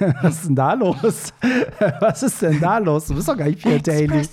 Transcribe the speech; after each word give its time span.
Was 0.22 0.36
ist 0.36 0.48
denn 0.48 0.56
da 0.56 0.72
los? 0.74 1.32
Was 2.00 2.22
ist 2.22 2.42
denn 2.42 2.60
da 2.60 2.78
los? 2.78 3.06
Du 3.06 3.14
bist 3.14 3.28
doch 3.28 3.36
gar 3.36 3.46
nicht 3.46 3.62
Pierre 3.62 3.80
Daly. 3.80 4.26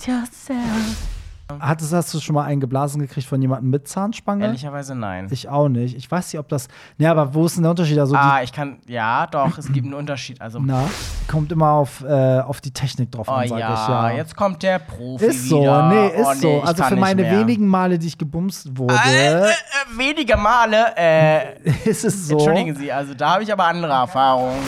Hattest, 1.60 1.94
hast 1.94 2.12
du 2.12 2.20
schon 2.20 2.34
mal 2.34 2.46
einen 2.46 2.60
geblasen 2.60 3.00
gekriegt 3.02 3.28
von 3.28 3.40
jemandem 3.40 3.70
mit 3.70 3.88
Zahnspange? 3.88 4.46
Ehrlicherweise 4.46 4.96
nein. 4.96 5.28
Ich 5.30 5.48
auch 5.48 5.70
nicht. 5.70 5.96
Ich 5.96 6.10
weiß 6.10 6.34
nicht, 6.34 6.40
ob 6.40 6.50
das. 6.50 6.68
Ja, 6.98 7.12
aber 7.12 7.36
wo 7.36 7.46
ist 7.46 7.56
denn 7.56 7.62
der 7.64 7.70
Unterschied? 7.70 8.00
Also, 8.00 8.16
ah, 8.16 8.42
ich 8.42 8.52
kann. 8.52 8.80
Ja, 8.88 9.28
doch, 9.28 9.56
es 9.60 9.72
gibt 9.72 9.86
einen 9.86 9.94
Unterschied. 9.94 10.42
Also. 10.42 10.58
na, 10.60 10.90
kommt 11.28 11.52
immer 11.52 11.70
auf, 11.70 12.04
äh, 12.04 12.40
auf 12.40 12.62
die 12.62 12.72
Technik 12.72 13.12
drauf 13.12 13.28
Oh 13.30 13.34
an, 13.34 13.48
sag 13.48 13.60
ja, 13.60 13.74
ich. 13.74 13.90
Ja, 13.90 14.10
jetzt 14.12 14.36
kommt 14.36 14.64
der 14.64 14.80
Profi 14.80 15.26
Ist 15.26 15.48
so, 15.48 15.62
wieder. 15.62 15.90
nee, 15.90 16.08
ist 16.08 16.26
oh, 16.26 16.34
nee, 16.34 16.40
so. 16.40 16.62
Also 16.62 16.84
für 16.84 16.96
meine 16.96 17.22
mehr. 17.22 17.40
wenigen 17.40 17.68
Male, 17.68 18.00
die 18.00 18.08
ich 18.08 18.18
gebumst 18.18 18.76
wurde, 18.76 18.96
Äh, 19.06 19.44
äh, 19.44 19.50
äh, 19.50 19.52
wenige 19.98 20.38
Male, 20.38 20.96
äh, 20.98 21.60
ist 21.86 22.06
es 22.06 22.28
so. 22.28 22.34
entschuldigen 22.38 22.76
Sie, 22.76 22.92
also 22.92 23.14
da 23.14 23.34
habe 23.34 23.44
ich 23.44 23.54
aber 23.54 23.66
andere 23.66 23.94
Erfahrungen. 23.94 24.64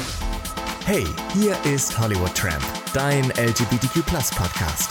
Hey, 0.88 1.04
hier 1.34 1.54
ist 1.66 2.00
Hollywood 2.00 2.34
Tramp, 2.34 2.64
dein 2.94 3.26
LGBTQ 3.32 4.06
Podcast. 4.06 4.90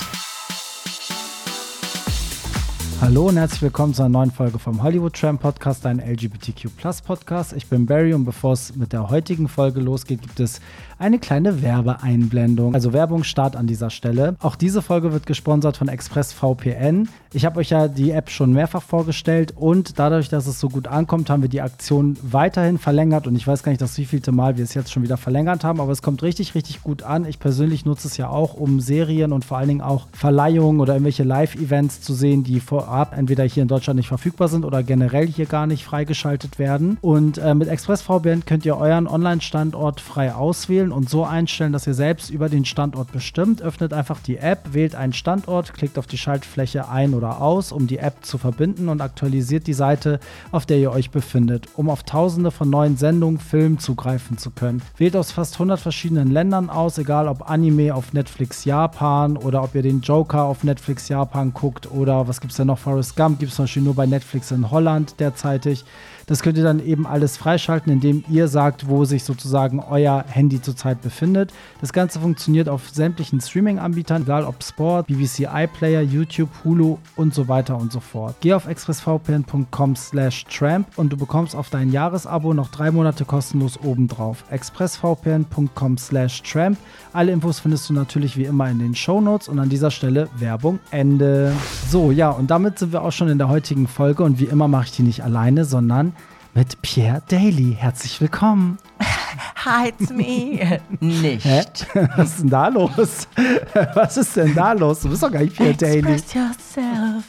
Hallo 3.00 3.28
und 3.28 3.38
herzlich 3.38 3.62
willkommen 3.62 3.94
zu 3.94 4.02
einer 4.02 4.10
neuen 4.10 4.30
Folge 4.30 4.58
vom 4.58 4.82
Hollywood 4.82 5.14
Tram 5.14 5.38
Podcast, 5.38 5.86
ein 5.86 5.98
LGBTQ 5.98 6.68
Podcast. 7.02 7.54
Ich 7.54 7.68
bin 7.68 7.86
Barry 7.86 8.12
und 8.12 8.26
bevor 8.26 8.52
es 8.52 8.76
mit 8.76 8.92
der 8.92 9.08
heutigen 9.08 9.48
Folge 9.48 9.80
losgeht, 9.80 10.20
gibt 10.20 10.38
es 10.38 10.60
eine 10.98 11.18
kleine 11.18 11.62
Werbeeinblendung. 11.62 12.74
Also 12.74 12.92
Werbungsstart 12.92 13.56
an 13.56 13.66
dieser 13.66 13.90
Stelle. 13.90 14.36
Auch 14.40 14.56
diese 14.56 14.82
Folge 14.82 15.12
wird 15.12 15.26
gesponsert 15.26 15.76
von 15.76 15.88
ExpressVPN. 15.88 17.08
Ich 17.32 17.44
habe 17.44 17.60
euch 17.60 17.70
ja 17.70 17.88
die 17.88 18.12
App 18.12 18.30
schon 18.30 18.52
mehrfach 18.52 18.82
vorgestellt 18.82 19.52
und 19.54 19.98
dadurch, 19.98 20.28
dass 20.28 20.46
es 20.46 20.58
so 20.58 20.68
gut 20.68 20.88
ankommt, 20.88 21.28
haben 21.28 21.42
wir 21.42 21.50
die 21.50 21.60
Aktion 21.60 22.16
weiterhin 22.22 22.78
verlängert 22.78 23.26
und 23.26 23.36
ich 23.36 23.46
weiß 23.46 23.62
gar 23.62 23.72
nicht, 23.72 23.82
das 23.82 23.98
wievielte 23.98 24.32
Mal 24.32 24.56
wir 24.56 24.64
es 24.64 24.74
jetzt 24.74 24.90
schon 24.90 25.02
wieder 25.02 25.16
verlängert 25.16 25.64
haben, 25.64 25.80
aber 25.80 25.92
es 25.92 26.02
kommt 26.02 26.22
richtig, 26.22 26.54
richtig 26.54 26.82
gut 26.82 27.02
an. 27.02 27.26
Ich 27.26 27.38
persönlich 27.38 27.84
nutze 27.84 28.08
es 28.08 28.16
ja 28.16 28.30
auch, 28.30 28.54
um 28.54 28.80
Serien 28.80 29.32
und 29.32 29.44
vor 29.44 29.58
allen 29.58 29.68
Dingen 29.68 29.80
auch 29.82 30.06
Verleihungen 30.12 30.80
oder 30.80 30.94
irgendwelche 30.94 31.24
Live-Events 31.24 32.00
zu 32.00 32.14
sehen, 32.14 32.42
die 32.42 32.60
vorab 32.60 33.16
entweder 33.16 33.44
hier 33.44 33.62
in 33.62 33.68
Deutschland 33.68 33.98
nicht 33.98 34.08
verfügbar 34.08 34.48
sind 34.48 34.64
oder 34.64 34.82
generell 34.82 35.26
hier 35.26 35.46
gar 35.46 35.66
nicht 35.66 35.84
freigeschaltet 35.84 36.58
werden. 36.58 36.96
Und 37.02 37.38
äh, 37.38 37.54
mit 37.54 37.68
ExpressVPN 37.68 38.44
könnt 38.46 38.64
ihr 38.64 38.76
euren 38.76 39.06
Online-Standort 39.06 40.00
frei 40.00 40.34
auswählen 40.34 40.85
und 40.92 41.08
so 41.08 41.24
einstellen, 41.24 41.72
dass 41.72 41.86
ihr 41.86 41.94
selbst 41.94 42.30
über 42.30 42.48
den 42.48 42.64
Standort 42.64 43.12
bestimmt. 43.12 43.62
Öffnet 43.62 43.92
einfach 43.92 44.20
die 44.20 44.38
App, 44.38 44.72
wählt 44.72 44.94
einen 44.94 45.12
Standort, 45.12 45.74
klickt 45.74 45.98
auf 45.98 46.06
die 46.06 46.18
Schaltfläche 46.18 46.88
ein 46.88 47.14
oder 47.14 47.40
aus, 47.40 47.72
um 47.72 47.86
die 47.86 47.98
App 47.98 48.24
zu 48.24 48.38
verbinden 48.38 48.88
und 48.88 49.00
aktualisiert 49.00 49.66
die 49.66 49.74
Seite, 49.74 50.20
auf 50.52 50.66
der 50.66 50.78
ihr 50.78 50.90
euch 50.90 51.10
befindet, 51.10 51.68
um 51.74 51.90
auf 51.90 52.02
tausende 52.02 52.50
von 52.50 52.70
neuen 52.70 52.96
Sendungen, 52.96 53.38
Filmen 53.38 53.78
zugreifen 53.78 54.38
zu 54.38 54.50
können. 54.50 54.82
Wählt 54.96 55.16
aus 55.16 55.32
fast 55.32 55.54
100 55.54 55.80
verschiedenen 55.80 56.30
Ländern 56.30 56.70
aus, 56.70 56.98
egal 56.98 57.28
ob 57.28 57.50
Anime 57.50 57.94
auf 57.94 58.12
Netflix 58.12 58.64
Japan 58.64 59.36
oder 59.36 59.62
ob 59.62 59.74
ihr 59.74 59.82
den 59.82 60.00
Joker 60.00 60.44
auf 60.44 60.64
Netflix 60.64 61.08
Japan 61.08 61.52
guckt 61.52 61.90
oder 61.90 62.28
was 62.28 62.40
gibt 62.40 62.52
es 62.52 62.56
denn 62.56 62.66
noch? 62.66 62.78
Forrest 62.78 63.16
Gump 63.16 63.38
gibt 63.38 63.50
es 63.50 63.56
zum 63.56 63.64
Beispiel 63.64 63.82
nur 63.82 63.94
bei 63.94 64.06
Netflix 64.06 64.50
in 64.50 64.70
Holland 64.70 65.18
derzeitig. 65.20 65.84
Das 66.26 66.42
könnt 66.42 66.58
ihr 66.58 66.64
dann 66.64 66.84
eben 66.84 67.06
alles 67.06 67.36
freischalten, 67.36 67.92
indem 67.92 68.24
ihr 68.28 68.48
sagt, 68.48 68.88
wo 68.88 69.04
sich 69.04 69.22
sozusagen 69.22 69.78
euer 69.78 70.24
Handy 70.26 70.60
zurzeit 70.60 71.00
befindet. 71.00 71.52
Das 71.80 71.92
Ganze 71.92 72.18
funktioniert 72.18 72.68
auf 72.68 72.90
sämtlichen 72.90 73.40
Streaming-Anbietern, 73.40 74.22
egal 74.22 74.44
ob 74.44 74.64
Sport, 74.64 75.06
BBC 75.06 75.46
iPlayer, 75.52 76.02
YouTube, 76.02 76.48
Hulu 76.64 76.98
und 77.14 77.32
so 77.32 77.46
weiter 77.46 77.76
und 77.76 77.92
so 77.92 78.00
fort. 78.00 78.34
Geh 78.40 78.54
auf 78.54 78.66
expressvpn.com 78.66 79.94
slash 79.94 80.44
tramp 80.46 80.88
und 80.96 81.12
du 81.12 81.16
bekommst 81.16 81.54
auf 81.54 81.70
dein 81.70 81.92
Jahresabo 81.92 82.52
noch 82.54 82.72
drei 82.72 82.90
Monate 82.90 83.24
kostenlos 83.24 83.78
obendrauf. 83.84 84.44
expressvpn.com 84.50 85.96
slash 85.96 86.42
tramp. 86.42 86.76
Alle 87.12 87.30
Infos 87.30 87.60
findest 87.60 87.88
du 87.88 87.94
natürlich 87.94 88.36
wie 88.36 88.44
immer 88.44 88.68
in 88.68 88.80
den 88.80 88.96
Shownotes 88.96 89.48
und 89.48 89.60
an 89.60 89.68
dieser 89.68 89.92
Stelle 89.92 90.28
Werbung 90.38 90.80
Ende. 90.90 91.52
So, 91.88 92.10
ja, 92.10 92.30
und 92.30 92.50
damit 92.50 92.80
sind 92.80 92.92
wir 92.92 93.02
auch 93.02 93.12
schon 93.12 93.28
in 93.28 93.38
der 93.38 93.48
heutigen 93.48 93.86
Folge 93.86 94.24
und 94.24 94.40
wie 94.40 94.46
immer 94.46 94.66
mache 94.66 94.86
ich 94.86 94.92
die 94.92 95.02
nicht 95.04 95.22
alleine, 95.22 95.64
sondern 95.64 96.15
mit 96.56 96.80
Pierre 96.80 97.22
Daly. 97.28 97.76
Herzlich 97.78 98.18
willkommen. 98.20 98.78
Hi, 99.64 99.90
it's 99.90 100.10
me. 100.10 100.80
Nicht. 101.00 101.44
Hä? 101.44 101.62
Was 102.16 102.30
ist 102.30 102.40
denn 102.40 102.50
da 102.50 102.68
los? 102.68 103.28
Was 103.94 104.16
ist 104.16 104.36
denn 104.36 104.54
da 104.54 104.72
los? 104.72 105.00
Du 105.00 105.10
bist 105.10 105.22
doch 105.22 105.30
gar 105.30 105.42
nicht 105.42 105.54
Pierre 105.54 105.74
Daly. 105.74 106.14
Express 106.14 106.34
yourself. 106.34 107.24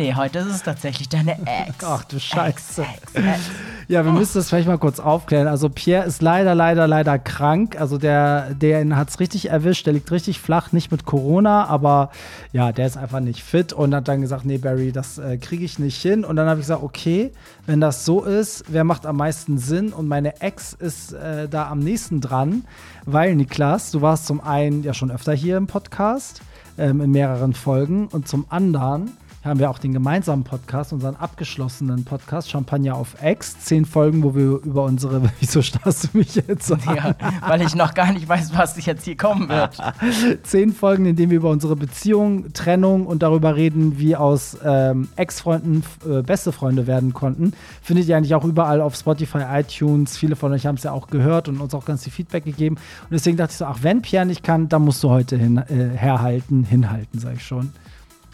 Nee, 0.00 0.14
heute 0.14 0.38
ist 0.38 0.46
es 0.46 0.62
tatsächlich 0.62 1.10
deine 1.10 1.32
Ex. 1.44 1.84
Ach 1.84 2.04
du 2.04 2.18
Scheiße. 2.18 2.80
Ex, 2.80 3.12
Ex, 3.12 3.26
Ex. 3.26 3.40
Ja, 3.86 4.02
wir 4.02 4.12
müssen 4.12 4.38
das 4.38 4.48
vielleicht 4.48 4.66
mal 4.66 4.78
kurz 4.78 4.98
aufklären. 4.98 5.46
Also 5.46 5.68
Pierre 5.68 6.06
ist 6.06 6.22
leider, 6.22 6.54
leider, 6.54 6.86
leider 6.86 7.18
krank. 7.18 7.78
Also 7.78 7.98
der, 7.98 8.54
der 8.54 8.96
hat 8.96 9.10
es 9.10 9.20
richtig 9.20 9.50
erwischt. 9.50 9.84
Der 9.84 9.92
liegt 9.92 10.10
richtig 10.10 10.40
flach, 10.40 10.72
nicht 10.72 10.90
mit 10.90 11.04
Corona, 11.04 11.66
aber 11.66 12.12
ja, 12.50 12.72
der 12.72 12.86
ist 12.86 12.96
einfach 12.96 13.20
nicht 13.20 13.42
fit 13.42 13.74
und 13.74 13.94
hat 13.94 14.08
dann 14.08 14.22
gesagt, 14.22 14.46
nee, 14.46 14.56
Barry, 14.56 14.90
das 14.90 15.18
äh, 15.18 15.36
kriege 15.36 15.66
ich 15.66 15.78
nicht 15.78 16.00
hin. 16.00 16.24
Und 16.24 16.36
dann 16.36 16.48
habe 16.48 16.60
ich 16.60 16.64
gesagt, 16.64 16.82
okay, 16.82 17.30
wenn 17.66 17.82
das 17.82 18.06
so 18.06 18.24
ist, 18.24 18.64
wer 18.68 18.84
macht 18.84 19.04
am 19.04 19.18
meisten 19.18 19.58
Sinn? 19.58 19.92
Und 19.92 20.08
meine 20.08 20.40
Ex 20.40 20.72
ist 20.72 21.12
äh, 21.12 21.46
da 21.46 21.68
am 21.68 21.80
nächsten 21.80 22.22
dran, 22.22 22.64
weil 23.04 23.36
Niklas, 23.36 23.90
du 23.90 24.00
warst 24.00 24.24
zum 24.24 24.40
einen 24.40 24.82
ja 24.82 24.94
schon 24.94 25.10
öfter 25.10 25.34
hier 25.34 25.58
im 25.58 25.66
Podcast, 25.66 26.40
ähm, 26.78 27.02
in 27.02 27.10
mehreren 27.10 27.52
Folgen 27.52 28.06
und 28.06 28.28
zum 28.28 28.46
anderen 28.48 29.10
haben 29.42 29.58
wir 29.58 29.70
auch 29.70 29.78
den 29.78 29.94
gemeinsamen 29.94 30.44
Podcast, 30.44 30.92
unseren 30.92 31.16
abgeschlossenen 31.16 32.04
Podcast, 32.04 32.50
Champagner 32.50 32.94
auf 32.94 33.22
Ex. 33.22 33.58
Zehn 33.60 33.86
Folgen, 33.86 34.22
wo 34.22 34.34
wir 34.34 34.60
über 34.62 34.84
unsere. 34.84 35.22
Wieso 35.40 35.62
starrst 35.62 36.04
du 36.04 36.18
mich 36.18 36.34
jetzt 36.34 36.70
an? 36.70 36.80
Ja, 36.94 37.14
weil 37.46 37.62
ich 37.62 37.74
noch 37.74 37.94
gar 37.94 38.12
nicht 38.12 38.28
weiß, 38.28 38.54
was 38.54 38.84
jetzt 38.84 39.04
hier 39.04 39.16
kommen 39.16 39.48
wird. 39.48 39.78
Zehn 40.42 40.74
Folgen, 40.74 41.06
in 41.06 41.16
denen 41.16 41.30
wir 41.30 41.38
über 41.38 41.48
unsere 41.48 41.74
Beziehung, 41.74 42.52
Trennung 42.52 43.06
und 43.06 43.22
darüber 43.22 43.56
reden, 43.56 43.98
wie 43.98 44.14
aus 44.14 44.58
ähm, 44.62 45.08
Ex-Freunden 45.16 45.84
äh, 46.06 46.20
beste 46.20 46.52
Freunde 46.52 46.86
werden 46.86 47.14
konnten. 47.14 47.52
Findet 47.80 48.08
ihr 48.08 48.18
eigentlich 48.18 48.34
auch 48.34 48.44
überall 48.44 48.82
auf 48.82 48.94
Spotify, 48.94 49.44
iTunes. 49.54 50.18
Viele 50.18 50.36
von 50.36 50.52
euch 50.52 50.66
haben 50.66 50.76
es 50.76 50.82
ja 50.82 50.92
auch 50.92 51.06
gehört 51.06 51.48
und 51.48 51.60
uns 51.60 51.74
auch 51.74 51.86
ganz 51.86 52.04
viel 52.04 52.12
Feedback 52.12 52.44
gegeben. 52.44 52.76
Und 52.76 53.12
deswegen 53.12 53.38
dachte 53.38 53.52
ich 53.52 53.56
so, 53.56 53.64
ach, 53.64 53.78
wenn 53.80 54.02
Pierre 54.02 54.26
nicht 54.26 54.42
kann, 54.42 54.68
dann 54.68 54.82
musst 54.82 55.02
du 55.02 55.08
heute 55.08 55.38
hin, 55.38 55.56
äh, 55.56 55.96
herhalten, 55.96 56.64
hinhalten, 56.64 57.18
sag 57.18 57.36
ich 57.36 57.46
schon. 57.46 57.72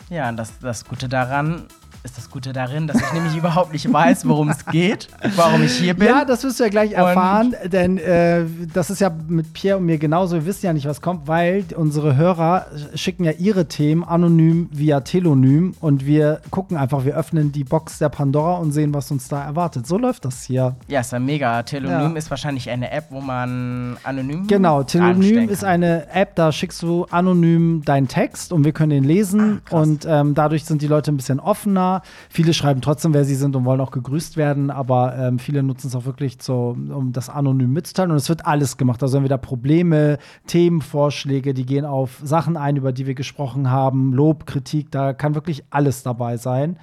Ja, 0.08 0.30
das, 0.32 0.58
das 0.60 0.84
Gute 0.84 1.08
daran 1.08 1.64
ist 2.06 2.16
das 2.16 2.30
Gute 2.30 2.52
darin, 2.52 2.86
dass 2.86 2.96
ich 2.96 3.12
nämlich 3.12 3.36
überhaupt 3.36 3.72
nicht 3.72 3.92
weiß, 3.92 4.26
worum 4.28 4.48
es 4.48 4.64
geht, 4.66 5.08
warum 5.36 5.62
ich 5.62 5.72
hier 5.72 5.94
bin. 5.94 6.06
Ja, 6.08 6.24
das 6.24 6.42
wirst 6.44 6.58
du 6.60 6.64
ja 6.64 6.70
gleich 6.70 6.92
erfahren, 6.92 7.54
denn 7.64 7.98
äh, 7.98 8.44
das 8.72 8.90
ist 8.90 9.00
ja 9.00 9.10
mit 9.28 9.52
Pierre 9.52 9.78
und 9.78 9.84
mir 9.86 9.98
genauso. 9.98 10.36
Wir 10.36 10.46
wissen 10.46 10.66
ja 10.66 10.72
nicht, 10.72 10.86
was 10.86 11.00
kommt, 11.00 11.26
weil 11.28 11.64
unsere 11.76 12.16
Hörer 12.16 12.66
schicken 12.94 13.24
ja 13.24 13.32
ihre 13.32 13.66
Themen 13.66 14.04
anonym 14.04 14.68
via 14.72 15.00
Telonym 15.00 15.74
und 15.80 16.06
wir 16.06 16.40
gucken 16.50 16.76
einfach, 16.76 17.04
wir 17.04 17.16
öffnen 17.16 17.52
die 17.52 17.64
Box 17.64 17.98
der 17.98 18.08
Pandora 18.08 18.54
und 18.58 18.72
sehen, 18.72 18.94
was 18.94 19.10
uns 19.10 19.28
da 19.28 19.44
erwartet. 19.44 19.86
So 19.86 19.98
läuft 19.98 20.24
das 20.24 20.44
hier. 20.44 20.76
ja, 20.88 21.00
ist 21.00 21.12
ja 21.12 21.18
mega. 21.18 21.62
Telonym 21.64 22.12
Ja. 22.12 22.16
ist 22.16 22.30
wahrscheinlich 22.30 22.70
eine 22.70 22.90
App, 22.92 23.06
wo 23.10 23.20
man 23.20 23.96
anonym. 24.04 24.46
Genau, 24.46 24.82
Telonym 24.84 25.48
ist 25.48 25.64
eine 25.64 26.08
App, 26.14 26.34
da 26.36 26.52
schickst 26.52 26.82
du 26.82 27.04
anonym 27.10 27.82
deinen 27.84 28.06
Text 28.08 28.52
und 28.52 28.64
wir 28.64 28.72
können 28.72 28.90
den 28.90 29.04
lesen 29.04 29.62
krass. 29.64 29.80
und 29.82 30.06
ähm, 30.08 30.34
dadurch 30.34 30.64
sind 30.64 30.82
die 30.82 30.86
Leute 30.86 31.10
ein 31.10 31.16
bisschen 31.16 31.40
offener. 31.40 31.95
Viele 32.28 32.54
schreiben 32.54 32.80
trotzdem, 32.80 33.14
wer 33.14 33.24
sie 33.24 33.34
sind 33.34 33.56
und 33.56 33.64
wollen 33.64 33.80
auch 33.80 33.90
gegrüßt 33.90 34.36
werden, 34.36 34.70
aber 34.70 35.16
ähm, 35.16 35.38
viele 35.38 35.62
nutzen 35.62 35.88
es 35.88 35.94
auch 35.94 36.04
wirklich 36.04 36.38
so, 36.40 36.76
um 36.76 37.12
das 37.12 37.28
anonym 37.28 37.72
mitzuteilen 37.72 38.10
und 38.10 38.16
es 38.16 38.28
wird 38.28 38.46
alles 38.46 38.76
gemacht. 38.76 39.02
Also 39.02 39.16
entweder 39.16 39.38
Probleme, 39.38 40.18
Themenvorschläge, 40.46 41.54
die 41.54 41.66
gehen 41.66 41.84
auf 41.84 42.20
Sachen 42.22 42.56
ein, 42.56 42.76
über 42.76 42.92
die 42.92 43.06
wir 43.06 43.14
gesprochen 43.14 43.70
haben, 43.70 44.12
Lob, 44.12 44.46
Kritik, 44.46 44.90
da 44.90 45.12
kann 45.12 45.34
wirklich 45.34 45.64
alles 45.70 46.02
dabei 46.02 46.36
sein. 46.36 46.78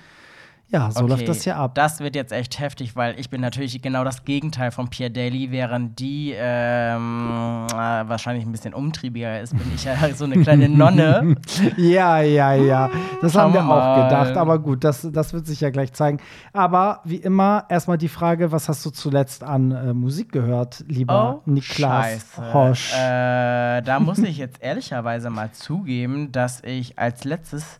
Ja, 0.73 0.89
so 0.89 1.05
läuft 1.05 1.27
das 1.27 1.43
hier 1.43 1.55
ab. 1.55 1.75
Das 1.75 1.99
wird 1.99 2.15
jetzt 2.15 2.31
echt 2.31 2.59
heftig, 2.59 2.95
weil 2.95 3.19
ich 3.19 3.29
bin 3.29 3.41
natürlich 3.41 3.79
genau 3.83 4.03
das 4.03 4.25
Gegenteil 4.25 4.71
von 4.71 4.89
Pierre 4.89 5.11
Daly, 5.11 5.51
während 5.51 5.99
die 5.99 6.33
ähm, 6.35 7.67
äh, 7.71 7.75
wahrscheinlich 7.75 8.43
ein 8.43 8.51
bisschen 8.51 8.73
umtriebiger 8.73 9.39
ist, 9.39 9.51
bin 9.55 9.71
ich 9.75 9.83
ja 9.83 9.95
so 10.15 10.25
eine 10.25 10.41
kleine 10.41 10.69
Nonne. 10.69 11.35
Ja, 11.77 12.21
ja, 12.21 12.53
ja. 12.53 12.89
Das 13.21 13.33
Schauen 13.33 13.43
haben 13.43 13.53
wir 13.53 13.59
wir 13.61 13.69
auch 13.71 13.97
mal. 13.97 14.03
gedacht. 14.03 14.35
Aber 14.37 14.57
gut, 14.57 14.83
das, 14.83 15.07
das 15.11 15.33
wird 15.33 15.45
sich 15.45 15.61
ja 15.61 15.69
gleich 15.69 15.93
zeigen. 15.93 16.17
Aber 16.53 17.01
wie 17.03 17.17
immer, 17.17 17.65
erstmal 17.69 17.99
die 17.99 18.09
Frage: 18.09 18.51
Was 18.51 18.67
hast 18.67 18.83
du 18.85 18.89
zuletzt 18.89 19.43
an 19.43 19.71
äh, 19.71 19.93
Musik 19.93 20.31
gehört, 20.31 20.83
lieber 20.87 21.41
Oh, 21.45 21.49
Niklas 21.51 22.05
Scheiße. 22.05 22.53
Hosch? 22.53 22.93
Äh, 22.93 23.81
da 23.81 23.99
muss 23.99 24.17
ich 24.19 24.37
jetzt 24.39 24.61
ehrlicherweise 24.63 25.29
mal 25.29 25.51
zugeben, 25.51 26.31
dass 26.31 26.61
ich 26.63 26.97
als 26.97 27.23
letztes 27.25 27.79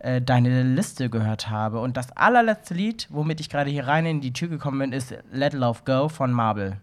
äh, 0.00 0.20
deine 0.20 0.62
Liste 0.62 1.08
gehört 1.08 1.50
habe. 1.50 1.80
Und 1.80 1.96
das 1.96 2.10
allerletzte 2.16 2.74
Lied, 2.74 3.06
womit 3.10 3.40
ich 3.40 3.48
gerade 3.48 3.70
hier 3.70 3.86
rein 3.86 4.06
in 4.06 4.20
die 4.20 4.32
Tür 4.32 4.48
gekommen 4.48 4.78
bin, 4.78 4.92
ist 4.92 5.14
Let 5.30 5.52
Love 5.52 5.80
Go 5.84 6.08
von 6.08 6.32
Marble. 6.32 6.78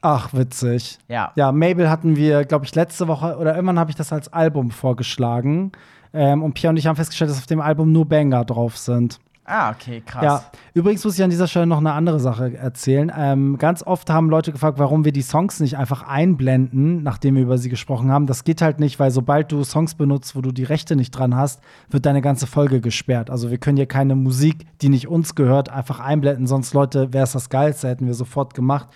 Ach, 0.00 0.32
witzig. 0.32 0.98
Ja. 1.08 1.32
Ja, 1.36 1.52
Mabel 1.52 1.88
hatten 1.88 2.16
wir, 2.16 2.44
glaube 2.44 2.64
ich, 2.64 2.74
letzte 2.74 3.06
Woche 3.06 3.36
oder 3.36 3.54
irgendwann 3.54 3.78
habe 3.78 3.90
ich 3.90 3.96
das 3.96 4.12
als 4.12 4.32
Album 4.32 4.70
vorgeschlagen. 4.70 5.72
Ähm, 6.12 6.42
und 6.42 6.54
Pierre 6.54 6.70
und 6.70 6.76
ich 6.76 6.86
haben 6.86 6.96
festgestellt, 6.96 7.30
dass 7.30 7.38
auf 7.38 7.46
dem 7.46 7.60
Album 7.60 7.92
nur 7.92 8.08
Banger 8.08 8.44
drauf 8.44 8.76
sind. 8.76 9.18
Ah, 9.44 9.70
okay, 9.72 10.00
krass. 10.06 10.22
Ja, 10.22 10.44
übrigens 10.72 11.04
muss 11.04 11.18
ich 11.18 11.24
an 11.24 11.30
dieser 11.30 11.48
Stelle 11.48 11.66
noch 11.66 11.78
eine 11.78 11.92
andere 11.92 12.20
Sache 12.20 12.56
erzählen. 12.56 13.10
Ähm, 13.16 13.58
ganz 13.58 13.82
oft 13.82 14.08
haben 14.08 14.30
Leute 14.30 14.52
gefragt, 14.52 14.78
warum 14.78 15.04
wir 15.04 15.10
die 15.10 15.22
Songs 15.22 15.58
nicht 15.58 15.76
einfach 15.76 16.04
einblenden, 16.04 17.02
nachdem 17.02 17.34
wir 17.34 17.42
über 17.42 17.58
sie 17.58 17.68
gesprochen 17.68 18.12
haben. 18.12 18.26
Das 18.26 18.44
geht 18.44 18.62
halt 18.62 18.78
nicht, 18.78 19.00
weil 19.00 19.10
sobald 19.10 19.50
du 19.50 19.64
Songs 19.64 19.96
benutzt, 19.96 20.36
wo 20.36 20.42
du 20.42 20.52
die 20.52 20.62
Rechte 20.62 20.94
nicht 20.94 21.10
dran 21.10 21.34
hast, 21.34 21.60
wird 21.90 22.06
deine 22.06 22.20
ganze 22.20 22.46
Folge 22.46 22.80
gesperrt. 22.80 23.30
Also 23.30 23.50
wir 23.50 23.58
können 23.58 23.76
hier 23.76 23.86
keine 23.86 24.14
Musik, 24.14 24.64
die 24.80 24.88
nicht 24.88 25.08
uns 25.08 25.34
gehört, 25.34 25.70
einfach 25.70 25.98
einblenden. 25.98 26.46
Sonst, 26.46 26.72
Leute, 26.72 27.12
wäre 27.12 27.24
es 27.24 27.32
das 27.32 27.48
Geilste, 27.48 27.88
hätten 27.88 28.06
wir 28.06 28.14
sofort 28.14 28.54
gemacht. 28.54 28.88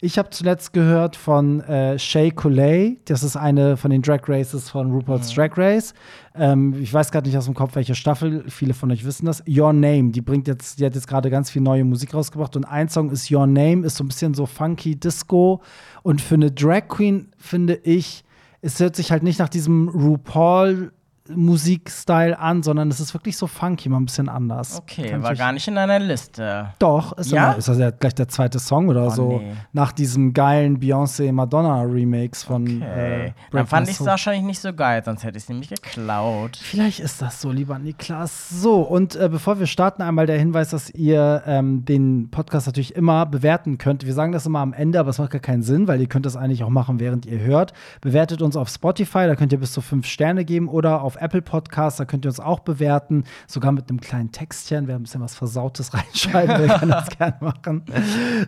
Ich 0.00 0.16
habe 0.16 0.30
zuletzt 0.30 0.72
gehört 0.72 1.16
von 1.16 1.60
äh, 1.62 1.98
Shay 1.98 2.30
Coulee. 2.30 2.98
Das 3.06 3.24
ist 3.24 3.34
eine 3.34 3.76
von 3.76 3.90
den 3.90 4.00
Drag 4.00 4.20
Races 4.28 4.70
von 4.70 4.92
RuPaul's 4.92 5.34
Drag 5.34 5.56
Race. 5.56 5.92
Ähm, 6.36 6.76
ich 6.80 6.94
weiß 6.94 7.10
gerade 7.10 7.26
nicht 7.26 7.36
aus 7.36 7.46
dem 7.46 7.54
Kopf, 7.54 7.74
welche 7.74 7.96
Staffel. 7.96 8.44
Viele 8.48 8.74
von 8.74 8.92
euch 8.92 9.04
wissen 9.04 9.26
das. 9.26 9.42
Your 9.48 9.72
Name. 9.72 10.12
Die 10.12 10.20
bringt 10.20 10.46
jetzt, 10.46 10.78
die 10.78 10.86
hat 10.86 10.94
jetzt 10.94 11.08
gerade 11.08 11.30
ganz 11.30 11.50
viel 11.50 11.62
neue 11.62 11.84
Musik 11.84 12.14
rausgebracht. 12.14 12.54
Und 12.54 12.64
ein 12.64 12.88
Song 12.88 13.10
ist 13.10 13.28
Your 13.28 13.48
Name, 13.48 13.84
ist 13.84 13.96
so 13.96 14.04
ein 14.04 14.08
bisschen 14.08 14.34
so 14.34 14.46
funky 14.46 14.94
Disco. 14.94 15.62
Und 16.04 16.20
für 16.20 16.36
eine 16.36 16.52
Drag 16.52 16.86
Queen 16.86 17.32
finde 17.36 17.74
ich, 17.82 18.22
es 18.60 18.78
hört 18.78 18.94
sich 18.94 19.10
halt 19.10 19.24
nicht 19.24 19.40
nach 19.40 19.48
diesem 19.48 19.88
RuPaul 19.88 20.92
Musikstyle 21.34 22.38
an, 22.38 22.62
sondern 22.62 22.88
es 22.90 23.00
ist 23.00 23.14
wirklich 23.14 23.36
so 23.36 23.46
funky, 23.46 23.88
mal 23.88 23.98
ein 23.98 24.06
bisschen 24.06 24.28
anders. 24.28 24.78
Okay, 24.78 25.10
Kann 25.10 25.22
war 25.22 25.34
gar 25.34 25.52
nicht 25.52 25.66
in 25.68 25.74
deiner 25.74 25.98
Liste. 25.98 26.68
Doch, 26.78 27.12
ist, 27.18 27.30
Ja? 27.30 27.48
immer, 27.50 27.58
ist 27.58 27.68
das 27.68 27.78
ja 27.78 27.90
gleich 27.90 28.14
der 28.14 28.28
zweite 28.28 28.58
Song 28.58 28.88
oder 28.88 29.06
Oh, 29.06 29.10
so. 29.10 29.38
nee. 29.38 29.52
Nach 29.72 29.92
diesem 29.92 30.32
geilen 30.32 30.78
Beyoncé-Madonna-Remix 30.80 32.44
von. 32.44 32.62
Okay. 32.82 33.26
Äh, 33.26 33.32
Dann 33.52 33.66
fand 33.66 33.88
ich 33.88 33.98
es 34.00 34.06
wahrscheinlich 34.06 34.44
nicht 34.44 34.60
so 34.60 34.72
geil, 34.72 35.02
sonst 35.04 35.24
hätte 35.24 35.36
ich 35.36 35.44
es 35.44 35.48
nämlich 35.48 35.68
geklaut. 35.68 36.56
Vielleicht 36.56 37.00
ist 37.00 37.20
das 37.22 37.40
so, 37.40 37.50
lieber 37.50 37.78
Niklas. 37.78 38.48
So, 38.50 38.80
und 38.82 39.16
äh, 39.16 39.28
bevor 39.28 39.58
wir 39.58 39.66
starten, 39.66 40.02
einmal 40.02 40.26
der 40.26 40.38
Hinweis, 40.38 40.70
dass 40.70 40.90
ihr 40.90 41.42
ähm, 41.46 41.84
den 41.84 42.30
Podcast 42.30 42.66
natürlich 42.66 42.94
immer 42.94 43.26
bewerten 43.26 43.78
könnt. 43.78 44.06
Wir 44.06 44.14
sagen 44.14 44.32
das 44.32 44.46
immer 44.46 44.60
am 44.60 44.72
Ende, 44.72 45.00
aber 45.00 45.10
es 45.10 45.18
macht 45.18 45.30
gar 45.30 45.40
keinen 45.40 45.62
Sinn, 45.62 45.88
weil 45.88 46.00
ihr 46.00 46.08
könnt 46.08 46.26
das 46.26 46.36
eigentlich 46.36 46.64
auch 46.64 46.70
machen, 46.70 47.00
während 47.00 47.26
ihr 47.26 47.40
hört. 47.40 47.72
Bewertet 48.00 48.42
uns 48.42 48.56
auf 48.56 48.68
Spotify, 48.68 49.26
da 49.26 49.34
könnt 49.34 49.52
ihr 49.52 49.58
bis 49.60 49.72
zu 49.72 49.80
fünf 49.80 50.06
Sterne 50.06 50.44
geben 50.44 50.68
oder 50.68 51.02
auf 51.02 51.16
Apple 51.18 51.42
Podcasts, 51.42 51.98
da 51.98 52.04
könnt 52.04 52.24
ihr 52.24 52.30
uns 52.30 52.40
auch 52.40 52.60
bewerten, 52.60 53.24
sogar 53.46 53.72
mit 53.72 53.88
einem 53.88 54.00
kleinen 54.00 54.30
Textchen, 54.32 54.86
wer 54.86 54.96
ein 54.96 55.02
bisschen 55.02 55.20
was 55.20 55.34
Versautes 55.34 55.94
reinschreiben 55.94 56.58
will, 56.58 56.68
kann 56.68 56.88
das 56.90 57.08
gerne 57.10 57.36
machen. 57.40 57.84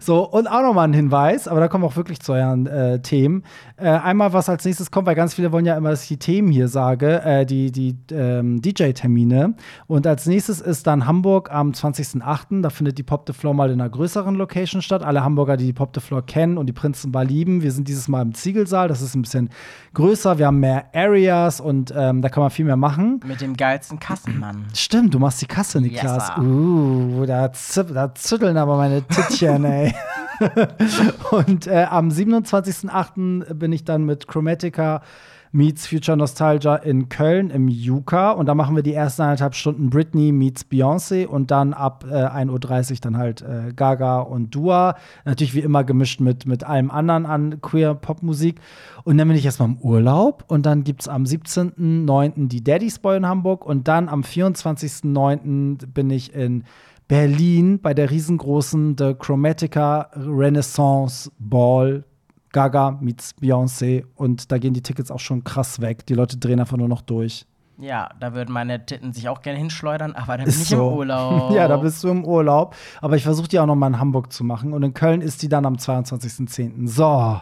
So, 0.01 0.29
und 0.29 0.47
auch 0.47 0.63
nochmal 0.63 0.89
ein 0.89 0.93
Hinweis, 0.93 1.49
aber 1.49 1.61
da 1.61 1.69
kommen 1.69 1.85
wir 1.85 1.89
auch 1.89 1.97
wirklich 1.97 2.21
zu 2.21 2.33
euren 2.33 2.67
äh, 2.67 3.01
Themen. 3.01 3.45
Äh, 3.77 3.89
einmal, 3.89 4.33
was 4.33 4.49
als 4.49 4.65
nächstes 4.65 4.91
kommt, 4.91 5.07
weil 5.07 5.15
ganz 5.15 5.35
viele 5.35 5.53
wollen 5.53 5.65
ja 5.65 5.77
immer, 5.77 5.91
dass 5.91 6.03
ich 6.03 6.09
die 6.09 6.19
Themen 6.19 6.53
hier 6.53 6.69
sage, 6.69 7.23
äh, 7.23 7.47
die, 7.47 7.73
die 7.73 7.97
ähm, 8.13 8.61
DJ-Termine. 8.61 9.55
Und 9.87 10.07
als 10.07 10.27
nächstes 10.27 10.61
ist 10.61 10.87
dann 10.87 11.07
Hamburg 11.07 11.51
am 11.51 11.71
20.08. 11.71 12.63
Da 12.63 12.71
findet 12.71 12.99
die 12.99 13.03
Pop 13.03 13.25
the 13.27 13.33
Floor 13.33 13.55
mal 13.55 13.71
in 13.71 13.81
einer 13.81 13.89
größeren 13.89 14.35
Location 14.35 14.83
statt. 14.83 15.03
Alle 15.03 15.25
Hamburger, 15.25 15.57
die 15.57 15.67
die 15.67 15.73
Pop 15.73 15.91
the 15.95 16.01
Floor 16.01 16.23
kennen 16.27 16.59
und 16.59 16.67
die 16.67 16.73
Prinzenbar 16.73 17.25
lieben. 17.25 17.63
Wir 17.63 17.73
sind 17.73 17.89
dieses 17.89 18.09
Mal 18.09 18.23
im 18.23 18.35
Ziegelsaal. 18.35 18.89
Das 18.89 19.03
ist 19.03 19.15
ein 19.15 19.23
bisschen 19.23 19.51
größer. 19.95 20.39
Wir 20.39 20.47
haben 20.47 20.61
mehr 20.61 20.87
Areas 20.95 21.61
und 21.61 21.93
ähm, 21.97 22.23
da 22.23 22.29
kann 22.29 22.43
man 22.43 22.51
viel 22.51 22.60
mehr 22.65 22.77
machen. 22.77 23.21
Mit 23.27 23.41
dem 23.41 23.57
geilsten 23.57 23.99
Kassenmann. 23.99 24.67
Stimmt, 24.75 25.15
du 25.15 25.19
machst 25.19 25.41
die 25.43 25.47
Kasse, 25.47 25.81
Niklas. 25.81 26.27
sir. 26.29 26.43
uh, 26.43 27.25
da, 27.27 27.53
zip, 27.53 27.93
da 27.93 28.15
zütteln 28.15 28.57
aber 28.57 28.77
meine 28.77 29.03
Tittchen, 29.03 29.65
ey. 29.65 29.95
Und 31.31 31.67
äh, 31.67 31.87
am 31.91 32.09
27.08. 32.09 33.55
bin 33.55 33.73
ich 33.73 33.85
dann 33.85 34.05
mit 34.05 34.27
Chromatica 34.27 35.03
meets 35.53 35.87
Future 35.87 36.17
Nostalgia 36.17 36.77
in 36.77 37.09
Köln 37.09 37.51
im 37.51 37.69
Juka. 37.69 38.31
Und 38.33 38.47
da 38.47 38.55
machen 38.55 38.77
wir 38.77 38.83
die 38.83 38.95
ersten 38.95 39.23
eineinhalb 39.23 39.55
Stunden 39.55 39.91
Britney 39.91 40.33
meets 40.33 40.65
Beyoncé 40.71 41.27
und 41.27 41.51
dann 41.51 41.73
ab 41.73 42.05
äh, 42.09 42.15
1.30 42.15 42.93
Uhr 42.93 42.97
dann 43.01 43.17
halt 43.17 43.43
äh, 43.43 43.73
Gaga 43.75 44.21
und 44.21 44.55
Dua. 44.55 44.97
Natürlich 45.25 45.55
wie 45.55 45.61
immer 45.61 45.85
gemischt 45.85 46.21
mit, 46.21 46.47
mit 46.47 46.65
allem 46.65 46.91
anderen 46.91 47.27
an 47.27 47.61
Queer-Pop-Musik. 47.61 48.61
Und 49.05 49.19
dann 49.19 49.29
bin 49.29 49.37
ich 49.37 49.45
erstmal 49.45 49.71
im 49.71 49.79
Urlaub 49.79 50.45
und 50.49 50.67
dann 50.67 50.85
gibt 50.85 51.03
es 51.03 51.09
am 51.09 51.25
17.09. 51.25 52.49
die 52.49 52.63
Daddy's 52.63 52.99
Boy 52.99 53.17
in 53.17 53.27
Hamburg 53.27 53.67
und 53.67 53.89
dann 53.89 54.09
am 54.09 54.23
24.09. 54.23 55.87
bin 55.87 56.11
ich 56.11 56.35
in 56.35 56.65
Berlin 57.09 57.81
bei 57.81 57.93
der 57.93 58.09
riesengroßen 58.09 58.95
The 58.97 59.15
Chromatica 59.15 60.11
Renaissance 60.15 61.33
Ball. 61.41 62.05
Gaga 62.53 62.99
meets 63.01 63.35
Beyoncé 63.41 64.05
und 64.15 64.51
da 64.51 64.59
gehen 64.59 64.75
die 64.75 64.83
Tickets 64.83 65.11
auch 65.11 65.21
schon 65.21 65.45
krass 65.45 65.81
weg. 65.81 66.07
Die 66.07 66.15
Leute 66.15 66.37
drehen 66.37 66.61
einfach 66.61 66.77
nur 66.77 66.89
noch 66.89 67.03
durch. 67.03 67.47
Ja, 67.81 68.11
da 68.21 68.35
würden 68.35 68.53
meine 68.53 68.85
Titten 68.85 69.13
sich 69.15 69.29
auch 69.29 69.41
gerne 69.41 69.59
hinschleudern, 69.59 70.15
aber 70.15 70.37
dann 70.37 70.45
bin 70.45 70.49
Ist 70.49 70.63
ich 70.63 70.69
so. 70.69 70.89
im 70.89 70.95
Urlaub. 70.99 71.51
Ja, 71.55 71.67
da 71.67 71.79
bist 71.79 72.05
du 72.05 72.09
im 72.09 72.25
Urlaub. 72.25 72.75
Aber 73.01 73.17
ich 73.17 73.23
versuche 73.23 73.49
die 73.49 73.59
auch 73.59 73.67
noch 73.67 73.75
mal 73.75 73.87
in 73.87 73.99
Hamburg 73.99 74.33
zu 74.33 74.45
machen. 74.45 74.73
Und 74.75 74.83
in 74.83 74.93
Köln 74.93 75.21
ist 75.23 75.43
die 75.43 75.49
dann 75.49 75.65
am 75.65 75.75
22.10. 75.77 76.87
So, 76.89 77.41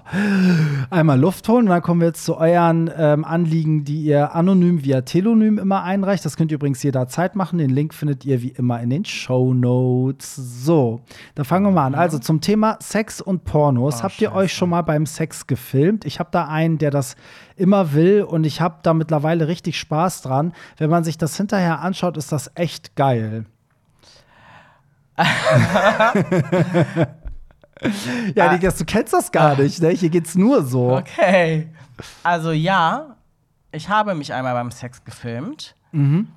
einmal 0.91 1.19
Luft 1.19 1.49
holen. 1.49 1.65
Und 1.65 1.71
dann 1.71 1.83
kommen 1.83 2.01
wir 2.01 2.09
jetzt 2.09 2.25
zu 2.25 2.37
euren 2.37 2.91
ähm, 2.97 3.25
Anliegen, 3.25 3.85
die 3.85 4.03
ihr 4.03 4.35
anonym 4.35 4.85
via 4.85 5.01
Telonym 5.03 5.59
immer 5.59 5.83
einreicht. 5.83 6.25
Das 6.25 6.37
könnt 6.37 6.51
ihr 6.53 6.57
übrigens 6.57 6.83
jederzeit 6.83 7.35
machen. 7.37 7.59
Den 7.59 7.71
Link 7.71 7.93
findet 7.93 8.25
ihr 8.25 8.41
wie 8.43 8.51
immer 8.51 8.81
in 8.81 8.91
den 8.91 9.05
Show 9.05 9.53
Notes. 9.55 10.37
So, 10.37 11.01
da 11.35 11.45
fangen 11.45 11.67
wir 11.67 11.73
mal 11.73 11.87
an. 11.87 11.95
Also 11.95 12.19
zum 12.19 12.41
Thema 12.41 12.77
Sex 12.81 13.21
und 13.21 13.45
Pornos. 13.45 13.97
Oh, 14.01 14.03
Habt 14.05 14.21
ihr 14.21 14.33
euch 14.33 14.51
Scheiße. 14.53 14.59
schon 14.59 14.71
mal 14.71 14.83
beim 14.83 15.05
Sex 15.07 15.47
gefilmt? 15.47 16.05
Ich 16.05 16.21
habe 16.21 16.29
da 16.33 16.47
einen, 16.47 16.79
der 16.79 16.91
das 16.91 17.17
immer 17.59 17.93
will 17.93 18.23
und 18.23 18.45
ich 18.45 18.61
habe 18.61 18.77
da 18.83 18.95
mittlerweile 18.95 19.49
richtig 19.49 19.79
Spaß 19.79 20.23
dran. 20.23 20.53
Wenn 20.77 20.91
man 20.91 21.05
sich 21.05 21.19
das 21.19 21.37
hinterher 21.37 21.81
anschaut, 21.81 22.17
ist 22.17 22.33
das 22.33 22.51
echt 22.55 22.97
geil. 22.97 23.45
ja, 28.35 28.53
Niklas, 28.53 28.77
du 28.77 28.85
kennst 28.85 29.13
das 29.13 29.33
gar 29.33 29.57
nicht, 29.57 29.81
ne? 29.83 29.91
Hier 29.91 30.11
geht's 30.11 30.35
nur 30.35 30.65
so. 30.65 30.97
Okay. 30.97 31.69
Also 32.23 32.53
ja, 32.53 33.17
ich 33.73 33.89
habe 33.89 34.15
mich 34.15 34.33
einmal 34.33 34.55
beim 34.55 34.71
Sex 34.71 35.05
gefilmt. 35.05 35.75
Mhm. 35.93 36.29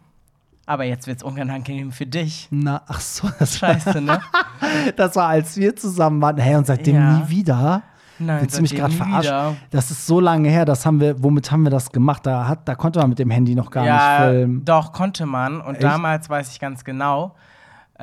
Aber 0.66 0.84
jetzt 0.86 1.08
wird's 1.08 1.24
unangenehm 1.24 1.92
für 1.92 2.06
dich. 2.06 2.48
Na, 2.52 2.82
ach 2.88 3.00
so, 3.02 3.30
das, 3.40 3.58
Scheiße, 3.58 4.00
ne? 4.02 4.22
das 4.96 5.16
war, 5.16 5.28
als 5.28 5.58
wir 5.58 5.76
zusammen 5.76 6.22
waren. 6.22 6.38
Hey, 6.38 6.56
und 6.56 6.66
seitdem 6.68 6.96
Ja. 6.96 7.18
nie 7.18 7.30
wieder. 7.30 7.84
Nein, 8.22 8.42
Willst 8.42 8.58
du 8.58 8.62
mich 8.62 8.76
gerade 8.76 8.94
verarschen? 8.94 9.58
Das 9.72 9.92
ist 9.92 10.06
so 10.06 10.20
lange 10.20 10.50
her, 10.50 10.66
das 10.66 10.86
haben 10.86 11.00
wir, 11.00 11.22
womit 11.24 11.52
haben 11.52 11.64
wir 11.64 11.72
das 11.72 11.92
gemacht? 11.92 12.26
Da, 12.26 12.48
hat, 12.48 12.68
da 12.68 12.76
konnte 12.76 13.00
man 13.00 13.10
mit 13.10 13.20
dem 13.20 13.32
Handy 13.32 13.56
noch 13.56 13.72
gar 13.72 13.86
ja, 13.86 13.94
nicht 13.94 14.30
filmen. 14.30 14.66
doch, 14.66 14.94
konnte 14.94 15.26
man. 15.26 15.62
Und 15.62 15.76
Echt? 15.76 15.84
damals 15.84 16.30
weiß 16.30 16.52
ich 16.52 16.60
ganz 16.60 16.84
genau, 16.84 17.36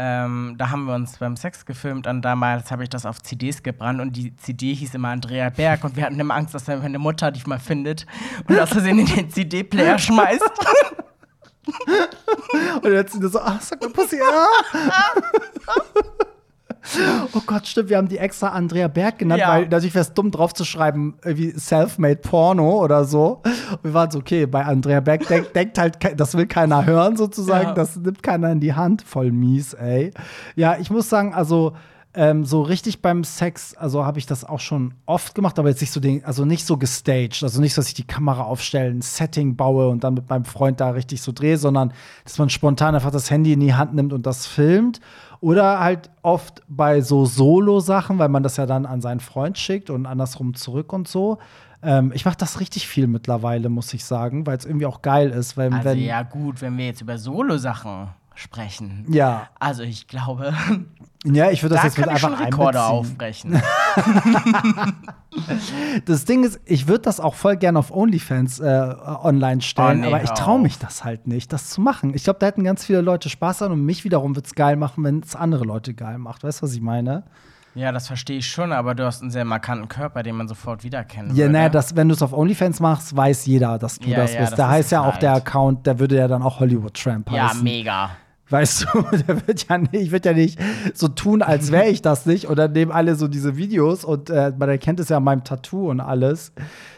ähm, 0.01 0.55
da 0.57 0.71
haben 0.71 0.85
wir 0.85 0.95
uns 0.95 1.19
beim 1.19 1.37
Sex 1.37 1.67
gefilmt 1.67 2.07
und 2.07 2.23
damals 2.23 2.71
habe 2.71 2.85
ich 2.85 2.89
das 2.89 3.05
auf 3.05 3.21
CDs 3.21 3.65
gebrannt 3.65 4.01
und 4.01 4.17
die 4.17 4.35
CD 4.37 4.73
hieß 4.73 4.95
immer 4.95 5.09
Andrea 5.09 5.51
Berg 5.51 5.83
und 5.83 5.97
wir 5.97 6.05
hatten 6.05 6.21
immer 6.21 6.35
Angst, 6.35 6.55
dass 6.55 6.69
meine 6.69 7.01
Mutter 7.01 7.33
die 7.33 7.43
mal 7.47 7.59
findet 7.59 8.07
und 8.49 8.61
aus 8.61 8.69
Versehen 8.69 9.01
in 9.01 9.07
den 9.07 9.29
CD-Player 9.29 9.99
schmeißt. 9.99 10.53
Und 12.83 12.93
jetzt 12.93 13.13
sind 13.13 13.23
wir 13.23 13.29
so, 13.29 13.41
ach, 13.41 13.61
sag 13.61 13.81
mal, 13.81 13.91
Pussy, 13.91 14.19
ah. 14.23 14.47
Oh 17.35 17.41
Gott, 17.47 17.67
stimmt, 17.67 17.91
wir 17.91 17.97
haben 17.99 18.09
die 18.09 18.19
extra 18.19 18.49
Andrea 18.49 18.89
Berg 18.89 19.19
genannt, 19.19 19.41
Ja. 19.41 19.51
weil 19.51 19.63
natürlich 19.69 19.95
wäre 19.95 20.03
es 20.03 20.13
dumm 20.15 20.31
drauf 20.31 20.55
zu 20.55 20.65
schreiben, 20.65 21.17
wie 21.25 21.51
Selfmade 21.51 22.17
Porno 22.17 22.83
oder 22.83 23.05
so. 23.05 23.43
Und 23.73 23.85
wir 23.85 23.95
waren 23.95 24.11
so, 24.11 24.19
okay, 24.21 24.47
bei 24.47 24.65
Andrea 24.65 25.01
Berg 25.01 25.27
denk, 25.29 25.53
denkt 25.55 25.79
halt, 25.79 25.99
das 26.19 26.37
will 26.37 26.47
keiner 26.47 26.87
hören 26.87 27.17
sozusagen, 27.17 27.69
Ja. 27.69 27.75
das 27.75 27.97
nimmt 27.97 28.23
keiner 28.23 28.51
in 28.51 28.61
die 28.61 28.75
Hand. 28.75 29.03
Voll 29.03 29.33
mies, 29.33 29.75
ey. 29.75 30.13
Ja, 30.57 30.77
ich 30.79 30.91
muss 30.91 31.09
sagen, 31.09 31.35
also 31.35 31.75
ähm, 32.19 32.45
so 32.45 32.63
richtig 32.63 33.01
beim 33.01 33.23
Sex, 33.23 33.77
also 33.77 34.05
habe 34.05 34.19
ich 34.19 34.27
das 34.27 34.45
auch 34.45 34.59
schon 34.59 34.95
oft 35.07 35.37
gemacht, 35.37 35.57
aber 35.57 35.69
jetzt 35.69 35.81
nicht 35.81 35.93
so 35.93 36.01
den, 36.01 36.25
also 36.25 36.45
nicht 36.45 36.67
so 36.67 36.77
gestaged, 36.77 37.45
also 37.45 37.61
nicht 37.61 37.75
so, 37.75 37.81
dass 37.81 37.87
ich 37.87 37.95
die 37.95 38.09
Kamera 38.09 38.43
aufstelle, 38.43 38.91
ein 38.91 39.03
Setting 39.03 39.55
baue 39.55 39.89
und 39.89 40.03
dann 40.03 40.15
mit 40.15 40.29
meinem 40.29 40.45
Freund 40.45 40.81
da 40.81 40.91
richtig 40.91 41.23
so 41.23 41.31
drehe, 41.31 41.57
sondern 41.59 41.93
dass 42.25 42.37
man 42.37 42.51
spontan 42.51 42.97
einfach 42.97 43.13
das 43.13 43.31
Handy 43.31 43.53
in 43.53 43.61
die 43.61 43.75
Hand 43.75 43.95
nimmt 43.95 44.13
und 44.13 44.27
das 44.27 44.47
filmt. 44.47 44.99
Oder 45.39 45.79
halt 45.79 46.11
oft 46.23 46.63
bei 46.67 47.03
so 47.03 47.25
Solo-Sachen, 47.25 48.19
weil 48.19 48.29
man 48.29 48.43
das 48.43 48.57
ja 48.57 48.67
dann 48.67 48.85
an 48.85 49.01
seinen 49.01 49.21
Freund 49.21 49.57
schickt 49.57 49.89
und 49.89 50.05
andersrum 50.05 50.55
zurück 50.55 50.93
und 50.93 51.07
so. 51.07 51.39
Ähm, 51.85 52.11
ich 52.13 52.25
mache 52.25 52.37
das 52.37 52.59
richtig 52.59 52.89
viel 52.89 53.07
mittlerweile, 53.07 53.69
muss 53.69 53.95
ich 53.95 54.05
sagen, 54.05 54.45
weil 54.45 54.59
es 54.59 54.65
irgendwie 54.65 54.87
auch 54.87 55.03
geil 55.03 55.31
ist. 55.31 55.57
Weil, 55.57 55.73
Also 55.73 55.91
wenn, 55.91 56.01
ja 56.01 56.25
gut, 56.25 56.61
wenn 56.63 56.77
wir 56.77 56.87
jetzt 56.87 57.01
über 57.01 57.17
Solo-Sachen 57.17 58.09
sprechen. 58.39 59.05
ja. 59.09 59.49
Also 59.59 59.83
ich 59.83 60.07
glaube, 60.09 60.55
ja, 61.25 61.51
ich 61.51 61.63
würde 61.63 61.75
das 61.75 61.83
da 61.83 61.89
jetzt 61.89 61.99
mit 61.99 62.11
ich 62.13 62.19
schon 62.21 62.35
einfach 62.35 62.47
Rekorde 62.47 62.83
aufbrechen. 62.83 63.61
Das 66.07 66.25
Ding 66.25 66.43
ist, 66.45 66.59
ich 66.65 66.89
würde 66.89 67.03
das 67.03 67.21
auch 67.21 67.35
voll 67.35 67.57
gerne 67.57 67.79
auf 67.79 67.91
OnlyFans 67.95 68.61
äh, 68.61 68.95
online 69.23 69.61
stellen, 69.61 69.99
Oh, 69.99 70.01
nee, 70.01 70.07
aber 70.07 70.23
ich 70.23 70.31
traue 70.31 70.59
mich 70.61 70.79
das 70.79 71.05
halt 71.05 71.27
nicht, 71.27 71.53
das 71.53 71.71
zu 71.71 71.81
machen. 71.81 72.13
Ich 72.15 72.25
glaube, 72.25 72.39
da 72.41 72.47
hätten 72.47 72.65
ganz 72.65 72.85
viele 72.85 73.03
Leute 73.03 73.29
Spaß 73.29 73.63
an 73.63 73.73
und 73.73 73.85
mich 73.85 74.05
wiederum 74.05 74.35
wird 74.35 74.47
es 74.47 74.55
geil 74.55 74.77
machen, 74.77 75.05
wenn 75.05 75.21
es 75.21 75.37
andere 75.37 75.65
Leute 75.65 75.95
geil 75.95 76.19
macht. 76.19 76.43
Weißt 76.45 76.61
du, 76.61 76.65
was 76.65 76.73
ich 76.75 76.81
meine? 76.81 77.25
ja, 77.75 77.93
das 77.93 78.09
verstehe 78.09 78.39
ich 78.39 78.51
schon, 78.51 78.73
aber 78.73 78.97
du 78.97 79.05
hast 79.05 79.21
einen 79.23 79.31
sehr 79.31 79.45
markanten 79.45 79.87
Körper, 79.89 80.25
den 80.25 80.35
man 80.35 80.49
sofort 80.49 80.83
wiedererkennen 80.83 81.37
Ja, 81.37 81.49
naja, 81.49 81.69
das, 81.69 81.95
wenn 81.95 82.09
du 82.09 82.15
es 82.15 82.23
auf 82.23 82.33
OnlyFans 82.33 82.81
machst, 82.81 83.15
weiß 83.15 83.47
jeder, 83.47 83.79
dass 83.79 84.01
du 84.01 84.09
Ja, 84.09 84.17
das 84.17 84.33
ja, 84.35 84.41
bist. 84.41 84.53
das 84.53 84.57
Da 84.57 84.69
heißt 84.69 84.91
ja 84.91 85.03
auch 85.03 85.13
halt. 85.13 85.23
der 85.23 85.35
Account, 85.35 85.87
der 85.87 86.01
würde 86.01 86.17
ja 86.17 86.27
dann 86.27 86.43
auch 86.43 86.59
Hollywood 86.59 86.95
Tramp 86.95 87.31
Ja, 87.31 87.51
heißen. 87.51 87.63
mega. 87.63 88.11
Weißt 88.51 88.87
du, 88.93 89.03
der 89.29 89.47
wird 89.47 89.67
ja 89.69 89.79
nicht, 89.79 89.95
ich 89.95 90.11
würde 90.11 90.31
ja 90.31 90.35
nicht 90.35 90.59
so 90.95 91.09
tun, 91.09 91.43
als 91.43 91.71
wäre 91.71 91.89
ich 91.89 92.03
das 92.03 92.27
nicht. 92.27 92.47
Und 92.47 92.59
dann 92.59 92.73
nehmen 92.73 92.93
alle 92.93 93.15
so 93.15 93.29
diese 93.29 93.57
Videos 93.57 94.05
und 94.05 94.31
äh, 94.31 94.53
man 94.57 94.69
erkennt 94.69 95.01
es 95.01 95.11
ja 95.11 95.19
an 95.19 95.25
meinem 95.25 95.45
Tattoo 95.45 95.91
und 95.91 96.01
alles. 96.01 96.53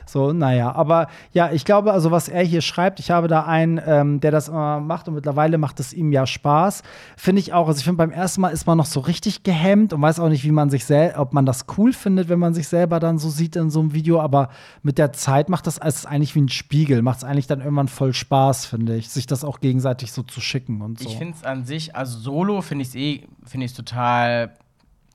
So, 0.07 0.33
naja, 0.33 0.73
aber 0.73 1.09
ja, 1.33 1.51
ich 1.53 1.65
glaube, 1.65 1.93
also 1.93 2.11
was 2.11 2.29
er 2.29 2.43
hier 2.43 2.61
schreibt, 2.61 3.01
ich 3.01 3.11
habe 3.11 3.29
da 3.29 3.45
einen, 3.45 3.81
ähm, 3.85 4.21
der 4.21 4.31
das 4.31 4.49
immer 4.49 4.81
macht 4.81 5.09
und 5.09 5.15
mittlerweile 5.15 5.59
macht 5.59 5.81
es 5.81 5.93
ihm 5.93 6.13
ja 6.13 6.27
Spaß. 6.27 6.83
Finde 7.17 7.41
ich 7.41 7.53
auch, 7.53 7.69
also 7.69 7.79
ich 7.79 7.85
finde, 7.85 7.99
beim 7.99 8.11
ersten 8.11 8.41
Mal 8.41 8.51
ist 8.51 8.67
man 8.67 8.79
noch 8.79 8.87
so 8.87 9.01
richtig 9.01 9.43
gehemmt 9.43 9.93
und 9.93 10.03
weiß 10.03 10.21
auch 10.21 10.29
nicht, 10.29 10.45
wie 10.45 10.51
man 10.51 10.71
sich 10.71 10.85
selbst, 10.85 11.19
ob 11.19 11.33
man 11.33 11.47
das 11.47 11.67
cool 11.77 11.93
findet, 11.93 12.29
wenn 12.29 12.39
man 12.39 12.55
sich 12.55 12.69
selber 12.69 13.01
dann 13.01 13.19
so 13.19 13.29
sieht 13.29 13.57
in 13.57 13.71
so 13.71 13.81
einem 13.81 13.95
Video, 13.95 14.21
aber 14.21 14.51
mit 14.83 14.99
der 14.99 15.13
Zeit 15.13 15.49
macht 15.49 15.67
das 15.67 15.79
als 15.79 16.07
eigentlich 16.07 16.35
wie 16.35 16.43
ein 16.43 16.49
Spiegel, 16.49 17.03
macht 17.03 17.19
es 17.19 17.25
eigentlich 17.25 17.47
dann 17.47 17.61
irgendwann 17.61 17.89
voll 17.89 18.13
Spaß, 18.13 18.67
finde 18.67 18.97
ich, 18.97 19.09
sich 19.09 19.27
das 19.27 19.45
auch 19.45 19.61
gegenseitig 19.61 20.13
so 20.13 20.23
zu 20.23 20.41
schicken 20.41 20.81
und 20.83 20.99
so. 20.99 21.09
Ich 21.09 21.17
finde 21.17 21.35
es 21.37 21.45
an 21.45 21.65
sich, 21.65 21.95
also 21.95 22.19
solo 22.19 22.61
finde 22.63 22.83
ich 22.83 22.89
es 22.89 22.95
eh, 22.95 23.27
finde 23.45 23.67
ich 23.67 23.75
total 23.75 24.55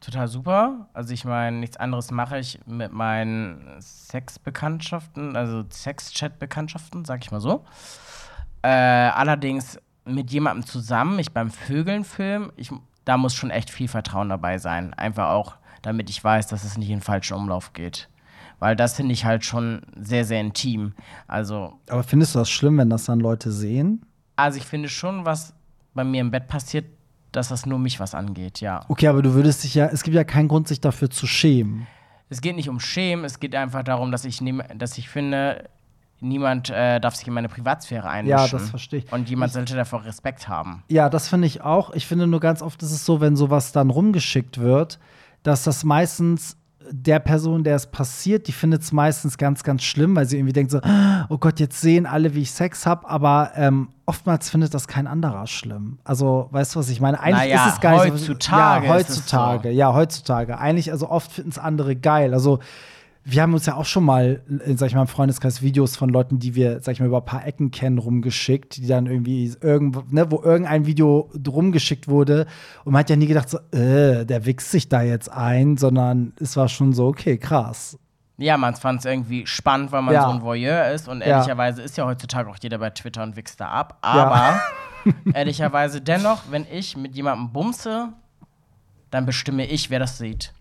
total 0.06 0.28
super. 0.28 0.88
Also 0.94 1.14
ich 1.14 1.26
meine, 1.26 1.58
nichts 1.58 1.78
anderes 1.78 2.12
mache 2.12 2.40
ich 2.40 2.60
mit 2.66 2.92
meinen 2.92 3.80
Sexbekanntschaften, 3.80 5.36
also 5.36 5.64
Sex-Chat-Bekanntschaften, 5.70 7.06
sag 7.06 7.24
ich 7.24 7.32
mal 7.32 7.42
so. 7.42 7.66
Äh, 8.62 8.70
allerdings 8.70 9.80
mit 10.06 10.32
jemandem 10.32 10.66
zusammen, 10.66 11.16
mich 11.16 11.34
beim 11.34 11.50
Vögeln 11.50 12.04
filmen, 12.04 12.52
ich, 12.56 12.72
da 13.06 13.18
muss 13.18 13.34
schon 13.34 13.50
echt 13.50 13.70
viel 13.70 13.88
Vertrauen 13.88 14.30
dabei 14.30 14.58
sein. 14.58 14.94
Einfach 14.94 15.30
auch, 15.30 15.56
damit 15.82 16.10
ich 16.10 16.24
weiß, 16.24 16.48
dass 16.48 16.64
es 16.64 16.78
nicht 16.78 16.90
in 16.90 16.98
den 16.98 17.04
falschen 17.04 17.36
Umlauf 17.36 17.74
geht. 17.74 18.10
Weil 18.60 18.76
das 18.76 18.96
finde 18.96 19.14
ich 19.14 19.26
halt 19.26 19.44
schon 19.44 19.82
sehr, 20.00 20.24
sehr 20.24 20.40
intim. 20.40 20.94
Also. 21.28 21.80
Aber 21.90 22.04
findest 22.04 22.36
du 22.36 22.40
das 22.40 22.50
schlimm, 22.50 22.78
wenn 22.78 22.90
das 22.90 23.06
dann 23.06 23.20
Leute 23.20 23.52
sehen? 23.52 24.06
Also 24.38 24.58
ich 24.58 24.66
finde 24.66 24.90
schon, 24.90 25.26
was 25.26 25.54
bei 25.94 26.04
mir 26.04 26.22
im 26.22 26.32
Bett 26.32 26.48
passiert, 26.48 26.86
dass 27.36 27.50
das 27.50 27.66
nur 27.66 27.80
mich 27.80 28.00
was 28.00 28.16
angeht, 28.16 28.62
ja. 28.62 28.82
Okay, 28.88 29.08
aber 29.08 29.22
du 29.22 29.34
würdest 29.34 29.64
dich 29.64 29.76
ja, 29.76 29.88
es 29.88 30.04
gibt 30.04 30.16
ja 30.16 30.24
keinen 30.24 30.48
Grund, 30.48 30.68
sich 30.68 30.82
dafür 30.82 31.10
zu 31.10 31.28
schämen. 31.28 31.88
Es 32.30 32.42
geht 32.42 32.56
nicht 32.56 32.70
um 32.70 32.80
Schämen, 32.80 33.26
es 33.26 33.40
geht 33.40 33.56
einfach 33.56 33.84
darum, 33.84 34.12
dass 34.12 34.26
ich, 34.26 34.42
nehm, 34.42 34.64
dass 34.76 34.98
ich 34.98 35.10
finde, 35.10 35.70
niemand 36.20 36.70
äh, 36.70 37.00
darf 37.00 37.16
sich 37.16 37.28
in 37.28 37.34
meine 37.34 37.50
Privatsphäre 37.50 38.10
einmischen. 38.10 38.38
Ja, 38.38 38.48
das 38.48 38.70
verstehe 38.70 39.00
ich. 39.00 39.12
Und 39.12 39.30
jemand 39.30 39.54
sollte 39.54 39.76
davor 39.76 40.06
Respekt 40.06 40.48
haben. 40.48 40.84
Ja, 40.90 41.10
das 41.10 41.28
finde 41.28 41.48
ich 41.48 41.62
auch. 41.62 41.94
Ich 41.94 42.08
finde 42.08 42.28
nur 42.28 42.40
ganz 42.40 42.62
oft 42.62 42.82
ist 42.82 42.92
es 42.92 43.06
so, 43.06 43.22
wenn 43.22 43.36
sowas 43.36 43.72
dann 43.72 43.90
rumgeschickt 43.90 44.60
wird, 44.60 45.00
dass 45.44 45.64
das 45.64 45.84
meistens 45.84 46.58
der 46.92 47.20
Person, 47.20 47.64
der 47.64 47.76
es 47.76 47.88
passiert, 47.88 48.48
die 48.48 48.52
findet 48.52 48.82
es 48.82 48.92
meistens 48.92 49.38
ganz, 49.38 49.64
ganz 49.64 49.84
schlimm, 49.84 50.16
weil 50.16 50.26
sie 50.26 50.38
irgendwie 50.38 50.54
denkt 50.54 50.72
so, 50.72 50.80
oh 51.30 51.38
Gott, 51.38 51.60
jetzt 51.60 51.82
sehen 51.82 52.06
alle, 52.06 52.36
wie 52.36 52.42
ich 52.42 52.52
Sex 52.52 52.86
habe, 52.86 53.08
aber 53.10 53.52
ähm, 53.56 53.90
oftmals 54.06 54.50
findet 54.50 54.74
das 54.74 54.88
kein 54.88 55.08
anderer 55.08 55.48
schlimm. 55.48 56.00
Also, 56.04 56.48
weißt 56.52 56.76
du, 56.76 56.80
was 56.80 56.90
ich 56.90 57.02
meine? 57.02 57.20
Eigentlich 57.20 57.52
naja, 57.52 57.68
ist 57.68 57.78
es 57.78 57.82
nicht 57.82 58.14
heutzutage 58.14 58.86
so. 58.86 58.88
Ja, 58.88 58.98
heutzutage. 58.98 59.70
So. 59.70 59.76
Ja, 59.76 59.94
heutzutage. 59.94 60.58
Eigentlich, 60.58 60.92
also 60.92 61.10
oft 61.10 61.32
finden 61.32 61.52
es 61.52 61.58
andere 61.60 61.96
geil. 61.96 62.34
Also, 62.34 62.60
wir 63.28 63.42
haben 63.42 63.56
uns 63.56 63.66
ja 63.66 63.76
auch 63.76 63.86
schon 63.86 64.06
mal, 64.06 64.44
sag 64.76 64.88
ich 64.88 64.94
mal, 64.94 65.02
im 65.02 65.08
Freundeskreis 65.08 65.64
Videos 65.64 65.98
von 65.98 66.10
Leuten, 66.10 66.38
die 66.38 66.54
wir, 66.54 66.80
sag 66.82 66.94
ich 66.94 67.00
mal, 67.00 67.08
über 67.08 67.18
ein 67.18 67.26
paar 67.26 67.46
Ecken 67.46 67.72
kennen, 67.72 67.98
rumgeschickt, 67.98 68.78
die 68.78 68.86
dann 68.86 69.08
irgendwie 69.08 69.52
irgendwo, 69.62 70.04
ne, 70.12 70.30
wo 70.30 70.44
irgendein 70.44 70.86
Video 70.86 71.32
rumgeschickt 71.48 72.08
wurde 72.08 72.46
und 72.84 72.94
man 72.94 73.00
hat 73.00 73.10
ja 73.10 73.16
nie 73.16 73.26
gedacht, 73.26 73.50
so, 73.50 73.58
äh, 73.72 74.26
der 74.26 74.46
wichst 74.46 74.70
sich 74.70 74.90
da 74.90 75.02
jetzt 75.02 75.32
ein, 75.32 75.76
sondern 75.76 76.34
es 76.40 76.56
war 76.56 76.70
schon 76.70 76.94
so, 76.94 77.08
okay, 77.08 77.40
krass. 77.40 77.98
Ja, 78.38 78.58
man 78.58 78.76
fand 78.76 79.00
es 79.00 79.06
irgendwie 79.06 79.48
spannend, 79.48 79.92
weil 79.92 80.04
man 80.04 80.14
ja. 80.14 80.24
so 80.24 80.30
ein 80.30 80.42
Voyeur 80.44 80.92
ist 80.92 81.08
und 81.08 81.22
ehrlicherweise 81.22 81.80
ja. 81.82 81.86
ist 81.86 81.98
ja 81.98 82.06
heutzutage 82.06 82.48
auch 82.48 82.58
jeder 82.62 82.78
bei 82.78 82.92
Twitter 82.92 83.24
und 83.24 83.36
wichst 83.36 83.60
da 83.60 83.70
ab, 83.70 83.98
aber 84.02 84.60
ja. 85.06 85.14
ehrlicherweise 85.34 86.00
dennoch, 86.00 86.44
wenn 86.52 86.68
ich 86.72 86.96
mit 86.96 87.16
jemandem 87.16 87.52
bumse, 87.52 88.10
dann 89.10 89.26
bestimme 89.26 89.66
ich, 89.66 89.90
wer 89.90 89.98
das 89.98 90.20
sieht. 90.20 90.54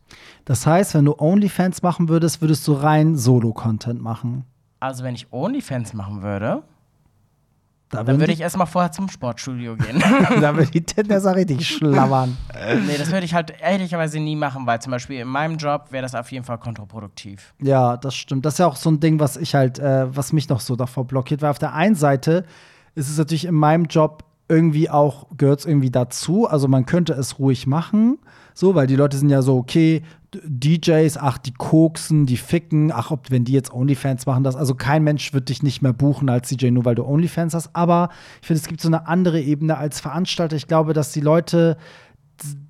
Das 0.44 0.66
heißt, 0.66 0.94
wenn 0.94 1.04
du 1.04 1.18
OnlyFans 1.18 1.82
machen 1.82 2.08
würdest, 2.08 2.40
würdest 2.40 2.66
du 2.68 2.74
rein 2.74 3.16
Solo-Content 3.16 4.00
machen. 4.00 4.44
Also, 4.80 5.04
wenn 5.04 5.14
ich 5.14 5.32
OnlyFans 5.32 5.94
machen 5.94 6.22
würde, 6.22 6.62
da 7.94 8.02
dann 8.02 8.18
würde 8.18 8.32
ich 8.32 8.40
erstmal 8.40 8.66
vorher 8.66 8.90
zum 8.90 9.08
Sportstudio 9.08 9.76
gehen. 9.76 10.02
da 10.40 10.56
würde 10.56 10.70
die 10.70 10.82
Titten 10.82 11.12
richtig 11.12 11.66
schlammern. 11.66 12.36
nee, 12.86 12.98
das 12.98 13.12
würde 13.12 13.24
ich 13.24 13.34
halt 13.34 13.54
ehrlicherweise 13.60 14.18
nie 14.18 14.36
machen, 14.36 14.66
weil 14.66 14.80
zum 14.80 14.90
Beispiel 14.90 15.20
in 15.20 15.28
meinem 15.28 15.56
Job 15.56 15.86
wäre 15.90 16.02
das 16.02 16.14
auf 16.14 16.32
jeden 16.32 16.44
Fall 16.44 16.58
kontraproduktiv. 16.58 17.54
Ja, 17.62 17.96
das 17.96 18.14
stimmt. 18.14 18.44
Das 18.44 18.54
ist 18.54 18.58
ja 18.58 18.66
auch 18.66 18.76
so 18.76 18.90
ein 18.90 19.00
Ding, 19.00 19.20
was 19.20 19.36
ich 19.36 19.54
halt, 19.54 19.78
äh, 19.78 20.14
was 20.14 20.32
mich 20.32 20.48
noch 20.48 20.60
so 20.60 20.76
davor 20.76 21.06
blockiert, 21.06 21.42
weil 21.42 21.50
auf 21.50 21.58
der 21.58 21.74
einen 21.74 21.94
Seite 21.94 22.44
ist 22.94 23.08
es 23.08 23.18
natürlich 23.18 23.44
in 23.44 23.54
meinem 23.54 23.84
Job 23.84 24.24
irgendwie 24.48 24.90
auch, 24.90 25.28
gehört 25.36 25.60
es 25.60 25.66
irgendwie 25.66 25.90
dazu. 25.90 26.48
Also 26.48 26.68
man 26.68 26.86
könnte 26.86 27.12
es 27.12 27.38
ruhig 27.38 27.66
machen, 27.66 28.18
so, 28.54 28.74
weil 28.76 28.86
die 28.86 28.96
Leute 28.96 29.16
sind 29.16 29.30
ja 29.30 29.42
so, 29.42 29.56
okay, 29.56 30.02
DJs, 30.44 31.16
ach, 31.18 31.38
die 31.38 31.52
koksen, 31.52 32.26
die 32.26 32.36
ficken, 32.36 32.92
ach, 32.92 33.10
ob, 33.10 33.30
wenn 33.30 33.44
die 33.44 33.52
jetzt 33.52 33.72
OnlyFans 33.72 34.26
machen, 34.26 34.44
das, 34.44 34.56
also 34.56 34.74
kein 34.74 35.02
Mensch 35.02 35.32
wird 35.32 35.48
dich 35.48 35.62
nicht 35.62 35.82
mehr 35.82 35.92
buchen 35.92 36.28
als 36.28 36.48
DJ, 36.48 36.70
nur 36.70 36.84
weil 36.84 36.94
du 36.94 37.04
OnlyFans 37.04 37.54
hast. 37.54 37.70
Aber 37.74 38.08
ich 38.40 38.46
finde, 38.46 38.60
es 38.60 38.68
gibt 38.68 38.80
so 38.80 38.88
eine 38.88 39.06
andere 39.06 39.40
Ebene 39.40 39.76
als 39.76 40.00
Veranstalter. 40.00 40.56
Ich 40.56 40.68
glaube, 40.68 40.92
dass 40.92 41.12
die 41.12 41.20
Leute 41.20 41.76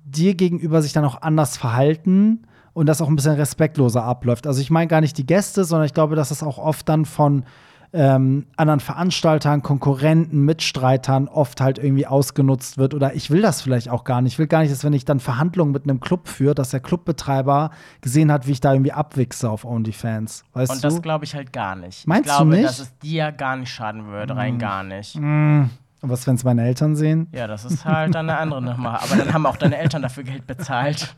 dir 0.05 0.35
gegenüber 0.35 0.81
sich 0.81 0.93
dann 0.93 1.05
auch 1.05 1.21
anders 1.21 1.57
verhalten 1.57 2.47
und 2.73 2.87
das 2.87 3.01
auch 3.01 3.07
ein 3.07 3.15
bisschen 3.15 3.35
respektloser 3.35 4.03
abläuft. 4.03 4.47
Also 4.47 4.61
ich 4.61 4.69
meine 4.69 4.87
gar 4.87 5.01
nicht 5.01 5.17
die 5.17 5.25
Gäste, 5.25 5.63
sondern 5.63 5.85
ich 5.85 5.93
glaube, 5.93 6.15
dass 6.15 6.31
es 6.31 6.43
auch 6.43 6.57
oft 6.57 6.87
dann 6.89 7.05
von 7.05 7.45
ähm, 7.93 8.45
anderen 8.57 8.79
Veranstaltern, 8.79 9.61
Konkurrenten, 9.61 10.45
Mitstreitern 10.45 11.27
oft 11.27 11.61
halt 11.61 11.77
irgendwie 11.77 12.07
ausgenutzt 12.07 12.77
wird. 12.77 12.93
Oder 12.93 13.15
ich 13.15 13.29
will 13.29 13.41
das 13.41 13.61
vielleicht 13.61 13.89
auch 13.89 14.03
gar 14.03 14.21
nicht. 14.21 14.33
Ich 14.33 14.39
will 14.39 14.47
gar 14.47 14.61
nicht, 14.61 14.71
dass 14.71 14.83
wenn 14.83 14.93
ich 14.93 15.05
dann 15.05 15.19
Verhandlungen 15.19 15.71
mit 15.71 15.83
einem 15.83 15.99
Club 15.99 16.27
führe, 16.27 16.55
dass 16.55 16.69
der 16.69 16.79
Clubbetreiber 16.79 17.71
gesehen 18.01 18.31
hat, 18.31 18.47
wie 18.47 18.51
ich 18.51 18.61
da 18.61 18.73
irgendwie 18.73 18.91
abwichse 18.91 19.49
auf 19.49 19.65
OnlyFans. 19.65 20.43
Weißt 20.53 20.71
Und 20.71 20.83
du? 20.83 20.87
das 20.87 21.01
glaube 21.01 21.25
ich 21.25 21.35
halt 21.35 21.53
gar 21.53 21.75
nicht. 21.75 22.07
Meinst 22.07 22.29
ich 22.29 22.35
glaube, 22.35 22.51
du 22.51 22.57
nicht? 22.57 22.67
dass 22.67 22.79
es 22.79 22.97
dir 22.99 23.31
gar 23.31 23.55
nicht 23.55 23.71
schaden 23.71 24.07
würde, 24.07 24.33
mm. 24.33 24.37
rein 24.37 24.59
gar 24.59 24.83
nicht. 24.83 25.15
Mm. 25.19 25.65
Und 26.05 26.11
was, 26.11 26.27
wenn 26.27 26.35
es 26.35 26.43
meine 26.43 26.63
Eltern 26.63 26.95
sehen? 26.95 27.27
Ja, 27.31 27.47
das 27.47 27.65
ist 27.65 27.83
halt 27.83 28.15
eine 28.15 28.37
andere 28.37 28.61
Nummer. 28.61 29.01
Aber 29.01 29.15
dann 29.15 29.33
haben 29.33 29.47
auch 29.47 29.57
deine 29.57 29.75
Eltern 29.75 30.03
dafür 30.03 30.23
Geld 30.23 30.45
bezahlt. 30.45 31.15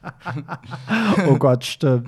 oh 1.28 1.36
Gott, 1.36 1.66
stimmt. 1.66 2.08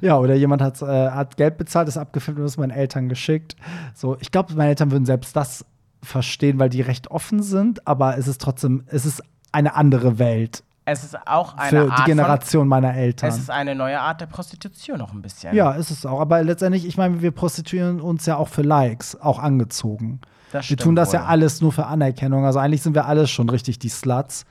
Ja, 0.00 0.16
oder 0.16 0.36
jemand 0.36 0.62
hat, 0.62 0.80
äh, 0.80 1.10
hat 1.10 1.36
Geld 1.36 1.58
bezahlt, 1.58 1.88
ist 1.88 1.96
abgefilmt 1.96 2.38
und 2.38 2.46
ist 2.46 2.56
meinen 2.56 2.70
Eltern 2.70 3.08
geschickt. 3.08 3.56
So, 3.94 4.16
ich 4.20 4.30
glaube, 4.30 4.54
meine 4.54 4.68
Eltern 4.68 4.92
würden 4.92 5.06
selbst 5.06 5.34
das 5.34 5.64
verstehen, 6.04 6.60
weil 6.60 6.68
die 6.68 6.82
recht 6.82 7.10
offen 7.10 7.42
sind, 7.42 7.84
aber 7.84 8.16
es 8.16 8.28
ist 8.28 8.40
trotzdem, 8.40 8.84
es 8.86 9.06
ist 9.06 9.20
eine 9.50 9.74
andere 9.74 10.20
Welt. 10.20 10.62
Es 10.84 11.02
ist 11.02 11.16
auch 11.26 11.56
eine 11.56 11.70
Für 11.70 11.90
Art 11.90 11.98
die 11.98 12.04
Generation 12.04 12.60
von, 12.60 12.68
meiner 12.68 12.94
Eltern. 12.94 13.28
Es 13.28 13.38
ist 13.38 13.50
eine 13.50 13.74
neue 13.74 13.98
Art 13.98 14.20
der 14.20 14.26
Prostitution 14.26 14.98
noch 14.98 15.12
ein 15.12 15.20
bisschen. 15.20 15.52
Ja, 15.52 15.72
ist 15.72 15.90
es 15.90 16.06
auch. 16.06 16.20
Aber 16.20 16.44
letztendlich, 16.44 16.86
ich 16.86 16.96
meine, 16.96 17.22
wir 17.22 17.32
prostituieren 17.32 18.00
uns 18.00 18.24
ja 18.26 18.36
auch 18.36 18.48
für 18.48 18.62
Likes, 18.62 19.20
auch 19.20 19.40
angezogen. 19.40 20.20
Das 20.54 20.70
wir 20.70 20.76
tun 20.76 20.94
das 20.94 21.08
wohl. 21.08 21.14
ja 21.14 21.24
alles 21.24 21.60
nur 21.60 21.72
für 21.72 21.86
Anerkennung. 21.86 22.44
Also 22.44 22.60
eigentlich 22.60 22.82
sind 22.82 22.94
wir 22.94 23.06
alles 23.06 23.28
schon 23.30 23.48
richtig 23.48 23.80
die 23.80 23.88
Sluts. 23.88 24.44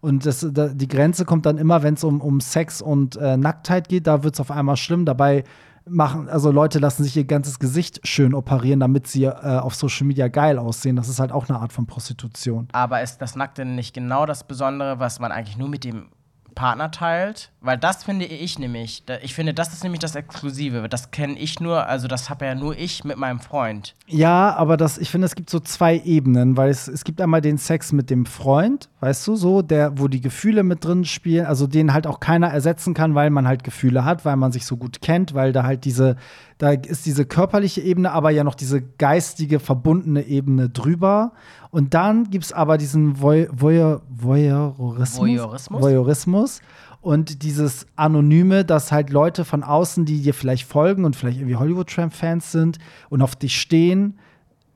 Und 0.00 0.24
das, 0.24 0.46
da, 0.50 0.68
die 0.68 0.88
Grenze 0.88 1.26
kommt 1.26 1.44
dann 1.44 1.58
immer, 1.58 1.82
wenn 1.82 1.94
es 1.94 2.04
um, 2.04 2.22
um 2.22 2.40
Sex 2.40 2.80
und 2.80 3.16
äh, 3.16 3.36
Nacktheit 3.36 3.90
geht, 3.90 4.06
da 4.06 4.22
wird 4.22 4.34
es 4.34 4.40
auf 4.40 4.50
einmal 4.50 4.78
schlimm. 4.78 5.04
Dabei 5.04 5.44
machen, 5.86 6.30
also 6.30 6.50
Leute 6.50 6.78
lassen 6.78 7.04
sich 7.04 7.14
ihr 7.14 7.24
ganzes 7.24 7.58
Gesicht 7.58 8.00
schön 8.04 8.32
operieren, 8.32 8.80
damit 8.80 9.06
sie 9.06 9.24
äh, 9.24 9.30
auf 9.30 9.74
Social 9.74 10.06
Media 10.06 10.28
geil 10.28 10.58
aussehen. 10.58 10.96
Das 10.96 11.10
ist 11.10 11.20
halt 11.20 11.30
auch 11.30 11.50
eine 11.50 11.58
Art 11.58 11.74
von 11.74 11.86
Prostitution. 11.86 12.68
Aber 12.72 13.02
ist 13.02 13.18
das 13.18 13.36
Nackte 13.36 13.66
nicht 13.66 13.92
genau 13.92 14.24
das 14.24 14.44
Besondere, 14.44 14.98
was 14.98 15.20
man 15.20 15.30
eigentlich 15.30 15.58
nur 15.58 15.68
mit 15.68 15.84
dem 15.84 16.06
Partner 16.54 16.90
teilt, 16.90 17.52
weil 17.62 17.76
das 17.76 18.04
finde 18.04 18.24
ich 18.24 18.58
nämlich, 18.58 19.02
ich 19.22 19.34
finde, 19.34 19.52
das 19.52 19.74
ist 19.74 19.82
nämlich 19.82 20.00
das 20.00 20.14
Exklusive. 20.14 20.88
Das 20.88 21.10
kenne 21.10 21.38
ich 21.38 21.60
nur, 21.60 21.86
also 21.86 22.08
das 22.08 22.30
habe 22.30 22.46
ja 22.46 22.54
nur 22.54 22.76
ich 22.78 23.04
mit 23.04 23.18
meinem 23.18 23.38
Freund. 23.38 23.94
Ja, 24.06 24.54
aber 24.56 24.78
das, 24.78 24.96
ich 24.96 25.10
finde, 25.10 25.26
es 25.26 25.34
gibt 25.34 25.50
so 25.50 25.60
zwei 25.60 25.98
Ebenen, 25.98 26.56
weil 26.56 26.70
es, 26.70 26.88
es 26.88 27.04
gibt 27.04 27.20
einmal 27.20 27.42
den 27.42 27.58
Sex 27.58 27.92
mit 27.92 28.08
dem 28.08 28.24
Freund, 28.24 28.88
weißt 29.00 29.26
du, 29.26 29.36
so, 29.36 29.60
der, 29.60 29.98
wo 29.98 30.08
die 30.08 30.22
Gefühle 30.22 30.62
mit 30.62 30.84
drin 30.84 31.04
spielen, 31.04 31.44
also 31.44 31.66
den 31.66 31.92
halt 31.92 32.06
auch 32.06 32.18
keiner 32.18 32.48
ersetzen 32.48 32.94
kann, 32.94 33.14
weil 33.14 33.28
man 33.28 33.46
halt 33.46 33.62
Gefühle 33.62 34.06
hat, 34.06 34.24
weil 34.24 34.36
man 34.36 34.52
sich 34.52 34.64
so 34.64 34.78
gut 34.78 35.02
kennt, 35.02 35.34
weil 35.34 35.52
da 35.52 35.64
halt 35.64 35.84
diese, 35.84 36.16
da 36.56 36.70
ist 36.70 37.04
diese 37.04 37.26
körperliche 37.26 37.82
Ebene, 37.82 38.12
aber 38.12 38.30
ja 38.30 38.42
noch 38.42 38.54
diese 38.54 38.80
geistige, 38.80 39.60
verbundene 39.60 40.22
Ebene 40.22 40.70
drüber. 40.70 41.32
Und 41.70 41.94
dann 41.94 42.30
gibt 42.30 42.46
es 42.46 42.52
aber 42.52 42.78
diesen 42.78 43.20
Voy 43.20 43.48
Voy 43.52 43.98
Voyeurismus. 44.08 45.18
Voyeurismus. 45.18 45.82
Voyeurismus. 45.82 46.60
Und 47.00 47.42
dieses 47.42 47.86
Anonyme, 47.96 48.64
dass 48.64 48.92
halt 48.92 49.10
Leute 49.10 49.44
von 49.44 49.62
außen, 49.62 50.04
die 50.04 50.20
dir 50.20 50.34
vielleicht 50.34 50.66
folgen 50.66 51.04
und 51.04 51.16
vielleicht 51.16 51.38
irgendwie 51.38 51.56
Hollywood-Tramp-Fans 51.56 52.52
sind 52.52 52.78
und 53.08 53.22
auf 53.22 53.36
dich 53.36 53.58
stehen, 53.58 54.18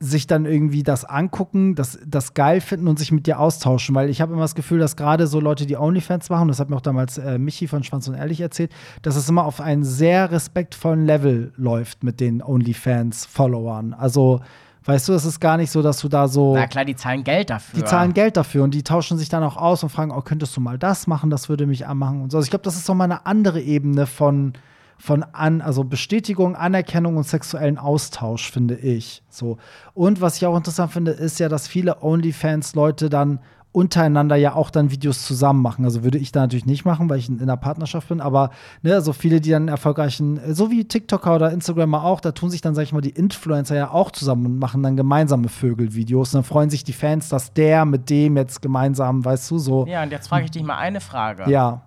sich 0.00 0.26
dann 0.26 0.45
irgendwie 0.45 0.83
das 0.83 1.04
angucken, 1.04 1.75
das, 1.75 1.99
das 2.07 2.35
geil 2.35 2.61
finden 2.61 2.88
und 2.88 2.99
sich 2.99 3.12
mit 3.12 3.26
dir 3.26 3.38
austauschen. 3.40 3.95
Weil 3.95 4.11
ich 4.11 4.21
habe 4.21 4.33
immer 4.33 4.43
das 4.43 4.54
Gefühl, 4.54 4.78
dass 4.78 4.97
gerade 4.97 5.26
so 5.26 5.40
Leute, 5.40 5.66
die 5.66 5.76
OnlyFans 5.76 6.31
machen, 6.31 6.49
das 6.49 6.61
hat 6.61 6.71
mir 6.71 6.76
auch 6.76 6.83
damals 6.83 7.19
äh, 7.19 7.38
Michi 7.38 7.69
von 7.69 7.85
Schwanz 7.85 8.09
und 8.09 8.14
Ehrlich 8.14 8.40
erzählt, 8.40 8.73
dass 9.02 9.16
es 9.16 9.28
immer 9.28 9.45
auf 9.45 9.61
einen 9.61 9.85
sehr 9.85 10.31
respektvollen 10.31 11.07
Level 11.07 11.52
läuft 11.57 12.04
mit 12.04 12.21
den 12.21 12.43
OnlyFans-Followern. 12.43 13.95
Also 13.95 14.40
Weißt 14.87 15.09
du, 15.09 15.14
es 15.14 15.25
ist 15.25 15.41
gar 15.41 15.57
nicht 15.57 15.71
so, 15.71 15.81
dass 15.81 16.00
du 16.00 16.09
da 16.09 16.29
so. 16.29 16.55
Na 16.55 16.67
klar, 16.67 16.85
die 16.85 16.95
zahlen 16.95 17.25
Geld 17.25 17.49
dafür. 17.49 17.81
Die 17.81 17.85
zahlen 17.87 18.12
Geld 18.12 18.37
dafür 18.37 18.64
und 18.64 18.75
die 18.75 18.83
tauschen 18.83 19.17
sich 19.17 19.31
dann 19.31 19.43
auch 19.43 19.57
aus 19.57 19.83
und 19.83 19.88
fragen, 19.88 20.11
oh, 20.11 20.21
könntest 20.21 20.55
du 20.57 20.61
mal 20.61 20.79
das 20.79 21.07
machen, 21.07 21.31
das 21.31 21.49
würde 21.49 21.67
mich 21.67 21.87
anmachen 21.87 22.21
und 22.21 22.31
so. 22.31 22.37
Also 22.37 22.47
ich 22.47 22.50
glaube, 22.50 22.64
das 22.64 22.76
ist 22.76 22.85
so 22.85 22.95
mal 22.95 23.05
eine 23.05 23.25
andere 23.25 23.62
Ebene 23.62 24.07
von, 24.07 24.53
von 24.99 25.23
an, 25.23 25.62
also 25.62 25.85
Bestätigung, 25.85 26.55
Anerkennung 26.55 27.17
und 27.17 27.26
sexuellen 27.26 27.79
Austausch, 27.79 28.50
finde 28.50 28.76
ich. 28.76 29.23
So. 29.31 29.57
Und 29.95 30.21
was 30.21 30.37
ich 30.37 30.45
auch 30.45 30.57
interessant 30.57 30.93
finde, 30.93 31.12
ist 31.12 31.41
ja, 31.41 31.49
dass 31.49 31.67
viele 31.67 32.03
OnlyFans-Leute 32.03 33.09
dann 33.09 33.41
untereinander 33.75 34.37
ja 34.37 34.54
auch 34.54 34.71
dann 34.71 34.93
Videos 34.93 35.26
zusammen 35.26 35.61
machen. 35.61 35.85
Also 35.85 36.04
würde 36.04 36.16
ich 36.16 36.31
da 36.31 36.43
natürlich 36.43 36.64
nicht 36.64 36.85
machen, 36.85 37.11
weil 37.11 37.19
ich 37.19 37.28
in, 37.28 37.38
in 37.38 37.43
einer 37.43 37.57
Partnerschaft 37.57 38.07
bin, 38.07 38.21
aber 38.21 38.50
ne, 38.83 38.95
also 38.95 39.12
viele, 39.12 39.40
die 39.40 39.50
dann 39.50 39.66
erfolgreichen, 39.66 40.40
so 40.54 40.71
wie 40.71 40.85
TikToker 40.85 41.35
oder 41.35 41.50
Instagramer 41.50 42.04
auch, 42.04 42.21
da 42.21 42.31
tun 42.31 42.50
sich 42.50 42.61
dann, 42.61 42.76
sag 42.76 42.85
ich 42.85 42.93
mal, 42.93 43.00
die 43.00 43.11
Influencer 43.11 43.75
ja 43.75 43.90
auch 43.90 44.12
zusammen 44.12 44.47
und 44.47 44.59
machen 44.61 44.85
dann 44.85 44.97
gemeinsame 44.97 45.49
Vögelvideos. 45.49 46.33
Und 46.33 46.38
dann 46.38 46.45
freuen 46.45 46.71
sich 46.71 46.85
die 46.85 46.93
Fans, 46.93 47.28
dass 47.28 47.52
der 47.52 47.85
mit 47.85 48.09
dem 48.11 48.37
jetzt 48.37 48.62
gemeinsam, 48.62 49.25
weißt 49.25 49.50
du, 49.50 49.59
so. 49.59 49.87
Ja, 49.88 50.04
und 50.04 50.12
jetzt 50.12 50.28
frage 50.28 50.45
ich 50.45 50.52
dich 50.52 50.62
mal 50.62 50.78
eine 50.78 51.00
Frage. 51.00 51.50
Ja. 51.50 51.83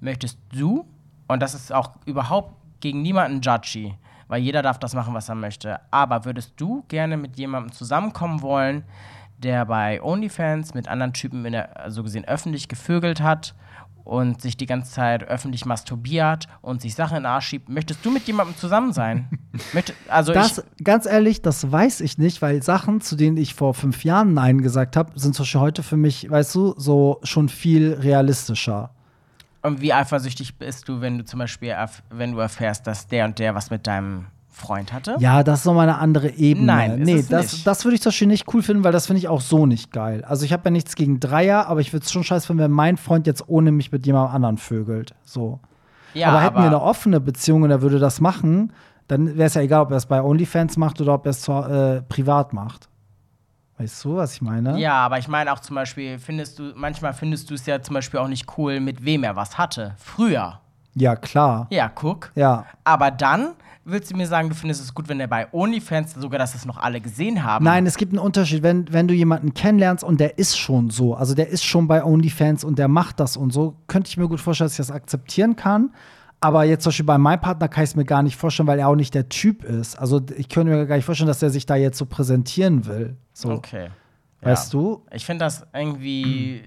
Möchtest 0.00 0.38
du, 0.54 0.84
und 1.26 1.40
das 1.40 1.54
ist 1.54 1.72
auch 1.72 1.92
überhaupt 2.04 2.52
gegen 2.80 3.00
niemanden 3.00 3.40
judgy, 3.40 3.94
weil 4.28 4.42
jeder 4.42 4.60
darf 4.60 4.78
das 4.78 4.94
machen, 4.94 5.14
was 5.14 5.30
er 5.30 5.36
möchte, 5.36 5.80
aber 5.90 6.26
würdest 6.26 6.52
du 6.58 6.84
gerne 6.88 7.16
mit 7.16 7.38
jemandem 7.38 7.72
zusammenkommen 7.72 8.42
wollen, 8.42 8.84
der 9.42 9.66
bei 9.66 10.02
OnlyFans 10.02 10.74
mit 10.74 10.88
anderen 10.88 11.12
Typen 11.12 11.44
in 11.44 11.52
der, 11.52 11.70
so 11.74 11.82
also 11.82 12.02
gesehen 12.04 12.24
öffentlich 12.24 12.68
gevögelt 12.68 13.20
hat 13.20 13.54
und 14.04 14.42
sich 14.42 14.56
die 14.56 14.66
ganze 14.66 14.92
Zeit 14.92 15.24
öffentlich 15.24 15.64
masturbiert 15.64 16.48
und 16.60 16.82
sich 16.82 16.94
Sachen 16.94 17.16
in 17.16 17.22
den 17.22 17.26
Arsch 17.26 17.46
schiebt. 17.46 17.68
Möchtest 17.68 18.04
du 18.04 18.10
mit 18.10 18.26
jemandem 18.26 18.56
zusammen 18.56 18.92
sein? 18.92 19.38
Möchte, 19.72 19.94
also 20.08 20.32
das, 20.32 20.64
ganz 20.82 21.06
ehrlich, 21.06 21.42
das 21.42 21.70
weiß 21.70 22.00
ich 22.00 22.18
nicht, 22.18 22.42
weil 22.42 22.62
Sachen, 22.62 23.00
zu 23.00 23.16
denen 23.16 23.36
ich 23.36 23.54
vor 23.54 23.74
fünf 23.74 24.04
Jahren 24.04 24.34
Nein 24.34 24.60
gesagt 24.60 24.96
habe, 24.96 25.18
sind 25.18 25.34
zum 25.34 25.44
Beispiel 25.44 25.60
heute 25.60 25.82
für 25.82 25.96
mich, 25.96 26.28
weißt 26.28 26.54
du, 26.54 26.74
so 26.76 27.20
schon 27.22 27.48
viel 27.48 27.92
realistischer. 27.94 28.90
Und 29.62 29.80
wie 29.80 29.92
eifersüchtig 29.92 30.58
bist 30.58 30.88
du, 30.88 31.00
wenn 31.00 31.18
du 31.18 31.24
zum 31.24 31.38
Beispiel, 31.38 31.76
wenn 32.10 32.32
du 32.32 32.38
erfährst, 32.38 32.86
dass 32.86 33.06
der 33.06 33.26
und 33.26 33.38
der 33.38 33.54
was 33.54 33.70
mit 33.70 33.86
deinem 33.86 34.26
Freund 34.52 34.92
hatte? 34.92 35.16
Ja, 35.18 35.42
das 35.42 35.60
ist 35.60 35.64
nochmal 35.64 35.88
eine 35.88 35.98
andere 35.98 36.30
Ebene. 36.30 36.66
Nein, 36.66 37.00
nee, 37.00 37.24
das, 37.28 37.64
das 37.64 37.84
würde 37.84 37.94
ich 37.96 38.02
zum 38.02 38.10
Beispiel 38.10 38.28
nicht 38.28 38.52
cool 38.54 38.62
finden, 38.62 38.84
weil 38.84 38.92
das 38.92 39.06
finde 39.06 39.18
ich 39.18 39.28
auch 39.28 39.40
so 39.40 39.66
nicht 39.66 39.92
geil. 39.92 40.24
Also 40.24 40.44
ich 40.44 40.52
habe 40.52 40.64
ja 40.66 40.70
nichts 40.70 40.94
gegen 40.94 41.20
Dreier, 41.20 41.66
aber 41.66 41.80
ich 41.80 41.92
würde 41.92 42.04
es 42.04 42.12
schon 42.12 42.22
scheiße 42.22 42.46
finden, 42.46 42.62
wenn 42.62 42.70
mein 42.70 42.96
Freund 42.98 43.26
jetzt 43.26 43.48
ohne 43.48 43.72
mich 43.72 43.90
mit 43.90 44.06
jemandem 44.06 44.34
anderen 44.34 44.58
vögelt. 44.58 45.14
So. 45.24 45.58
Ja, 46.14 46.28
aber 46.28 46.42
hätten 46.42 46.56
wir 46.56 46.66
eine 46.66 46.82
offene 46.82 47.20
Beziehung 47.20 47.62
und 47.62 47.70
er 47.70 47.80
würde 47.82 47.98
das 47.98 48.20
machen, 48.20 48.72
dann 49.08 49.36
wäre 49.36 49.46
es 49.46 49.54
ja 49.54 49.62
egal, 49.62 49.82
ob 49.82 49.90
er 49.90 49.96
es 49.96 50.06
bei 50.06 50.22
OnlyFans 50.22 50.76
macht 50.76 51.00
oder 51.00 51.14
ob 51.14 51.26
er 51.26 51.30
es 51.30 51.48
äh, 51.48 52.02
privat 52.02 52.52
macht. 52.52 52.88
Weißt 53.78 54.04
du, 54.04 54.16
was 54.16 54.34
ich 54.34 54.42
meine? 54.42 54.78
Ja, 54.78 54.94
aber 54.94 55.18
ich 55.18 55.28
meine 55.28 55.52
auch 55.52 55.58
zum 55.58 55.74
Beispiel, 55.74 56.18
findest 56.18 56.58
du, 56.58 56.72
manchmal 56.76 57.14
findest 57.14 57.50
du 57.50 57.54
es 57.54 57.66
ja 57.66 57.82
zum 57.82 57.94
Beispiel 57.94 58.20
auch 58.20 58.28
nicht 58.28 58.46
cool, 58.56 58.78
mit 58.80 59.04
wem 59.04 59.24
er 59.24 59.34
was 59.34 59.58
hatte. 59.58 59.94
Früher. 59.98 60.60
Ja, 60.94 61.16
klar. 61.16 61.66
Ja, 61.70 61.88
guck. 61.88 62.32
Ja. 62.34 62.66
Aber 62.84 63.10
dann 63.10 63.54
willst 63.84 64.10
du 64.10 64.16
mir 64.16 64.26
sagen, 64.26 64.48
du 64.48 64.54
findest 64.54 64.82
es 64.82 64.94
gut, 64.94 65.08
wenn 65.08 65.20
er 65.20 65.26
bei 65.26 65.52
OnlyFans 65.52 66.14
sogar, 66.14 66.38
dass 66.38 66.54
es 66.54 66.64
noch 66.64 66.78
alle 66.78 67.00
gesehen 67.00 67.42
haben? 67.42 67.64
Nein, 67.64 67.86
es 67.86 67.96
gibt 67.96 68.12
einen 68.12 68.20
Unterschied. 68.20 68.62
Wenn, 68.62 68.92
wenn 68.92 69.08
du 69.08 69.14
jemanden 69.14 69.54
kennenlernst 69.54 70.04
und 70.04 70.20
der 70.20 70.38
ist 70.38 70.58
schon 70.58 70.90
so, 70.90 71.14
also 71.14 71.34
der 71.34 71.48
ist 71.48 71.64
schon 71.64 71.88
bei 71.88 72.04
OnlyFans 72.04 72.64
und 72.64 72.78
der 72.78 72.88
macht 72.88 73.20
das 73.20 73.36
und 73.36 73.52
so, 73.52 73.76
könnte 73.86 74.08
ich 74.08 74.16
mir 74.16 74.28
gut 74.28 74.40
vorstellen, 74.40 74.66
dass 74.66 74.74
ich 74.74 74.86
das 74.86 74.90
akzeptieren 74.90 75.56
kann. 75.56 75.90
Aber 76.40 76.64
jetzt 76.64 76.82
zum 76.82 76.90
Beispiel 76.90 77.06
bei 77.06 77.18
meinem 77.18 77.40
Partner 77.40 77.68
kann 77.68 77.84
ich 77.84 77.90
es 77.90 77.96
mir 77.96 78.04
gar 78.04 78.22
nicht 78.22 78.36
vorstellen, 78.36 78.66
weil 78.66 78.78
er 78.80 78.88
auch 78.88 78.96
nicht 78.96 79.14
der 79.14 79.28
Typ 79.28 79.62
ist. 79.62 79.96
Also 79.96 80.20
ich 80.36 80.48
könnte 80.48 80.72
mir 80.72 80.86
gar 80.86 80.96
nicht 80.96 81.04
vorstellen, 81.04 81.28
dass 81.28 81.42
er 81.42 81.50
sich 81.50 81.66
da 81.66 81.76
jetzt 81.76 81.98
so 81.98 82.04
präsentieren 82.04 82.84
will. 82.86 83.16
So. 83.32 83.52
Okay. 83.52 83.90
Weißt 84.40 84.74
ja. 84.74 84.80
du? 84.80 85.02
Ich 85.12 85.24
finde 85.24 85.44
das 85.44 85.64
irgendwie, 85.72 86.62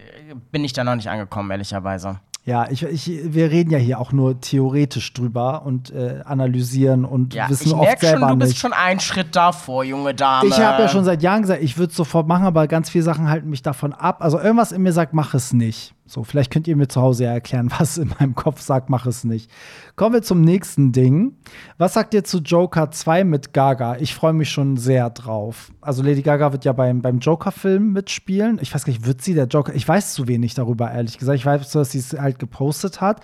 bin 0.52 0.64
ich 0.64 0.72
da 0.72 0.86
noch 0.86 0.96
nicht 0.96 1.10
angekommen, 1.10 1.52
ehrlicherweise. 1.52 2.22
Ja, 2.46 2.68
ich, 2.70 2.84
ich, 2.84 3.34
wir 3.34 3.50
reden 3.50 3.72
ja 3.72 3.80
hier 3.80 4.00
auch 4.00 4.12
nur 4.12 4.40
theoretisch 4.40 5.12
drüber 5.14 5.66
und 5.66 5.90
äh, 5.92 6.22
analysieren 6.26 7.04
und 7.04 7.34
Ja, 7.34 7.50
wissen 7.50 7.70
ich 7.70 7.74
oft 7.74 7.82
merke 7.82 8.06
selber 8.06 8.20
schon, 8.20 8.30
du 8.30 8.36
bist 8.38 8.52
nicht. 8.52 8.60
schon 8.60 8.74
einen 8.74 9.00
Schritt 9.00 9.36
davor, 9.36 9.84
junge 9.84 10.14
Dame. 10.14 10.48
Ich 10.50 10.60
habe 10.60 10.84
ja 10.84 10.88
schon 10.88 11.04
seit 11.04 11.24
Jahren 11.24 11.42
gesagt, 11.42 11.64
ich 11.64 11.80
würde 11.80 11.90
es 11.90 11.98
sofort 11.98 12.28
machen, 12.28 12.46
aber 12.46 12.68
ganz 12.68 12.92
viele 12.92 13.04
Sachen 13.04 13.28
halten 13.30 13.50
mich 13.50 13.64
davon 13.64 13.94
ab. 13.94 14.18
Also 14.22 14.40
irgendwas 14.40 14.72
in 14.72 14.84
mir 14.84 14.94
sagt, 14.94 15.14
mach 15.16 15.34
es 15.34 15.54
nicht. 15.54 15.95
So, 16.08 16.24
vielleicht 16.24 16.52
könnt 16.52 16.68
ihr 16.68 16.76
mir 16.76 16.88
zu 16.88 17.02
Hause 17.02 17.24
ja 17.24 17.32
erklären, 17.32 17.72
was 17.80 17.98
in 17.98 18.14
meinem 18.20 18.36
Kopf 18.36 18.62
sagt, 18.62 18.90
mach 18.90 19.06
es 19.06 19.24
nicht. 19.24 19.50
Kommen 19.96 20.14
wir 20.14 20.22
zum 20.22 20.42
nächsten 20.42 20.92
Ding. 20.92 21.38
Was 21.78 21.94
sagt 21.94 22.14
ihr 22.14 22.24
zu 22.24 22.40
Joker 22.40 22.92
2 22.92 23.24
mit 23.24 23.54
Gaga? 23.54 23.98
Ich 23.98 24.14
freue 24.14 24.34
mich 24.34 24.50
schon 24.50 24.78
sehr 24.78 25.10
drauf. 25.10 25.72
Also 25.82 26.04
Lady 26.04 26.22
Gaga 26.22 26.52
wird 26.52 26.66
ja 26.66 26.74
beim, 26.74 27.02
beim 27.02 27.20
Joker-Film 27.20 27.94
mitspielen. 27.94 28.60
Ich 28.62 28.74
weiß 28.74 28.86
gar 28.86 28.94
nicht, 28.94 29.06
wird 29.06 29.22
sie 29.22 29.34
der 29.34 29.48
Joker? 29.48 29.74
Ich 29.74 29.88
weiß 29.88 30.14
zu 30.14 30.28
wenig 30.28 30.54
darüber, 30.54 30.92
ehrlich 30.92 31.18
gesagt. 31.18 31.40
Ich 31.40 31.46
weiß, 31.46 31.72
dass 31.72 31.92
sie 31.92 32.00
es 32.00 32.14
halt 32.14 32.38
gepostet 32.38 33.02
hat. 33.02 33.22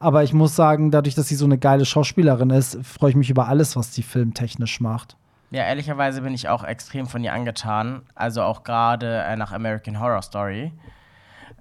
Aber 0.00 0.24
ich 0.24 0.32
muss 0.32 0.56
sagen, 0.56 0.90
dadurch, 0.90 1.14
dass 1.14 1.28
sie 1.28 1.36
so 1.36 1.44
eine 1.44 1.56
geile 1.56 1.84
Schauspielerin 1.84 2.50
ist, 2.50 2.78
freue 2.84 3.10
ich 3.10 3.16
mich 3.16 3.30
über 3.30 3.48
alles, 3.48 3.76
was 3.76 3.92
die 3.92 4.02
filmtechnisch 4.02 4.80
macht. 4.80 5.16
Ja, 5.50 5.62
ehrlicherweise 5.62 6.20
bin 6.22 6.34
ich 6.34 6.48
auch 6.48 6.64
extrem 6.64 7.06
von 7.06 7.22
ihr 7.22 7.32
angetan. 7.32 8.02
Also 8.16 8.42
auch 8.42 8.64
gerade 8.64 9.22
äh, 9.22 9.36
nach 9.36 9.52
American 9.52 10.00
Horror 10.00 10.22
Story. 10.22 10.72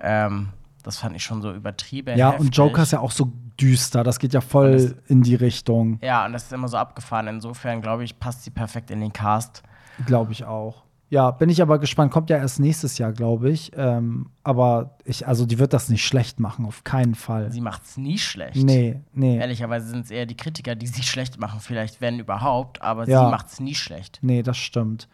Ähm, 0.01 0.49
das 0.83 0.97
fand 0.97 1.15
ich 1.15 1.23
schon 1.23 1.41
so 1.41 1.51
übertrieben. 1.53 2.17
Ja, 2.17 2.31
heftig. 2.31 2.47
und 2.47 2.55
Joker 2.57 2.83
ist 2.83 2.91
ja 2.91 2.99
auch 2.99 3.11
so 3.11 3.31
düster. 3.59 4.03
Das 4.03 4.19
geht 4.19 4.33
ja 4.33 4.41
voll 4.41 4.95
Und 5.05 5.09
in 5.09 5.21
die 5.23 5.35
Richtung, 5.35 5.99
Ja, 6.01 6.25
und 6.25 6.33
das 6.33 6.43
ist 6.43 6.53
immer 6.53 6.67
so 6.67 6.77
abgefahren. 6.77 7.27
Insofern, 7.27 7.81
glaube 7.81 8.03
ich, 8.03 8.19
passt 8.19 8.43
sie 8.43 8.51
perfekt 8.51 8.91
in 8.91 8.99
den 8.99 9.13
Cast. 9.13 9.63
glaube 10.05 10.31
ich 10.31 10.43
auch. 10.45 10.83
Ja, 11.09 11.29
bin 11.29 11.49
ich 11.49 11.61
aber 11.61 11.77
gespannt. 11.77 12.11
Kommt 12.11 12.31
ja 12.31 12.37
erst 12.37 12.59
nächstes 12.59 12.97
Jahr, 12.97 13.13
glaube 13.13 13.51
ich. 13.51 13.71
Ähm, 13.75 14.31
aber 14.43 14.97
ich, 15.05 15.27
also 15.27 15.45
die 15.45 15.59
wird 15.59 15.71
das 15.71 15.87
nicht 15.89 16.03
schlecht 16.03 16.39
machen, 16.39 16.65
auf 16.65 16.83
keinen 16.83 17.13
Fall. 17.13 17.51
Sie 17.51 17.61
macht's 17.61 17.97
nie 17.97 18.17
schlecht. 18.17 18.55
Nee, 18.55 18.99
nee. 19.13 19.37
Ehrlicherweise 19.37 19.87
sind 19.89 20.05
es 20.05 20.09
eher 20.11 20.25
die 20.25 20.35
Kritiker, 20.35 20.73
die 20.73 20.87
sie 20.87 21.03
schlecht 21.03 21.39
machen, 21.39 21.59
vielleicht 21.59 22.01
wenn 22.01 22.17
überhaupt, 22.17 22.81
aber 22.81 23.07
Ja. 23.07 23.25
sie 23.25 23.29
macht's 23.31 23.59
nie 23.59 23.75
schlecht. 23.75 24.17
Nee, 24.23 24.41
das 24.41 24.57
stimmt. 24.57 25.07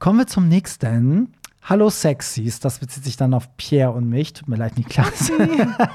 Kommen 0.00 0.18
wir 0.18 0.26
zum 0.26 0.48
nächsten. 0.48 1.32
Hallo 1.68 1.90
Sexys, 1.90 2.60
das 2.60 2.78
bezieht 2.78 3.04
sich 3.04 3.18
dann 3.18 3.34
auf 3.34 3.54
Pierre 3.58 3.92
und 3.92 4.08
mich. 4.08 4.32
Tut 4.32 4.48
mir 4.48 4.56
leid, 4.56 4.78
Niklas. 4.78 5.30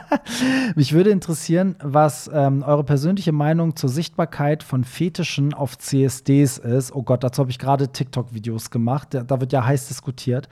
mich 0.76 0.94
würde 0.94 1.10
interessieren, 1.10 1.76
was 1.82 2.30
ähm, 2.32 2.62
eure 2.62 2.84
persönliche 2.84 3.32
Meinung 3.32 3.76
zur 3.76 3.90
Sichtbarkeit 3.90 4.62
von 4.62 4.84
Fetischen 4.84 5.56
auf 5.56 5.80
CSDs 5.80 6.60
ist. 6.60 6.94
Oh 6.94 7.02
Gott, 7.02 7.24
dazu 7.24 7.40
habe 7.40 7.50
ich 7.50 7.58
gerade 7.58 7.88
TikTok-Videos 7.88 8.70
gemacht. 8.70 9.16
Da, 9.16 9.24
da 9.24 9.42
wird 9.42 9.52
ja 9.52 9.66
heiß 9.66 9.88
diskutiert. 9.88 10.48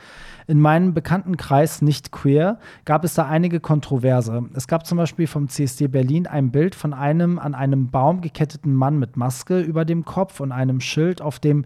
In 0.48 0.60
meinem 0.60 0.96
Bekanntenkreis 0.96 1.84
nicht 1.84 2.12
queer 2.12 2.58
gab 2.84 3.04
es 3.04 3.14
da 3.14 3.28
einige 3.28 3.60
Kontroverse. 3.60 4.50
Es 4.56 4.68
gab 4.68 4.88
zum 4.88 4.98
Beispiel 4.98 5.28
vom 5.28 5.50
CSD 5.50 5.88
Berlin 5.88 6.26
ein 6.26 6.50
Bild 6.50 6.74
von 6.74 6.96
einem 6.96 7.38
an 7.38 7.54
einem 7.54 7.92
Baum 7.92 8.22
geketteten 8.22 8.74
Mann 8.74 8.98
mit 8.98 9.18
Maske 9.18 9.62
über 9.62 9.86
dem 9.86 10.04
Kopf 10.04 10.40
und 10.40 10.52
einem 10.52 10.82
Schild, 10.82 11.22
auf 11.22 11.38
dem 11.38 11.66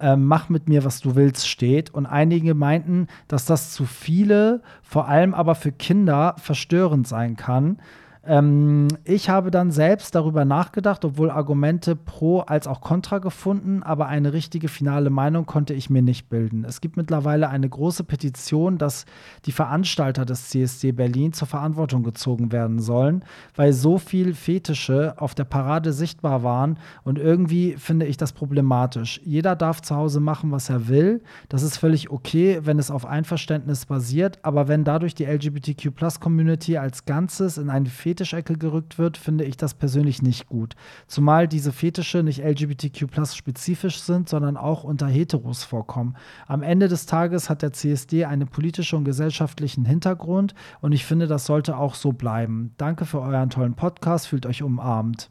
äh, 0.00 0.16
Mach 0.16 0.48
mit 0.48 0.68
mir, 0.68 0.84
was 0.84 1.00
du 1.00 1.14
willst 1.14 1.48
steht. 1.48 1.90
Und 1.90 2.06
einige 2.06 2.54
meinten, 2.54 3.08
dass 3.28 3.44
das 3.44 3.72
zu 3.72 3.84
viele, 3.84 4.62
vor 4.82 5.08
allem 5.08 5.34
aber 5.34 5.54
für 5.54 5.72
Kinder, 5.72 6.34
verstörend 6.38 7.06
sein 7.06 7.36
kann. 7.36 7.78
Ähm, 8.24 8.86
ich 9.04 9.28
habe 9.28 9.50
dann 9.50 9.72
selbst 9.72 10.14
darüber 10.14 10.44
nachgedacht, 10.44 11.04
obwohl 11.04 11.30
Argumente 11.30 11.96
pro 11.96 12.40
als 12.40 12.68
auch 12.68 12.80
contra 12.80 13.18
gefunden, 13.18 13.82
aber 13.82 14.06
eine 14.06 14.32
richtige 14.32 14.68
finale 14.68 15.10
Meinung 15.10 15.44
konnte 15.44 15.74
ich 15.74 15.90
mir 15.90 16.02
nicht 16.02 16.28
bilden. 16.28 16.64
Es 16.64 16.80
gibt 16.80 16.96
mittlerweile 16.96 17.48
eine 17.48 17.68
große 17.68 18.04
Petition, 18.04 18.78
dass 18.78 19.06
die 19.44 19.52
Veranstalter 19.52 20.24
des 20.24 20.50
CSD 20.50 20.92
Berlin 20.92 21.32
zur 21.32 21.48
Verantwortung 21.48 22.04
gezogen 22.04 22.52
werden 22.52 22.78
sollen, 22.78 23.24
weil 23.56 23.72
so 23.72 23.98
viel 23.98 24.34
Fetische 24.34 25.14
auf 25.16 25.34
der 25.34 25.44
Parade 25.44 25.92
sichtbar 25.92 26.44
waren 26.44 26.78
und 27.02 27.18
irgendwie 27.18 27.74
finde 27.76 28.06
ich 28.06 28.18
das 28.18 28.32
problematisch. 28.32 29.20
Jeder 29.24 29.56
darf 29.56 29.82
zu 29.82 29.96
Hause 29.96 30.20
machen, 30.20 30.52
was 30.52 30.70
er 30.70 30.86
will. 30.86 31.22
Das 31.48 31.64
ist 31.64 31.76
völlig 31.76 32.10
okay, 32.10 32.60
wenn 32.62 32.78
es 32.78 32.92
auf 32.92 33.04
Einverständnis 33.04 33.86
basiert, 33.86 34.38
aber 34.42 34.68
wenn 34.68 34.84
dadurch 34.84 35.16
die 35.16 35.24
LGBTQ-Plus-Community 35.24 36.78
als 36.78 37.04
Ganzes 37.04 37.58
in 37.58 37.68
eine 37.68 37.88
Fetischecke 38.12 38.58
gerückt 38.58 38.98
wird, 38.98 39.16
finde 39.16 39.44
ich 39.44 39.56
das 39.56 39.72
persönlich 39.72 40.20
nicht 40.20 40.46
gut. 40.46 40.74
Zumal 41.06 41.48
diese 41.48 41.72
Fetische 41.72 42.22
nicht 42.22 42.44
LGBTQ-Plus-spezifisch 42.44 44.00
sind, 44.00 44.28
sondern 44.28 44.58
auch 44.58 44.84
unter 44.84 45.06
Heteros 45.06 45.64
vorkommen. 45.64 46.14
Am 46.46 46.62
Ende 46.62 46.88
des 46.88 47.06
Tages 47.06 47.48
hat 47.48 47.62
der 47.62 47.72
CSD 47.72 48.26
einen 48.26 48.48
politischen 48.48 48.98
und 48.98 49.04
gesellschaftlichen 49.04 49.86
Hintergrund 49.86 50.54
und 50.82 50.92
ich 50.92 51.06
finde, 51.06 51.26
das 51.26 51.46
sollte 51.46 51.78
auch 51.78 51.94
so 51.94 52.12
bleiben. 52.12 52.74
Danke 52.76 53.06
für 53.06 53.20
euren 53.22 53.48
tollen 53.48 53.74
Podcast, 53.74 54.26
fühlt 54.28 54.44
euch 54.44 54.62
umarmt. 54.62 55.30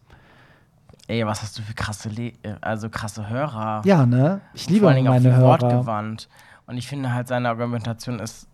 Ey, 1.07 1.23
was 1.27 1.43
hast 1.43 1.59
du 1.59 1.61
für 1.61 1.75
krasse, 1.75 2.09
Le 2.09 2.33
äh, 2.41 2.55
also 2.61 2.89
krasse 2.89 3.29
Hörer? 3.29 3.83
Ja, 3.85 4.07
ne? 4.07 4.41
Ich 4.55 4.69
liebe 4.69 4.81
Vor 4.81 4.89
allen 4.89 4.95
Dingen 4.95 5.07
auch 5.09 5.13
meine 5.13 5.35
Hörer. 5.35 5.61
wortgewandt. 5.61 6.29
Und 6.65 6.77
ich 6.77 6.87
finde 6.87 7.13
halt, 7.13 7.27
seine 7.27 7.49
Argumentation 7.49 8.19
ist. 8.19 8.47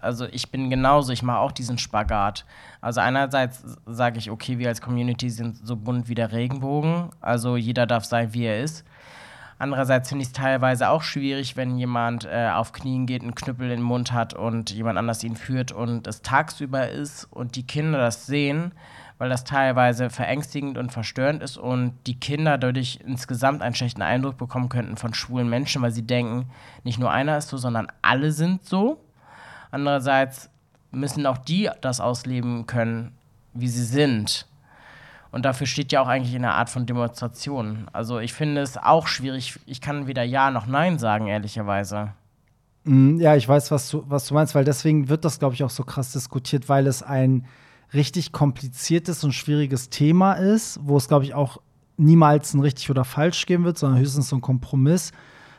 Also, 0.00 0.26
ich 0.26 0.50
bin 0.50 0.70
genauso, 0.70 1.12
ich 1.12 1.22
mache 1.22 1.38
auch 1.38 1.52
diesen 1.52 1.78
Spagat. 1.78 2.44
Also, 2.80 3.00
einerseits 3.00 3.64
sage 3.86 4.18
ich, 4.18 4.30
okay, 4.30 4.58
wir 4.58 4.68
als 4.68 4.80
Community 4.80 5.30
sind 5.30 5.56
so 5.66 5.76
bunt 5.76 6.08
wie 6.08 6.14
der 6.14 6.32
Regenbogen. 6.32 7.10
Also, 7.20 7.56
jeder 7.56 7.86
darf 7.86 8.04
sein, 8.04 8.32
wie 8.34 8.44
er 8.44 8.62
ist. 8.62 8.84
Andererseits 9.60 10.08
finde 10.08 10.22
ich 10.22 10.28
es 10.28 10.32
teilweise 10.32 10.88
auch 10.88 11.02
schwierig, 11.02 11.56
wenn 11.56 11.78
jemand 11.78 12.24
äh, 12.24 12.50
auf 12.54 12.72
Knien 12.72 13.06
geht, 13.06 13.22
einen 13.22 13.34
Knüppel 13.34 13.68
den 13.68 13.82
Mund 13.82 14.12
hat 14.12 14.32
und 14.32 14.70
jemand 14.70 14.98
anders 14.98 15.24
ihn 15.24 15.34
führt 15.34 15.72
und 15.72 16.06
es 16.06 16.22
tagsüber 16.22 16.88
ist 16.88 17.24
und 17.24 17.56
die 17.56 17.66
Kinder 17.66 17.98
das 17.98 18.26
sehen, 18.26 18.70
weil 19.18 19.28
das 19.30 19.42
teilweise 19.42 20.10
verängstigend 20.10 20.78
und 20.78 20.92
verstörend 20.92 21.42
ist 21.42 21.56
und 21.56 21.94
die 22.06 22.20
Kinder 22.20 22.56
dadurch 22.56 23.00
insgesamt 23.04 23.62
einen 23.62 23.74
schlechten 23.74 24.02
Eindruck 24.02 24.38
bekommen 24.38 24.68
könnten 24.68 24.96
von 24.96 25.12
schwulen 25.12 25.48
Menschen, 25.48 25.82
weil 25.82 25.90
sie 25.90 26.06
denken, 26.06 26.48
nicht 26.84 27.00
nur 27.00 27.10
einer 27.10 27.36
ist 27.36 27.48
so, 27.48 27.56
sondern 27.56 27.88
alle 28.00 28.30
sind 28.30 28.64
so. 28.64 29.00
Andererseits 29.70 30.50
müssen 30.90 31.26
auch 31.26 31.38
die 31.38 31.70
das 31.80 32.00
ausleben 32.00 32.66
können, 32.66 33.12
wie 33.54 33.68
sie 33.68 33.84
sind. 33.84 34.46
Und 35.30 35.44
dafür 35.44 35.66
steht 35.66 35.92
ja 35.92 36.00
auch 36.00 36.08
eigentlich 36.08 36.34
eine 36.34 36.54
Art 36.54 36.70
von 36.70 36.86
Demonstration. 36.86 37.86
Also 37.92 38.18
ich 38.18 38.32
finde 38.32 38.62
es 38.62 38.78
auch 38.78 39.06
schwierig. 39.06 39.58
Ich 39.66 39.80
kann 39.80 40.06
weder 40.06 40.22
Ja 40.22 40.50
noch 40.50 40.66
Nein 40.66 40.98
sagen, 40.98 41.26
ehrlicherweise. 41.26 42.12
Mm, 42.84 43.20
ja, 43.20 43.36
ich 43.36 43.46
weiß, 43.46 43.70
was 43.70 43.90
du, 43.90 44.04
was 44.08 44.26
du 44.26 44.34
meinst, 44.34 44.54
weil 44.54 44.64
deswegen 44.64 45.08
wird 45.10 45.24
das, 45.24 45.38
glaube 45.38 45.54
ich, 45.54 45.62
auch 45.64 45.70
so 45.70 45.84
krass 45.84 46.12
diskutiert, 46.12 46.68
weil 46.70 46.86
es 46.86 47.02
ein 47.02 47.44
richtig 47.92 48.32
kompliziertes 48.32 49.22
und 49.24 49.32
schwieriges 49.32 49.90
Thema 49.90 50.34
ist, 50.34 50.80
wo 50.82 50.96
es, 50.96 51.08
glaube 51.08 51.24
ich, 51.24 51.34
auch 51.34 51.58
niemals 51.98 52.54
ein 52.54 52.60
richtig 52.60 52.88
oder 52.90 53.04
falsch 53.04 53.44
geben 53.44 53.64
wird, 53.64 53.76
sondern 53.76 54.00
höchstens 54.00 54.30
so 54.30 54.36
ein 54.36 54.40
Kompromiss. 54.40 55.12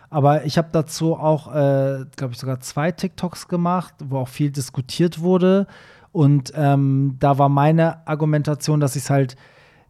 Aber 0.10 0.46
ich 0.46 0.58
habe 0.58 0.70
dazu 0.72 1.16
auch, 1.16 1.48
äh, 1.54 2.06
glaube 2.16 2.34
ich, 2.34 2.40
sogar 2.40 2.60
zwei 2.62 2.92
TikToks 2.92 3.48
gemacht, 3.48 3.94
wo 4.04 4.18
auch 4.20 4.28
viel 4.28 4.52
diskutiert 4.52 5.20
wurde. 5.20 5.68
Und 6.12 6.52
ähm, 6.56 7.18
da 7.20 7.38
war 7.38 7.50
meine 7.50 8.08
Argumentation, 8.08 8.80
dass 8.80 8.96
ich 8.96 9.04
es 9.04 9.10
halt 9.10 9.36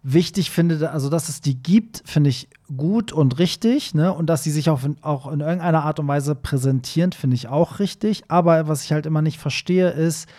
wichtig 0.04 0.50
finde, 0.52 0.92
also 0.92 1.10
dass 1.10 1.30
es 1.30 1.42
die 1.42 1.62
gibt, 1.62 2.04
finde 2.06 2.30
ich 2.30 2.50
gut 2.76 3.12
und 3.12 3.38
richtig, 3.40 3.94
ne? 3.94 4.14
Und 4.14 4.28
dass 4.28 4.44
sie 4.44 4.52
sich 4.52 4.70
auch 4.70 4.84
in, 4.84 4.98
auch 5.02 5.32
in 5.32 5.42
irgendeiner 5.42 5.84
Art 5.84 6.00
und 6.00 6.08
Weise 6.08 6.36
präsentieren, 6.36 7.12
finde 7.12 7.36
ich 7.36 7.48
auch 7.48 7.80
richtig. 7.80 8.24
Aber 8.28 8.68
was 8.68 8.84
ich 8.84 8.92
halt 8.92 9.06
immer 9.06 9.22
nicht 9.22 9.40
verstehe, 9.40 9.90
ist, 9.90 10.30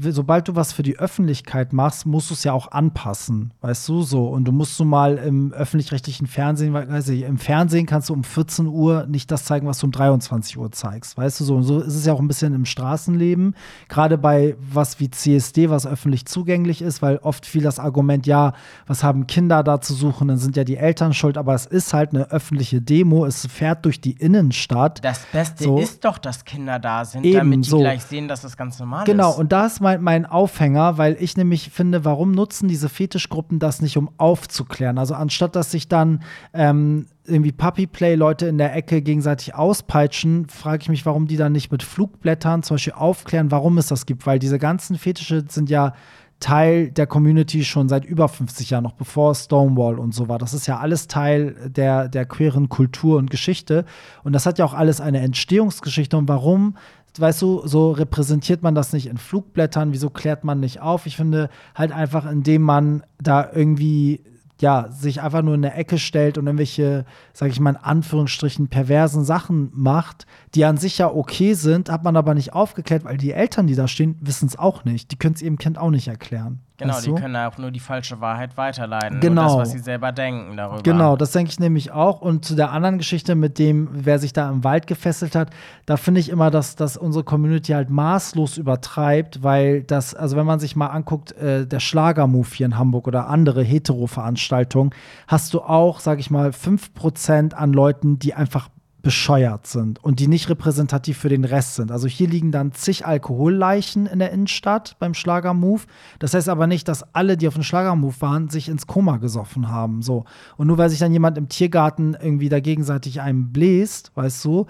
sobald 0.00 0.48
du 0.48 0.54
was 0.54 0.72
für 0.72 0.82
die 0.82 0.98
Öffentlichkeit 0.98 1.72
machst, 1.72 2.04
musst 2.04 2.28
du 2.28 2.34
es 2.34 2.44
ja 2.44 2.52
auch 2.52 2.70
anpassen, 2.72 3.54
weißt 3.62 3.88
du 3.88 4.02
so. 4.02 4.26
Und 4.26 4.44
du 4.44 4.52
musst 4.52 4.76
so 4.76 4.84
mal 4.84 5.16
im 5.16 5.52
öffentlich-rechtlichen 5.52 6.26
Fernsehen, 6.26 6.74
weiß 6.74 7.08
ich, 7.08 7.22
im 7.22 7.38
Fernsehen 7.38 7.86
kannst 7.86 8.10
du 8.10 8.12
um 8.12 8.22
14 8.22 8.66
Uhr 8.66 9.06
nicht 9.06 9.30
das 9.30 9.44
zeigen, 9.44 9.66
was 9.66 9.78
du 9.78 9.86
um 9.86 9.92
23 9.92 10.58
Uhr 10.58 10.70
zeigst, 10.72 11.16
weißt 11.16 11.40
du 11.40 11.44
so. 11.44 11.56
Und 11.56 11.62
so 11.62 11.80
ist 11.80 11.94
es 11.94 12.04
ja 12.04 12.12
auch 12.12 12.20
ein 12.20 12.28
bisschen 12.28 12.54
im 12.54 12.66
Straßenleben, 12.66 13.54
gerade 13.88 14.18
bei 14.18 14.56
was 14.60 15.00
wie 15.00 15.10
CSD, 15.10 15.70
was 15.70 15.86
öffentlich 15.86 16.26
zugänglich 16.26 16.82
ist, 16.82 17.00
weil 17.00 17.16
oft 17.18 17.46
viel 17.46 17.62
das 17.62 17.78
Argument, 17.78 18.26
ja, 18.26 18.52
was 18.86 19.02
haben 19.02 19.26
Kinder 19.26 19.62
da 19.62 19.80
zu 19.80 19.94
suchen, 19.94 20.28
dann 20.28 20.38
sind 20.38 20.56
ja 20.56 20.64
die 20.64 20.76
Eltern 20.76 21.14
schuld, 21.14 21.38
aber 21.38 21.54
es 21.54 21.64
ist 21.64 21.94
halt 21.94 22.10
eine 22.10 22.30
öffentliche 22.30 22.82
Demo, 22.82 23.24
es 23.24 23.46
fährt 23.46 23.86
durch 23.86 24.02
die 24.02 24.12
Innenstadt. 24.12 25.02
Das 25.02 25.24
Beste 25.32 25.64
so. 25.64 25.78
ist 25.78 26.04
doch, 26.04 26.18
dass 26.18 26.44
Kinder 26.44 26.78
da 26.78 27.06
sind, 27.06 27.24
Eben, 27.24 27.38
damit 27.38 27.64
die 27.64 27.70
so. 27.70 27.78
gleich 27.78 28.02
sehen, 28.02 28.28
dass 28.28 28.42
das 28.42 28.56
ganz 28.56 28.78
normal 28.78 29.04
genau, 29.04 29.30
ist. 29.30 29.36
Genau, 29.36 29.40
und 29.40 29.52
da 29.52 29.77
mein, 29.80 30.02
mein 30.02 30.26
Aufhänger, 30.26 30.98
weil 30.98 31.16
ich 31.20 31.36
nämlich 31.36 31.70
finde, 31.70 32.04
warum 32.04 32.32
nutzen 32.32 32.68
diese 32.68 32.88
Fetischgruppen 32.88 33.58
das 33.58 33.82
nicht, 33.82 33.96
um 33.96 34.10
aufzuklären? 34.16 34.98
Also 34.98 35.14
anstatt 35.14 35.56
dass 35.56 35.70
sich 35.70 35.88
dann 35.88 36.22
ähm, 36.52 37.06
irgendwie 37.24 37.52
Puppy-Play-Leute 37.52 38.46
in 38.46 38.58
der 38.58 38.74
Ecke 38.74 39.02
gegenseitig 39.02 39.54
auspeitschen, 39.54 40.48
frage 40.48 40.82
ich 40.82 40.88
mich, 40.88 41.06
warum 41.06 41.26
die 41.26 41.36
dann 41.36 41.52
nicht 41.52 41.70
mit 41.70 41.82
Flugblättern 41.82 42.62
zum 42.62 42.76
Beispiel 42.76 42.94
aufklären, 42.94 43.50
warum 43.50 43.78
es 43.78 43.88
das 43.88 44.06
gibt. 44.06 44.26
Weil 44.26 44.38
diese 44.38 44.58
ganzen 44.58 44.96
Fetische 44.96 45.44
sind 45.48 45.70
ja 45.70 45.94
Teil 46.40 46.92
der 46.92 47.08
Community 47.08 47.64
schon 47.64 47.88
seit 47.88 48.04
über 48.04 48.28
50 48.28 48.70
Jahren, 48.70 48.84
noch 48.84 48.92
bevor 48.92 49.34
Stonewall 49.34 49.98
und 49.98 50.14
so 50.14 50.28
war. 50.28 50.38
Das 50.38 50.54
ist 50.54 50.68
ja 50.68 50.78
alles 50.78 51.08
Teil 51.08 51.56
der, 51.68 52.08
der 52.08 52.26
queeren 52.26 52.68
Kultur 52.68 53.18
und 53.18 53.30
Geschichte. 53.30 53.84
Und 54.22 54.32
das 54.32 54.46
hat 54.46 54.58
ja 54.58 54.64
auch 54.64 54.74
alles 54.74 55.00
eine 55.00 55.20
Entstehungsgeschichte. 55.20 56.16
Und 56.16 56.28
warum 56.28 56.76
weißt 57.20 57.42
du, 57.42 57.66
so 57.66 57.92
repräsentiert 57.92 58.62
man 58.62 58.74
das 58.74 58.92
nicht 58.92 59.06
in 59.06 59.18
Flugblättern, 59.18 59.92
wieso 59.92 60.10
klärt 60.10 60.44
man 60.44 60.60
nicht 60.60 60.80
auf? 60.80 61.06
Ich 61.06 61.16
finde 61.16 61.48
halt 61.74 61.92
einfach, 61.92 62.30
indem 62.30 62.62
man 62.62 63.02
da 63.20 63.50
irgendwie 63.52 64.22
ja, 64.60 64.88
sich 64.90 65.20
einfach 65.22 65.42
nur 65.42 65.54
in 65.54 65.62
der 65.62 65.78
Ecke 65.78 65.98
stellt 65.98 66.36
und 66.36 66.46
irgendwelche, 66.46 67.04
sag 67.32 67.50
ich 67.50 67.60
mal 67.60 67.70
in 67.70 67.76
Anführungsstrichen, 67.76 68.68
perversen 68.68 69.24
Sachen 69.24 69.70
macht, 69.72 70.26
die 70.54 70.64
an 70.64 70.76
sich 70.76 70.98
ja 70.98 71.12
okay 71.12 71.54
sind, 71.54 71.90
hat 71.90 72.02
man 72.02 72.16
aber 72.16 72.34
nicht 72.34 72.54
aufgeklärt, 72.54 73.04
weil 73.04 73.18
die 73.18 73.32
Eltern, 73.32 73.66
die 73.66 73.76
da 73.76 73.86
stehen, 73.86 74.16
wissen 74.20 74.48
es 74.48 74.58
auch 74.58 74.84
nicht. 74.84 75.12
Die 75.12 75.16
können 75.16 75.34
es 75.34 75.42
ihrem 75.42 75.58
Kind 75.58 75.78
auch 75.78 75.90
nicht 75.90 76.08
erklären. 76.08 76.60
Genau, 76.78 76.94
weißt 76.94 77.06
du? 77.08 77.14
die 77.16 77.20
können 77.20 77.34
auch 77.34 77.58
nur 77.58 77.72
die 77.72 77.80
falsche 77.80 78.20
Wahrheit 78.20 78.56
weiterleiten. 78.56 79.18
Genau. 79.18 79.42
das, 79.42 79.56
was 79.56 79.70
sie 79.72 79.80
selber 79.80 80.12
denken 80.12 80.56
darüber. 80.56 80.82
Genau, 80.82 81.16
das 81.16 81.32
denke 81.32 81.50
ich 81.50 81.58
nämlich 81.58 81.90
auch. 81.90 82.20
Und 82.20 82.44
zu 82.44 82.54
der 82.54 82.70
anderen 82.70 82.98
Geschichte 82.98 83.34
mit 83.34 83.58
dem, 83.58 83.88
wer 83.90 84.20
sich 84.20 84.32
da 84.32 84.48
im 84.48 84.62
Wald 84.62 84.86
gefesselt 84.86 85.34
hat, 85.34 85.50
da 85.86 85.96
finde 85.96 86.20
ich 86.20 86.28
immer, 86.28 86.52
dass, 86.52 86.76
dass 86.76 86.96
unsere 86.96 87.24
Community 87.24 87.72
halt 87.72 87.90
maßlos 87.90 88.58
übertreibt, 88.58 89.42
weil 89.42 89.82
das, 89.82 90.14
also 90.14 90.36
wenn 90.36 90.46
man 90.46 90.60
sich 90.60 90.76
mal 90.76 90.86
anguckt, 90.86 91.32
äh, 91.32 91.66
der 91.66 91.80
Schlagermove 91.80 92.54
hier 92.54 92.66
in 92.66 92.78
Hamburg 92.78 93.08
oder 93.08 93.28
andere 93.28 93.64
Hetero-Veranstaltungen, 93.64 94.94
hast 95.26 95.54
du 95.54 95.62
auch, 95.62 95.98
sag 95.98 96.20
ich 96.20 96.30
mal, 96.30 96.50
5% 96.50 97.54
an 97.54 97.72
Leuten, 97.72 98.20
die 98.20 98.34
einfach 98.34 98.68
bescheuert 99.02 99.66
sind 99.66 100.02
und 100.02 100.18
die 100.18 100.26
nicht 100.26 100.48
repräsentativ 100.48 101.18
für 101.18 101.28
den 101.28 101.44
Rest 101.44 101.76
sind. 101.76 101.92
Also 101.92 102.08
hier 102.08 102.28
liegen 102.28 102.50
dann 102.50 102.72
zig 102.72 103.06
Alkoholleichen 103.06 104.06
in 104.06 104.18
der 104.18 104.32
Innenstadt 104.32 104.96
beim 104.98 105.14
Schlagermove. 105.14 105.86
Das 106.18 106.34
heißt 106.34 106.48
aber 106.48 106.66
nicht, 106.66 106.88
dass 106.88 107.14
alle, 107.14 107.36
die 107.36 107.46
auf 107.46 107.54
dem 107.54 107.62
Schlagermove 107.62 108.20
waren, 108.20 108.48
sich 108.48 108.68
ins 108.68 108.86
Koma 108.88 109.18
gesoffen 109.18 109.68
haben. 109.68 110.02
So. 110.02 110.24
Und 110.56 110.66
nur 110.66 110.78
weil 110.78 110.90
sich 110.90 110.98
dann 110.98 111.12
jemand 111.12 111.38
im 111.38 111.48
Tiergarten 111.48 112.16
irgendwie 112.20 112.48
da 112.48 112.58
gegenseitig 112.58 113.20
einem 113.20 113.52
bläst, 113.52 114.10
weißt 114.16 114.44
du, 114.44 114.66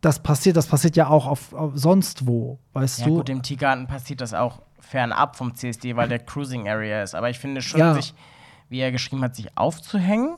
das 0.00 0.22
passiert, 0.22 0.56
das 0.56 0.66
passiert 0.66 0.96
ja 0.96 1.08
auch 1.08 1.26
auf, 1.26 1.52
auf 1.52 1.72
sonst 1.74 2.26
wo, 2.26 2.58
weißt 2.74 3.00
ja, 3.00 3.06
du. 3.06 3.16
Gut, 3.16 3.28
im 3.28 3.42
Tiergarten 3.42 3.86
passiert 3.86 4.20
das 4.20 4.34
auch 4.34 4.62
fernab 4.78 5.34
vom 5.34 5.54
CSD, 5.54 5.96
weil 5.96 6.08
der 6.08 6.20
Cruising 6.20 6.68
Area 6.68 7.02
ist. 7.02 7.14
Aber 7.14 7.30
ich 7.30 7.38
finde 7.38 7.62
schon, 7.62 7.80
ja. 7.80 7.94
sich, 7.94 8.14
wie 8.68 8.80
er 8.80 8.92
geschrieben 8.92 9.22
hat, 9.22 9.34
sich 9.34 9.56
aufzuhängen 9.56 10.36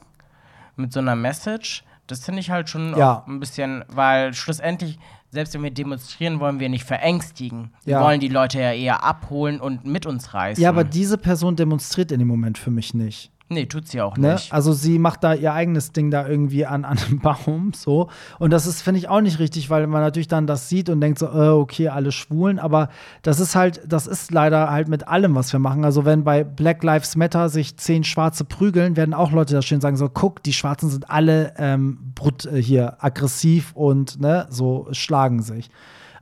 mit 0.76 0.92
so 0.92 1.00
einer 1.00 1.16
Message 1.16 1.84
das 2.06 2.24
finde 2.24 2.40
ich 2.40 2.50
halt 2.50 2.68
schon 2.68 2.96
ja. 2.96 3.24
ein 3.26 3.40
bisschen, 3.40 3.84
weil 3.88 4.34
schlussendlich, 4.34 4.98
selbst 5.30 5.54
wenn 5.54 5.62
wir 5.62 5.70
demonstrieren, 5.70 6.40
wollen 6.40 6.60
wir 6.60 6.68
nicht 6.68 6.84
verängstigen. 6.84 7.72
Wir 7.84 7.94
ja. 7.94 8.04
wollen 8.04 8.20
die 8.20 8.28
Leute 8.28 8.60
ja 8.60 8.72
eher 8.72 9.04
abholen 9.04 9.60
und 9.60 9.84
mit 9.84 10.06
uns 10.06 10.34
reißen. 10.34 10.62
Ja, 10.62 10.70
aber 10.70 10.84
diese 10.84 11.18
Person 11.18 11.56
demonstriert 11.56 12.12
in 12.12 12.18
dem 12.18 12.28
Moment 12.28 12.58
für 12.58 12.70
mich 12.70 12.94
nicht. 12.94 13.30
Nee, 13.48 13.66
tut 13.66 13.86
sie 13.86 14.00
auch 14.00 14.16
ne? 14.16 14.32
nicht. 14.32 14.52
Also 14.52 14.72
sie 14.72 14.98
macht 14.98 15.22
da 15.22 15.32
ihr 15.32 15.52
eigenes 15.52 15.92
Ding 15.92 16.10
da 16.10 16.26
irgendwie 16.26 16.66
an, 16.66 16.84
an 16.84 16.98
einem 16.98 17.18
Baum 17.22 17.72
so. 17.74 18.08
Und 18.40 18.50
das 18.50 18.66
ist, 18.66 18.82
finde 18.82 18.98
ich, 18.98 19.08
auch 19.08 19.20
nicht 19.20 19.38
richtig, 19.38 19.70
weil 19.70 19.86
man 19.86 20.00
natürlich 20.00 20.26
dann 20.26 20.48
das 20.48 20.68
sieht 20.68 20.88
und 20.88 21.00
denkt 21.00 21.20
so, 21.20 21.26
äh, 21.26 21.48
okay, 21.50 21.88
alle 21.88 22.10
Schwulen. 22.10 22.58
Aber 22.58 22.88
das 23.22 23.38
ist 23.38 23.54
halt, 23.54 23.82
das 23.86 24.08
ist 24.08 24.32
leider 24.32 24.70
halt 24.70 24.88
mit 24.88 25.06
allem, 25.06 25.36
was 25.36 25.52
wir 25.52 25.60
machen. 25.60 25.84
Also 25.84 26.04
wenn 26.04 26.24
bei 26.24 26.42
Black 26.42 26.82
Lives 26.82 27.14
Matter 27.14 27.48
sich 27.48 27.76
zehn 27.76 28.02
Schwarze 28.02 28.44
prügeln, 28.44 28.96
werden 28.96 29.14
auch 29.14 29.30
Leute 29.30 29.54
da 29.54 29.62
stehen 29.62 29.76
und 29.76 29.82
sagen 29.82 29.96
so, 29.96 30.08
guck, 30.08 30.42
die 30.42 30.52
Schwarzen 30.52 30.90
sind 30.90 31.08
alle 31.08 31.54
ähm, 31.56 31.98
brut, 32.16 32.46
äh, 32.46 32.60
hier 32.60 32.96
aggressiv 32.98 33.72
und 33.74 34.20
ne, 34.20 34.46
so 34.50 34.88
schlagen 34.90 35.42
sich. 35.42 35.70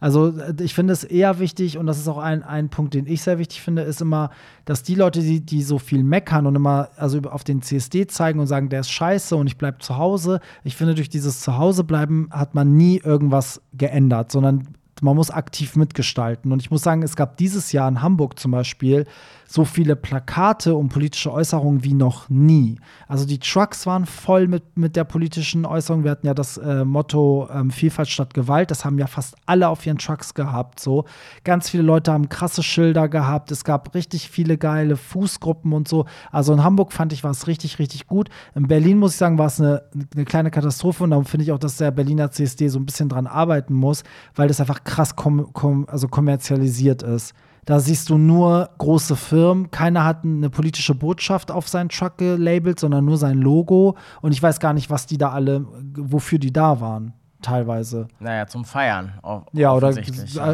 Also 0.04 0.38
äh, 0.38 0.52
ich 0.60 0.74
finde 0.74 0.92
es 0.92 1.02
eher 1.02 1.38
wichtig, 1.38 1.78
und 1.78 1.86
das 1.86 1.96
ist 1.96 2.08
auch 2.08 2.18
ein, 2.18 2.42
ein 2.42 2.68
Punkt, 2.68 2.92
den 2.92 3.06
ich 3.06 3.22
sehr 3.22 3.38
wichtig 3.38 3.62
finde, 3.62 3.80
ist 3.82 4.02
immer, 4.02 4.28
dass 4.66 4.82
die 4.82 4.96
Leute, 4.96 5.20
die, 5.20 5.40
die 5.40 5.62
so 5.62 5.78
viel 5.78 6.04
meckern 6.04 6.46
und 6.46 6.54
immer 6.54 6.90
also 6.96 7.20
auf 7.22 7.42
den 7.42 7.62
CSD 7.62 8.06
zeigen 8.06 8.38
und 8.38 8.46
sagen, 8.46 8.68
der 8.68 8.80
ist 8.80 8.90
scheiße 8.90 9.34
und 9.34 9.46
ich 9.46 9.56
bleibe 9.56 9.78
zu 9.78 9.96
Hause, 9.96 10.40
ich 10.62 10.76
finde, 10.76 10.94
durch 10.94 11.08
dieses 11.08 11.40
Zuhausebleiben 11.40 12.28
hat 12.30 12.54
man 12.54 12.76
nie 12.76 13.00
irgendwas 13.02 13.62
geändert, 13.72 14.30
sondern 14.30 14.68
man 15.00 15.16
muss 15.16 15.30
aktiv 15.30 15.74
mitgestalten. 15.74 16.52
Und 16.52 16.60
ich 16.60 16.70
muss 16.70 16.82
sagen, 16.82 17.02
es 17.02 17.16
gab 17.16 17.38
dieses 17.38 17.72
Jahr 17.72 17.88
in 17.88 18.02
Hamburg 18.02 18.38
zum 18.38 18.50
Beispiel 18.50 19.06
so 19.46 19.64
viele 19.64 19.96
Plakate 19.96 20.74
und 20.74 20.88
politische 20.88 21.32
Äußerungen 21.32 21.84
wie 21.84 21.94
noch 21.94 22.28
nie. 22.28 22.78
Also 23.08 23.26
die 23.26 23.38
Trucks 23.38 23.86
waren 23.86 24.06
voll 24.06 24.48
mit, 24.48 24.76
mit 24.76 24.96
der 24.96 25.04
politischen 25.04 25.66
Äußerung. 25.66 26.04
Wir 26.04 26.10
hatten 26.12 26.26
ja 26.26 26.34
das 26.34 26.56
äh, 26.56 26.84
Motto 26.84 27.48
ähm, 27.52 27.70
Vielfalt 27.70 28.08
statt 28.08 28.34
Gewalt. 28.34 28.70
Das 28.70 28.84
haben 28.84 28.98
ja 28.98 29.06
fast 29.06 29.36
alle 29.46 29.68
auf 29.68 29.84
ihren 29.86 29.98
Trucks 29.98 30.34
gehabt. 30.34 30.80
So 30.80 31.04
ganz 31.44 31.68
viele 31.68 31.82
Leute 31.82 32.12
haben 32.12 32.28
krasse 32.28 32.62
Schilder 32.62 33.08
gehabt. 33.08 33.50
Es 33.50 33.64
gab 33.64 33.94
richtig 33.94 34.28
viele 34.30 34.58
geile 34.58 34.96
Fußgruppen 34.96 35.72
und 35.72 35.88
so. 35.88 36.06
Also 36.32 36.52
in 36.52 36.64
Hamburg 36.64 36.92
fand 36.92 37.12
ich 37.12 37.22
war 37.22 37.30
es 37.30 37.46
richtig 37.46 37.78
richtig 37.78 38.06
gut. 38.06 38.30
In 38.54 38.66
Berlin 38.66 38.98
muss 38.98 39.12
ich 39.12 39.18
sagen 39.18 39.38
war 39.38 39.46
es 39.46 39.60
eine, 39.60 39.82
eine 40.14 40.24
kleine 40.24 40.50
Katastrophe 40.50 41.04
und 41.04 41.10
darum 41.10 41.24
finde 41.24 41.44
ich 41.44 41.52
auch, 41.52 41.58
dass 41.58 41.76
der 41.76 41.90
Berliner 41.90 42.30
CSD 42.30 42.68
so 42.68 42.78
ein 42.78 42.86
bisschen 42.86 43.08
dran 43.08 43.26
arbeiten 43.26 43.74
muss, 43.74 44.04
weil 44.34 44.48
das 44.48 44.60
einfach 44.60 44.84
krass 44.84 45.16
kom 45.16 45.52
kom 45.52 45.86
also 45.88 46.08
kommerzialisiert 46.08 47.02
ist. 47.02 47.34
Da 47.64 47.80
siehst 47.80 48.10
du 48.10 48.18
nur 48.18 48.70
große 48.78 49.16
Firmen. 49.16 49.70
Keiner 49.70 50.04
hat 50.04 50.24
eine 50.24 50.50
politische 50.50 50.94
Botschaft 50.94 51.50
auf 51.50 51.68
seinen 51.68 51.88
Truck 51.88 52.18
gelabelt, 52.18 52.78
sondern 52.78 53.04
nur 53.04 53.16
sein 53.16 53.38
Logo. 53.38 53.96
Und 54.20 54.32
ich 54.32 54.42
weiß 54.42 54.60
gar 54.60 54.72
nicht, 54.72 54.90
was 54.90 55.06
die 55.06 55.18
da 55.18 55.30
alle, 55.30 55.64
wofür 55.96 56.38
die 56.38 56.52
da 56.52 56.80
waren, 56.80 57.14
teilweise. 57.42 58.08
Naja, 58.20 58.46
zum 58.46 58.64
Feiern. 58.64 59.14
Ja, 59.52 59.72
oder. 59.72 59.92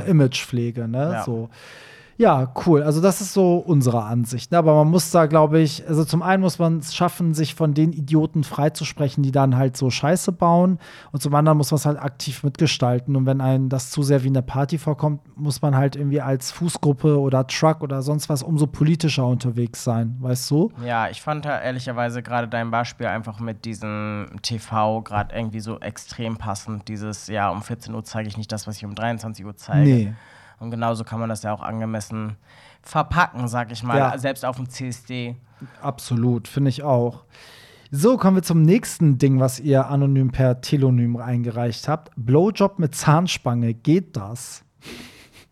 Imagepflege, 0.06 0.86
ne? 0.86 1.12
Ja. 1.12 1.24
So. 1.24 1.48
Ja, 2.20 2.52
cool. 2.66 2.82
Also 2.82 3.00
das 3.00 3.22
ist 3.22 3.32
so 3.32 3.56
unsere 3.56 4.02
Ansicht. 4.02 4.52
Ne? 4.52 4.58
Aber 4.58 4.74
man 4.74 4.90
muss 4.90 5.10
da, 5.10 5.24
glaube 5.24 5.58
ich, 5.58 5.88
also 5.88 6.04
zum 6.04 6.22
einen 6.22 6.42
muss 6.42 6.58
man 6.58 6.76
es 6.80 6.94
schaffen, 6.94 7.32
sich 7.32 7.54
von 7.54 7.72
den 7.72 7.94
Idioten 7.94 8.44
freizusprechen, 8.44 9.22
die 9.22 9.32
dann 9.32 9.56
halt 9.56 9.74
so 9.74 9.88
Scheiße 9.88 10.30
bauen. 10.32 10.78
Und 11.12 11.22
zum 11.22 11.34
anderen 11.34 11.56
muss 11.56 11.70
man 11.70 11.76
es 11.76 11.86
halt 11.86 11.98
aktiv 11.98 12.42
mitgestalten. 12.42 13.16
Und 13.16 13.24
wenn 13.24 13.40
einem 13.40 13.70
das 13.70 13.90
zu 13.90 14.02
sehr 14.02 14.22
wie 14.22 14.28
eine 14.28 14.42
Party 14.42 14.76
vorkommt, 14.76 15.22
muss 15.34 15.62
man 15.62 15.74
halt 15.74 15.96
irgendwie 15.96 16.20
als 16.20 16.52
Fußgruppe 16.52 17.18
oder 17.18 17.46
Truck 17.46 17.80
oder 17.80 18.02
sonst 18.02 18.28
was 18.28 18.42
umso 18.42 18.66
politischer 18.66 19.26
unterwegs 19.26 19.82
sein. 19.82 20.16
Weißt 20.20 20.50
du? 20.50 20.70
Ja, 20.84 21.08
ich 21.08 21.22
fand 21.22 21.46
da 21.46 21.58
ehrlicherweise 21.58 22.22
gerade 22.22 22.48
dein 22.48 22.70
Beispiel 22.70 23.06
einfach 23.06 23.40
mit 23.40 23.64
diesem 23.64 24.28
TV 24.42 25.00
gerade 25.00 25.34
irgendwie 25.34 25.60
so 25.60 25.80
extrem 25.80 26.36
passend. 26.36 26.86
Dieses, 26.86 27.28
ja, 27.28 27.48
um 27.48 27.62
14 27.62 27.94
Uhr 27.94 28.04
zeige 28.04 28.28
ich 28.28 28.36
nicht 28.36 28.52
das, 28.52 28.66
was 28.66 28.76
ich 28.76 28.84
um 28.84 28.94
23 28.94 29.46
Uhr 29.46 29.56
zeige. 29.56 29.90
Nee. 29.90 30.12
Und 30.60 30.70
genauso 30.70 31.02
kann 31.04 31.18
man 31.18 31.28
das 31.28 31.42
ja 31.42 31.52
auch 31.52 31.62
angemessen 31.62 32.36
verpacken, 32.82 33.48
sag 33.48 33.72
ich 33.72 33.82
mal, 33.82 33.98
Ja. 33.98 34.18
selbst 34.18 34.44
auf 34.44 34.56
dem 34.56 34.68
CSD. 34.68 35.36
Absolut, 35.82 36.48
finde 36.48 36.70
ich 36.70 36.82
auch. 36.82 37.24
So, 37.90 38.16
kommen 38.16 38.36
wir 38.36 38.42
zum 38.42 38.62
nächsten 38.62 39.18
Ding, 39.18 39.40
was 39.40 39.58
ihr 39.58 39.88
anonym 39.88 40.30
per 40.30 40.60
Telonym 40.60 41.16
eingereicht 41.16 41.88
habt. 41.88 42.12
Blowjob 42.16 42.78
mit 42.78 42.94
Zahnspange, 42.94 43.74
geht 43.74 44.16
das? 44.16 44.62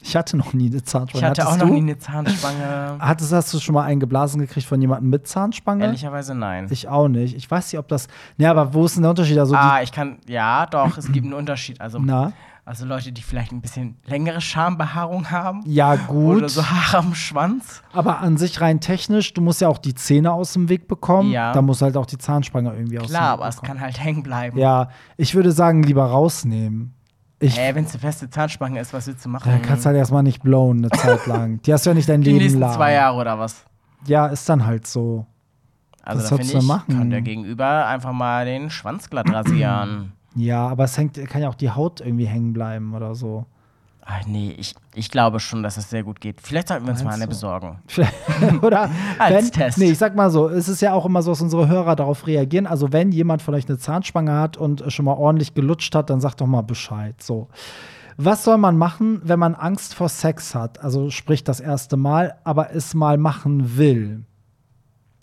Ich 0.00 0.14
hatte 0.14 0.36
noch 0.36 0.52
nie 0.52 0.70
eine 0.70 0.82
Zahnspange. 0.84 1.24
Ich 1.24 1.28
hatte 1.28 1.42
auch 1.42 1.46
Hattest 1.52 1.60
noch 1.60 1.68
du? 1.68 1.74
nie 1.74 1.80
eine 1.80 1.98
Zahnspange. 1.98 2.96
Hattest, 3.00 3.32
hast 3.32 3.52
du 3.52 3.58
schon 3.58 3.74
mal 3.74 3.82
einen 3.82 3.98
geblasen 3.98 4.40
gekriegt 4.40 4.66
von 4.66 4.80
jemandem 4.80 5.10
mit 5.10 5.26
Zahnspange? 5.26 5.84
Ehrlicherweise 5.84 6.36
nein. 6.36 6.68
Ich 6.70 6.86
auch 6.88 7.08
nicht. 7.08 7.34
Ich 7.34 7.50
weiß 7.50 7.72
nicht, 7.72 7.78
ob 7.80 7.88
das. 7.88 8.06
Ja, 8.36 8.52
aber 8.52 8.72
wo 8.72 8.84
ist 8.84 8.94
denn 8.94 9.02
der 9.02 9.10
Unterschied? 9.10 9.38
Also 9.38 9.56
ah, 9.56 9.82
ich 9.82 9.90
kann, 9.90 10.18
ja, 10.28 10.66
doch, 10.66 10.96
es 10.96 11.10
gibt 11.10 11.24
einen 11.24 11.34
Unterschied. 11.34 11.80
Also, 11.80 11.98
na, 11.98 12.32
also 12.68 12.84
Leute, 12.84 13.10
die 13.12 13.22
vielleicht 13.22 13.50
ein 13.52 13.60
bisschen 13.62 13.96
längere 14.04 14.40
Schambehaarung 14.40 15.30
haben. 15.30 15.62
ja, 15.64 15.96
gut. 15.96 16.36
Oder 16.36 16.48
so 16.48 16.62
Haare 16.68 16.98
am 16.98 17.14
Schwanz. 17.14 17.82
Aber 17.92 18.18
an 18.20 18.36
sich 18.36 18.60
rein 18.60 18.80
technisch, 18.80 19.32
du 19.34 19.40
musst 19.40 19.60
ja 19.60 19.68
auch 19.68 19.78
die 19.78 19.94
Zähne 19.94 20.32
aus 20.32 20.52
dem 20.52 20.68
Weg 20.68 20.86
bekommen. 20.86 21.30
Ja. 21.30 21.52
Da 21.52 21.62
muss 21.62 21.80
halt 21.82 21.96
auch 21.96 22.06
die 22.06 22.18
Zahnspange 22.18 22.72
irgendwie 22.74 22.98
aus 22.98 23.06
dem 23.06 23.10
Klar, 23.10 23.32
Weg 23.32 23.40
aber 23.40 23.48
es 23.48 23.56
bekommen. 23.56 23.72
kann 23.78 23.80
halt 23.80 23.98
hängen 23.98 24.22
bleiben. 24.22 24.58
Ja, 24.58 24.90
ich 25.16 25.34
würde 25.34 25.50
sagen, 25.52 25.82
lieber 25.82 26.04
rausnehmen. 26.04 26.94
Ich, 27.40 27.56
Hä, 27.56 27.70
wenn 27.74 27.84
es 27.84 27.92
eine 27.92 28.00
feste 28.00 28.28
Zahnspange 28.28 28.80
ist, 28.80 28.92
was 28.92 29.06
willst 29.06 29.24
du 29.24 29.28
machen? 29.28 29.50
Da 29.50 29.58
kannst 29.58 29.84
du 29.84 29.88
halt 29.88 29.96
erstmal 29.96 30.22
nicht 30.24 30.42
blowen 30.42 30.78
eine 30.78 30.90
Zeit 30.90 31.26
lang. 31.26 31.62
Die 31.62 31.72
hast 31.72 31.86
du 31.86 31.90
ja 31.90 31.94
nicht 31.94 32.08
dein 32.08 32.20
die 32.22 32.30
Leben 32.30 32.42
nächsten 32.42 32.60
lang. 32.60 32.74
zwei 32.74 32.92
Jahre 32.92 33.16
oder 33.16 33.38
was? 33.38 33.64
Ja, 34.06 34.26
ist 34.26 34.48
dann 34.48 34.66
halt 34.66 34.86
so. 34.86 35.24
Also 36.02 36.22
Was 36.22 36.30
da 36.30 36.36
finde 36.36 36.58
ich, 36.58 36.64
machen? 36.66 36.98
kann 36.98 37.10
der 37.10 37.22
Gegenüber 37.22 37.86
einfach 37.86 38.12
mal 38.12 38.44
den 38.44 38.70
Schwanz 38.70 39.08
glatt 39.08 39.30
rasieren. 39.32 40.12
Ja, 40.38 40.68
aber 40.68 40.84
es 40.84 40.96
hängt, 40.96 41.16
kann 41.28 41.42
ja 41.42 41.48
auch 41.48 41.56
die 41.56 41.70
Haut 41.70 42.00
irgendwie 42.00 42.26
hängen 42.26 42.52
bleiben 42.52 42.94
oder 42.94 43.14
so. 43.14 43.44
Ach 44.10 44.24
nee, 44.26 44.54
ich, 44.56 44.74
ich 44.94 45.10
glaube 45.10 45.38
schon, 45.38 45.62
dass 45.62 45.76
es 45.76 45.90
sehr 45.90 46.02
gut 46.02 46.20
geht. 46.20 46.40
Vielleicht 46.40 46.68
sollten 46.68 46.86
wir 46.86 46.92
uns 46.92 47.04
mal 47.04 47.10
Meinst 47.10 47.22
eine 47.22 47.26
du? 47.26 47.30
besorgen. 47.30 47.78
oder 48.62 48.88
Als 49.18 49.34
wenn, 49.34 49.50
Test. 49.50 49.78
Nee, 49.78 49.90
ich 49.90 49.98
sag 49.98 50.14
mal 50.14 50.30
so, 50.30 50.48
es 50.48 50.68
ist 50.68 50.80
ja 50.80 50.94
auch 50.94 51.04
immer 51.04 51.22
so, 51.22 51.32
dass 51.32 51.42
unsere 51.42 51.68
Hörer 51.68 51.94
darauf 51.94 52.26
reagieren. 52.26 52.66
Also 52.66 52.92
wenn 52.92 53.12
jemand 53.12 53.42
von 53.42 53.54
euch 53.54 53.68
eine 53.68 53.76
Zahnspange 53.78 54.32
hat 54.32 54.56
und 54.56 54.90
schon 54.90 55.04
mal 55.04 55.12
ordentlich 55.12 55.52
gelutscht 55.52 55.94
hat, 55.94 56.08
dann 56.08 56.20
sagt 56.20 56.40
doch 56.40 56.46
mal 56.46 56.62
Bescheid. 56.62 57.20
So. 57.20 57.48
Was 58.16 58.44
soll 58.44 58.56
man 58.56 58.78
machen, 58.78 59.20
wenn 59.24 59.38
man 59.38 59.54
Angst 59.54 59.94
vor 59.94 60.08
Sex 60.08 60.54
hat? 60.54 60.82
Also 60.82 61.10
sprich 61.10 61.44
das 61.44 61.60
erste 61.60 61.98
Mal, 61.98 62.36
aber 62.44 62.74
es 62.74 62.94
mal 62.94 63.18
machen 63.18 63.76
will. 63.76 64.24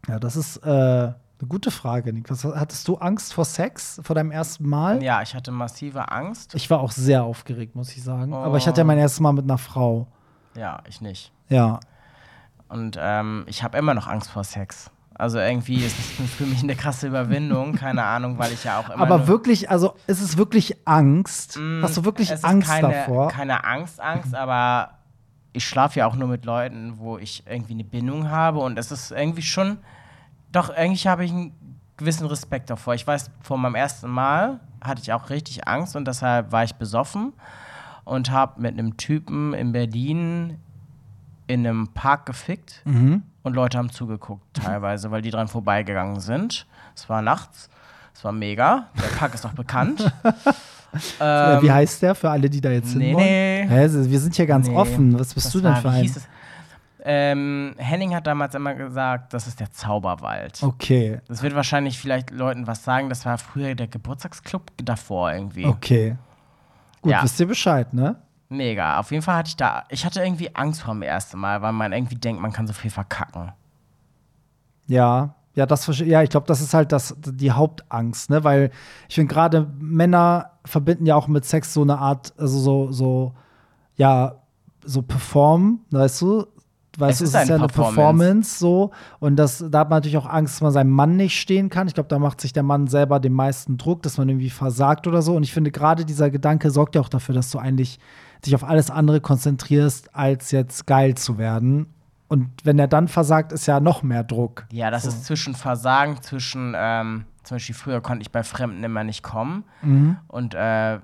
Ja, 0.08 0.20
das 0.20 0.36
ist 0.36 0.58
äh, 0.58 1.12
eine 1.40 1.50
gute 1.50 1.72
Frage, 1.72 2.14
Nick. 2.14 2.30
Was, 2.30 2.44
hattest 2.46 2.88
du 2.88 2.96
Angst 2.96 3.34
vor 3.34 3.46
Sex 3.46 4.00
vor 4.04 4.16
deinem 4.16 4.32
ersten 4.32 4.68
Mal? 4.68 5.04
Ja, 5.04 5.22
ich 5.22 5.36
hatte 5.36 5.52
massive 5.52 6.12
Angst. 6.12 6.56
Ich 6.56 6.70
war 6.70 6.80
auch 6.80 6.92
sehr 6.92 7.24
aufgeregt, 7.24 7.76
muss 7.76 7.96
ich 7.96 8.04
sagen. 8.04 8.34
Oh. 8.34 8.38
Aber 8.38 8.58
ich 8.58 8.68
hatte 8.68 8.82
ja 8.82 8.86
mein 8.86 8.98
erstes 8.98 9.20
Mal 9.20 9.34
mit 9.34 9.44
einer 9.44 9.58
Frau. 9.58 10.08
Ja, 10.56 10.82
ich 10.88 11.02
nicht. 11.02 11.32
Ja. 11.50 11.80
Und 12.70 12.98
ähm, 13.00 13.44
ich 13.48 13.64
habe 13.64 13.78
immer 13.78 13.94
noch 13.94 14.08
Angst 14.08 14.30
vor 14.30 14.44
Sex. 14.44 14.92
Also 15.18 15.40
irgendwie 15.40 15.86
ist 15.86 15.98
es 15.98 16.34
für 16.34 16.46
mich 16.46 16.62
eine 16.62 16.76
krasse 16.76 17.08
Überwindung. 17.08 17.76
Keine 17.76 18.04
Ahnung, 18.04 18.38
weil 18.38 18.52
ich 18.52 18.66
ja 18.66 18.80
auch 18.80 18.90
immer. 18.90 19.02
Aber 19.02 19.28
wirklich, 19.28 19.70
also 19.70 19.96
ist 20.08 20.22
es 20.22 20.38
wirklich 20.38 20.76
Angst? 20.86 21.58
Mm, 21.58 21.82
Hast 21.82 21.96
du 21.96 22.04
wirklich 22.04 22.32
Angst 22.44 22.70
keine, 22.70 22.90
davor? 22.90 23.30
Keine 23.30 23.64
Angst, 23.64 24.02
Angst, 24.02 24.36
aber 24.36 24.96
ich 25.54 25.66
schlafe 25.66 26.00
ja 26.00 26.08
auch 26.08 26.16
nur 26.16 26.28
mit 26.28 26.44
Leuten, 26.44 26.96
wo 26.98 27.18
ich 27.18 27.44
irgendwie 27.48 27.74
eine 27.74 27.86
Bindung 27.86 28.30
habe 28.30 28.60
und 28.60 28.78
es 28.78 28.92
ist 28.92 29.12
irgendwie 29.12 29.42
schon, 29.42 29.78
doch 30.56 30.70
eigentlich 30.70 31.08
habe 31.08 31.26
ich 31.26 31.32
einen 31.32 31.54
gewissen 31.98 32.28
Respekt 32.28 32.70
davor. 32.70 32.94
Ich 32.96 33.06
weiß, 33.06 33.30
vor 33.42 33.58
meinem 33.58 33.76
ersten 33.76 34.10
Mal 34.10 34.60
hatte 34.84 35.02
ich 35.02 35.14
auch 35.14 35.30
richtig 35.30 35.68
Angst 35.68 35.96
und 35.96 36.06
deshalb 36.08 36.52
war 36.52 36.64
ich 36.64 36.76
besoffen 36.76 37.34
und 38.04 38.32
habe 38.32 38.62
mit 38.62 38.74
einem 38.78 38.98
Typen 38.98 39.54
in 39.54 39.72
Berlin 39.72 40.58
in 41.48 41.66
einem 41.66 41.88
Park 41.90 42.26
gefickt 42.26 42.82
Mhm. 42.86 43.24
und 43.44 43.54
Leute 43.54 43.78
haben 43.78 43.92
zugeguckt 43.92 44.44
teilweise, 44.64 45.12
weil 45.12 45.22
die 45.22 45.30
dran 45.32 45.48
vorbeigegangen 45.48 46.20
sind. 46.20 46.66
Es 46.96 47.08
war 47.10 47.22
nachts, 47.22 47.70
es 48.14 48.24
war 48.24 48.32
mega. 48.32 48.88
Der 48.98 49.18
Park 49.18 49.34
ist 49.34 49.46
auch 49.46 49.54
bekannt. 49.54 50.12
Äh, 51.20 51.56
Ähm, 51.58 51.62
Wie 51.62 51.70
heißt 51.74 52.02
der 52.04 52.16
für 52.16 52.30
alle, 52.30 52.50
die 52.50 52.62
da 52.62 52.70
jetzt 52.70 52.96
nee, 52.96 53.08
hin 53.08 53.16
wollen? 53.16 53.26
nee. 53.26 53.68
Hä, 53.68 53.90
wir 54.10 54.18
sind 54.22 54.34
hier 54.34 54.46
ganz 54.46 54.70
Nee. 54.70 54.76
offen. 54.78 55.20
Was 55.20 55.34
bist 55.34 55.48
Das 55.48 55.52
du 55.52 55.60
denn 55.60 55.74
war- 55.74 55.82
für 55.82 55.90
ein? 55.90 56.04
hieß 56.04 56.16
es? 56.16 56.28
Ähm, 57.08 57.76
Henning 57.78 58.16
hat 58.16 58.26
damals 58.26 58.56
immer 58.56 58.74
gesagt, 58.74 59.32
das 59.34 59.46
ist 59.46 59.60
der 59.60 59.72
Zauberwald. 59.72 60.64
Okay, 60.64 61.22
Das 61.28 61.44
wird 61.44 61.54
wahrscheinlich 61.54 62.00
vielleicht 62.00 62.32
Leuten 62.32 62.66
was 62.66 62.84
sagen. 62.84 63.10
Das 63.10 63.26
war 63.26 63.38
früher 63.38 63.76
der 63.76 63.88
Geburtstagsclub 63.88 64.72
davor 64.84 65.32
irgendwie. 65.32 65.66
okay. 65.66 66.18
Gut, 67.04 67.12
Ja. 67.12 67.22
wisst 67.24 67.40
ihr 67.40 67.46
Bescheid, 67.46 67.94
ne? 67.94 68.16
Mega. 68.50 69.00
Auf 69.00 69.12
jeden 69.12 69.22
Fall 69.22 69.36
hatte 69.36 69.50
ich 69.50 69.56
da, 69.56 69.84
ich 69.90 70.04
hatte 70.04 70.24
irgendwie 70.24 70.56
Angst 70.56 70.82
vor 70.82 70.96
dem 70.96 71.04
ersten 71.04 71.38
Mal, 71.38 71.62
weil 71.62 71.74
man 71.74 71.94
irgendwie 71.94 72.16
denkt, 72.16 72.42
man 72.42 72.52
kann 72.52 72.66
so 72.66 72.74
viel 72.74 72.90
verkacken. 72.90 73.52
Ja, 74.88 75.36
ja, 75.54 75.66
das 75.66 75.88
ja, 76.00 76.22
ich 76.22 76.30
glaube, 76.30 76.48
das 76.48 76.62
ist 76.62 76.74
halt 76.74 76.92
das, 76.92 77.16
die 77.20 77.52
Hauptangst, 77.52 78.30
ne? 78.30 78.44
Weil 78.44 78.72
ich 79.08 79.16
finde 79.16 79.34
gerade 79.34 79.68
Männer 79.80 80.52
verbinden 80.66 81.06
ja 81.06 81.16
auch 81.16 81.28
mit 81.28 81.46
Sex 81.46 81.74
so 81.74 81.82
eine 81.84 81.98
Art, 81.98 82.34
also 82.38 82.60
so, 82.60 82.92
so, 82.92 83.34
ja, 83.96 84.34
so 84.84 85.02
performen, 85.02 85.86
weißt 85.92 86.22
du? 86.22 86.48
Weißt 87.00 87.14
Es 87.14 87.18
du, 87.20 87.24
ist 87.26 87.30
es 87.30 87.36
ist 87.36 87.36
eine 87.36 87.50
ja 87.50 87.56
eine 87.56 87.68
Performance. 87.68 87.96
Performance 87.96 88.60
so. 88.60 88.92
Und 89.20 89.36
das, 89.36 89.64
da 89.70 89.80
hat 89.80 89.90
man 89.90 89.98
natürlich 89.98 90.18
auch 90.18 90.26
Angst, 90.26 90.56
dass 90.56 90.62
man 90.62 90.72
seinem 90.72 90.92
Mann 90.92 91.16
nicht 91.16 91.40
stehen 91.40 91.70
kann. 91.70 91.88
Ich 91.88 91.94
glaube, 91.94 92.10
da 92.10 92.20
macht 92.20 92.42
sich 92.42 92.54
der 92.54 92.64
Mann 92.64 92.88
selber 92.88 93.20
den 93.20 93.34
meisten 93.34 93.78
Druck, 93.78 94.04
dass 94.04 94.18
man 94.18 94.30
irgendwie 94.30 94.50
versagt 94.50 95.08
oder 95.08 95.22
so. 95.22 95.36
Und 95.36 95.44
ich 95.44 95.54
finde, 95.54 95.72
gerade 95.72 96.06
dieser 96.06 96.30
Gedanke 96.30 96.72
sorgt 96.72 96.96
ja 96.96 97.02
auch 97.02 97.10
dafür, 97.10 97.36
dass 97.36 97.52
du 97.52 97.60
eigentlich 97.60 98.00
dich 98.46 98.56
auf 98.56 98.64
alles 98.64 98.90
andere 98.90 99.22
konzentrierst, 99.22 100.16
als 100.16 100.52
jetzt 100.52 100.86
geil 100.88 101.16
zu 101.16 101.38
werden. 101.38 101.88
Und 102.28 102.50
wenn 102.64 102.80
er 102.80 102.88
dann 102.88 103.08
versagt, 103.08 103.52
ist 103.52 103.66
ja 103.66 103.80
noch 103.80 104.04
mehr 104.04 104.24
Druck. 104.24 104.66
Ja, 104.72 104.90
das 104.90 105.06
ist 105.06 105.26
zwischen 105.26 105.54
Versagen, 105.54 106.22
zwischen, 106.22 106.74
ähm, 106.76 107.26
zum 107.44 107.56
Beispiel 107.56 107.76
früher 107.76 108.02
konnte 108.02 108.24
ich 108.24 108.32
bei 108.32 108.44
Fremden 108.44 108.84
immer 108.84 109.04
nicht 109.04 109.22
kommen. 109.22 109.64
Mhm. 109.84 110.18
Und 110.28 110.56
äh, 110.56 111.00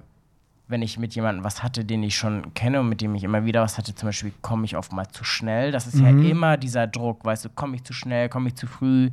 wenn 0.71 0.81
ich 0.81 0.97
mit 0.97 1.13
jemandem 1.13 1.43
was 1.43 1.61
hatte, 1.61 1.85
den 1.85 2.01
ich 2.01 2.15
schon 2.17 2.53
kenne 2.53 2.79
und 2.79 2.89
mit 2.89 3.01
dem 3.01 3.13
ich 3.13 3.23
immer 3.23 3.45
wieder 3.45 3.61
was 3.61 3.77
hatte, 3.77 3.93
zum 3.93 4.07
Beispiel 4.09 4.31
komme 4.41 4.65
ich 4.65 4.75
oftmals 4.75 5.11
zu 5.11 5.23
schnell. 5.23 5.71
Das 5.71 5.85
ist 5.85 5.99
ja 5.99 6.11
Mhm. 6.11 6.25
immer 6.25 6.57
dieser 6.57 6.87
Druck, 6.87 7.23
weißt 7.23 7.45
du, 7.45 7.49
komme 7.49 7.75
ich 7.75 7.83
zu 7.83 7.93
schnell, 7.93 8.29
komme 8.29 8.47
ich 8.49 8.55
zu 8.55 8.65
früh, 8.67 9.11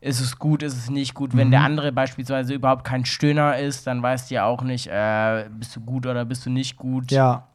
ist 0.00 0.20
es 0.20 0.38
gut, 0.38 0.62
ist 0.62 0.76
es 0.76 0.90
nicht 0.90 1.14
gut. 1.14 1.34
Wenn 1.36 1.50
der 1.50 1.60
Mhm. 1.60 1.66
andere 1.66 1.92
beispielsweise 1.92 2.54
überhaupt 2.54 2.84
kein 2.84 3.04
Stöhner 3.04 3.56
ist, 3.58 3.86
dann 3.86 4.02
weißt 4.02 4.30
du 4.30 4.34
ja 4.36 4.44
auch 4.46 4.62
nicht, 4.62 4.86
äh, 4.86 5.46
bist 5.50 5.74
du 5.76 5.80
gut 5.80 6.06
oder 6.06 6.24
bist 6.24 6.46
du 6.46 6.50
nicht 6.50 6.76
gut. 6.76 7.10
Ja, 7.10 7.46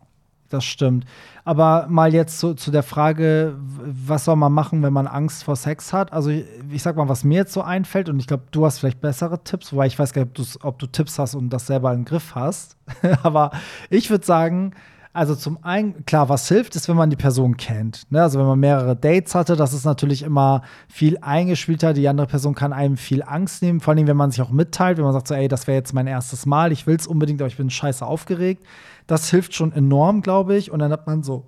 das 0.50 0.66
stimmt. 0.66 1.06
Aber 1.46 1.88
mal 1.90 2.14
jetzt 2.14 2.40
zu, 2.40 2.54
zu 2.54 2.72
der 2.72 2.84
Frage, 2.84 3.56
was 3.60 4.26
soll 4.26 4.36
man 4.36 4.52
machen, 4.52 4.84
wenn 4.84 4.94
man 4.94 5.08
Angst 5.08 5.44
vor 5.44 5.56
Sex 5.56 5.94
hat? 5.94 6.12
Also 6.14 6.30
ich, 6.30 6.46
ich 6.72 6.84
sag 6.84 6.96
mal, 6.96 7.10
was 7.10 7.24
mir 7.24 7.38
jetzt 7.38 7.54
so 7.54 7.62
einfällt, 7.62 8.10
und 8.10 8.20
ich 8.20 8.28
glaube, 8.28 8.44
du 8.52 8.66
hast 8.66 8.80
vielleicht 8.80 9.02
bessere 9.02 9.44
Tipps, 9.44 9.72
wobei 9.74 9.88
ich 9.88 9.98
weiß 9.98 10.14
gar 10.14 10.26
nicht, 10.26 10.40
ob, 10.40 10.66
ob 10.66 10.80
du 10.80 10.88
Tipps 10.88 11.18
hast 11.20 11.36
und 11.36 11.50
das 11.50 11.68
selber 11.68 11.94
im 11.94 12.06
Griff 12.06 12.36
hast. 12.36 12.78
Aber 13.24 13.52
ich 13.90 14.10
würde 14.10 14.26
sagen, 14.26 14.74
also 15.12 15.36
zum 15.36 15.64
einen, 15.64 16.06
klar, 16.06 16.30
was 16.30 16.48
hilft, 16.48 16.76
ist, 16.76 16.88
wenn 16.88 16.96
man 16.96 17.10
die 17.10 17.16
Person 17.16 17.58
kennt. 17.58 18.04
Ne? 18.12 18.22
Also 18.22 18.38
wenn 18.40 18.46
man 18.46 18.60
mehrere 18.60 18.96
Dates 18.96 19.34
hatte, 19.34 19.56
das 19.56 19.74
ist 19.74 19.84
natürlich 19.84 20.22
immer 20.22 20.62
viel 20.88 21.18
eingespielter. 21.20 21.94
Die 21.94 22.08
andere 22.08 22.28
Person 22.28 22.54
kann 22.54 22.74
einem 22.74 22.96
viel 22.96 23.24
Angst 23.24 23.64
nehmen, 23.64 23.80
vor 23.80 23.94
allem, 23.94 24.06
wenn 24.06 24.18
man 24.18 24.30
sich 24.30 24.42
auch 24.42 24.52
mitteilt, 24.52 24.98
wenn 24.98 25.06
man 25.06 25.14
sagt 25.14 25.28
so, 25.28 25.34
ey, 25.34 25.48
das 25.48 25.66
wäre 25.66 25.78
jetzt 25.78 25.94
mein 25.94 26.06
erstes 26.06 26.46
Mal, 26.46 26.72
ich 26.72 26.86
will 26.86 26.96
es 26.96 27.08
unbedingt, 27.08 27.42
aber 27.42 27.48
ich 27.48 27.58
bin 27.58 27.72
scheiße 27.72 28.06
aufgeregt. 28.06 28.64
Das 29.08 29.30
hilft 29.30 29.56
schon 29.56 29.72
enorm, 29.72 30.22
glaube 30.22 30.56
ich. 30.56 30.70
Und 30.72 30.78
dann 30.80 30.92
hat 30.92 31.08
man 31.08 31.24
so 31.24 31.48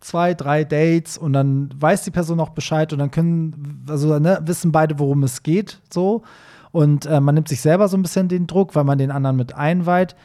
zwei, 0.00 0.32
drei 0.32 0.64
Dates 0.64 1.18
und 1.18 1.34
dann 1.34 1.68
weiß 1.76 2.04
die 2.04 2.10
Person 2.10 2.40
auch 2.40 2.50
Bescheid 2.50 2.92
und 2.94 3.00
dann 3.00 3.10
können, 3.10 3.84
also 3.88 4.18
ne, 4.18 4.40
wissen 4.44 4.72
beide, 4.72 4.98
worum 4.98 5.22
es 5.24 5.42
geht, 5.42 5.80
so. 5.92 6.22
Und 6.70 7.06
äh, 7.06 7.20
man 7.20 7.34
nimmt 7.34 7.48
sich 7.48 7.60
selber 7.60 7.88
so 7.88 7.96
ein 7.96 8.02
bisschen 8.02 8.28
den 8.28 8.46
Druck, 8.46 8.74
weil 8.74 8.84
man 8.84 8.98
den 8.98 9.10
anderen 9.10 9.36
mit 9.36 9.54
einweiht. 9.54 10.16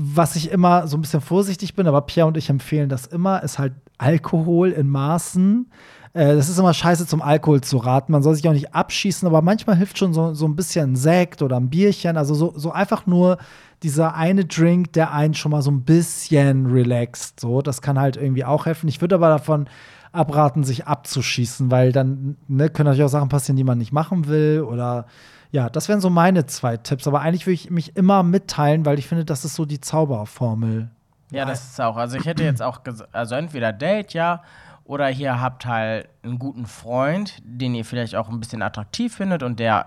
Was 0.00 0.36
ich 0.36 0.52
immer 0.52 0.86
so 0.86 0.96
ein 0.96 1.00
bisschen 1.00 1.20
vorsichtig 1.20 1.74
bin, 1.74 1.88
aber 1.88 2.02
Pierre 2.02 2.28
und 2.28 2.36
ich 2.36 2.50
empfehlen 2.50 2.88
das 2.88 3.06
immer, 3.06 3.42
ist 3.42 3.58
halt 3.58 3.72
Alkohol 3.98 4.70
in 4.70 4.88
Maßen. 4.88 5.68
Äh, 6.12 6.36
das 6.36 6.48
ist 6.48 6.56
immer 6.56 6.72
scheiße 6.72 7.04
zum 7.08 7.20
Alkohol 7.20 7.62
zu 7.62 7.78
raten. 7.78 8.12
Man 8.12 8.22
soll 8.22 8.36
sich 8.36 8.48
auch 8.48 8.52
nicht 8.52 8.74
abschießen, 8.74 9.26
aber 9.26 9.42
manchmal 9.42 9.74
hilft 9.74 9.98
schon 9.98 10.14
so, 10.14 10.34
so 10.34 10.46
ein 10.46 10.54
bisschen 10.54 10.92
ein 10.92 10.96
Sekt 10.96 11.42
oder 11.42 11.56
ein 11.56 11.68
Bierchen. 11.68 12.16
Also 12.16 12.34
so, 12.34 12.52
so 12.54 12.70
einfach 12.70 13.06
nur 13.06 13.38
dieser 13.82 14.14
eine 14.14 14.44
Drink, 14.44 14.92
der 14.92 15.12
einen 15.12 15.34
schon 15.34 15.50
mal 15.50 15.62
so 15.62 15.72
ein 15.72 15.82
bisschen 15.82 16.66
relaxt. 16.66 17.40
So, 17.40 17.60
das 17.60 17.82
kann 17.82 17.98
halt 17.98 18.16
irgendwie 18.16 18.44
auch 18.44 18.66
helfen. 18.66 18.86
Ich 18.86 19.00
würde 19.00 19.16
aber 19.16 19.30
davon 19.30 19.68
abraten, 20.12 20.62
sich 20.62 20.86
abzuschießen, 20.86 21.72
weil 21.72 21.90
dann 21.90 22.36
ne, 22.46 22.70
können 22.70 22.86
natürlich 22.86 23.04
auch 23.04 23.08
Sachen 23.08 23.28
passieren, 23.28 23.56
die 23.56 23.64
man 23.64 23.78
nicht 23.78 23.92
machen 23.92 24.28
will 24.28 24.64
oder 24.64 25.06
ja, 25.50 25.70
das 25.70 25.88
wären 25.88 26.00
so 26.00 26.10
meine 26.10 26.46
zwei 26.46 26.76
Tipps. 26.76 27.06
Aber 27.06 27.20
eigentlich 27.20 27.46
würde 27.46 27.54
ich 27.54 27.70
mich 27.70 27.96
immer 27.96 28.22
mitteilen, 28.22 28.84
weil 28.84 28.98
ich 28.98 29.06
finde, 29.08 29.24
das 29.24 29.44
ist 29.44 29.54
so 29.54 29.64
die 29.64 29.80
Zauberformel. 29.80 30.90
Ja, 31.30 31.44
das 31.44 31.70
ist 31.70 31.80
auch. 31.80 31.96
Also 31.96 32.16
ich 32.16 32.26
hätte 32.26 32.42
jetzt 32.42 32.62
auch 32.62 32.82
gesagt, 32.82 33.14
also 33.14 33.34
entweder 33.34 33.72
Date, 33.72 34.14
ja, 34.14 34.42
oder 34.84 35.10
ihr 35.10 35.40
habt 35.40 35.66
halt 35.66 36.08
einen 36.22 36.38
guten 36.38 36.66
Freund, 36.66 37.36
den 37.44 37.74
ihr 37.74 37.84
vielleicht 37.84 38.14
auch 38.14 38.30
ein 38.30 38.40
bisschen 38.40 38.62
attraktiv 38.62 39.14
findet 39.14 39.42
und 39.42 39.60
der, 39.60 39.86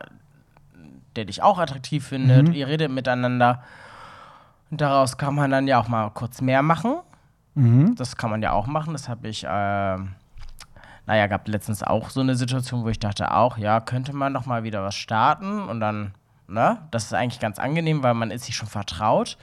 der 1.15 1.25
dich 1.25 1.41
auch 1.41 1.57
attraktiv 1.57 2.05
findet. 2.05 2.49
Mhm. 2.49 2.53
Ihr 2.53 2.67
redet 2.67 2.91
miteinander. 2.91 3.63
Und 4.69 4.81
daraus 4.81 5.17
kann 5.17 5.35
man 5.35 5.49
dann 5.49 5.67
ja 5.67 5.79
auch 5.79 5.87
mal 5.87 6.09
kurz 6.11 6.41
mehr 6.41 6.61
machen. 6.61 6.97
Mhm. 7.55 7.95
Das 7.95 8.15
kann 8.15 8.29
man 8.29 8.41
ja 8.41 8.51
auch 8.51 8.67
machen. 8.67 8.93
Das 8.93 9.09
habe 9.09 9.27
ich, 9.27 9.43
äh, 9.43 9.97
naja, 11.11 11.27
gab 11.27 11.45
letztens 11.49 11.83
auch 11.83 12.09
so 12.09 12.21
eine 12.21 12.35
Situation, 12.35 12.85
wo 12.85 12.87
ich 12.87 12.97
dachte 12.97 13.33
auch, 13.33 13.57
ja, 13.57 13.81
könnte 13.81 14.13
man 14.13 14.31
noch 14.31 14.45
mal 14.45 14.63
wieder 14.63 14.81
was 14.81 14.95
starten 14.95 15.63
und 15.63 15.81
dann, 15.81 16.13
ne, 16.47 16.77
das 16.89 17.03
ist 17.03 17.13
eigentlich 17.13 17.41
ganz 17.41 17.59
angenehm, 17.59 18.01
weil 18.01 18.13
man 18.13 18.31
ist 18.31 18.45
sich 18.45 18.55
schon 18.55 18.69
vertraut. 18.69 19.37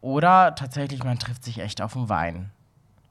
Oder 0.00 0.54
tatsächlich, 0.54 1.04
man 1.04 1.18
trifft 1.18 1.44
sich 1.44 1.58
echt 1.58 1.82
auf 1.82 1.92
den 1.92 2.08
Wein. 2.08 2.52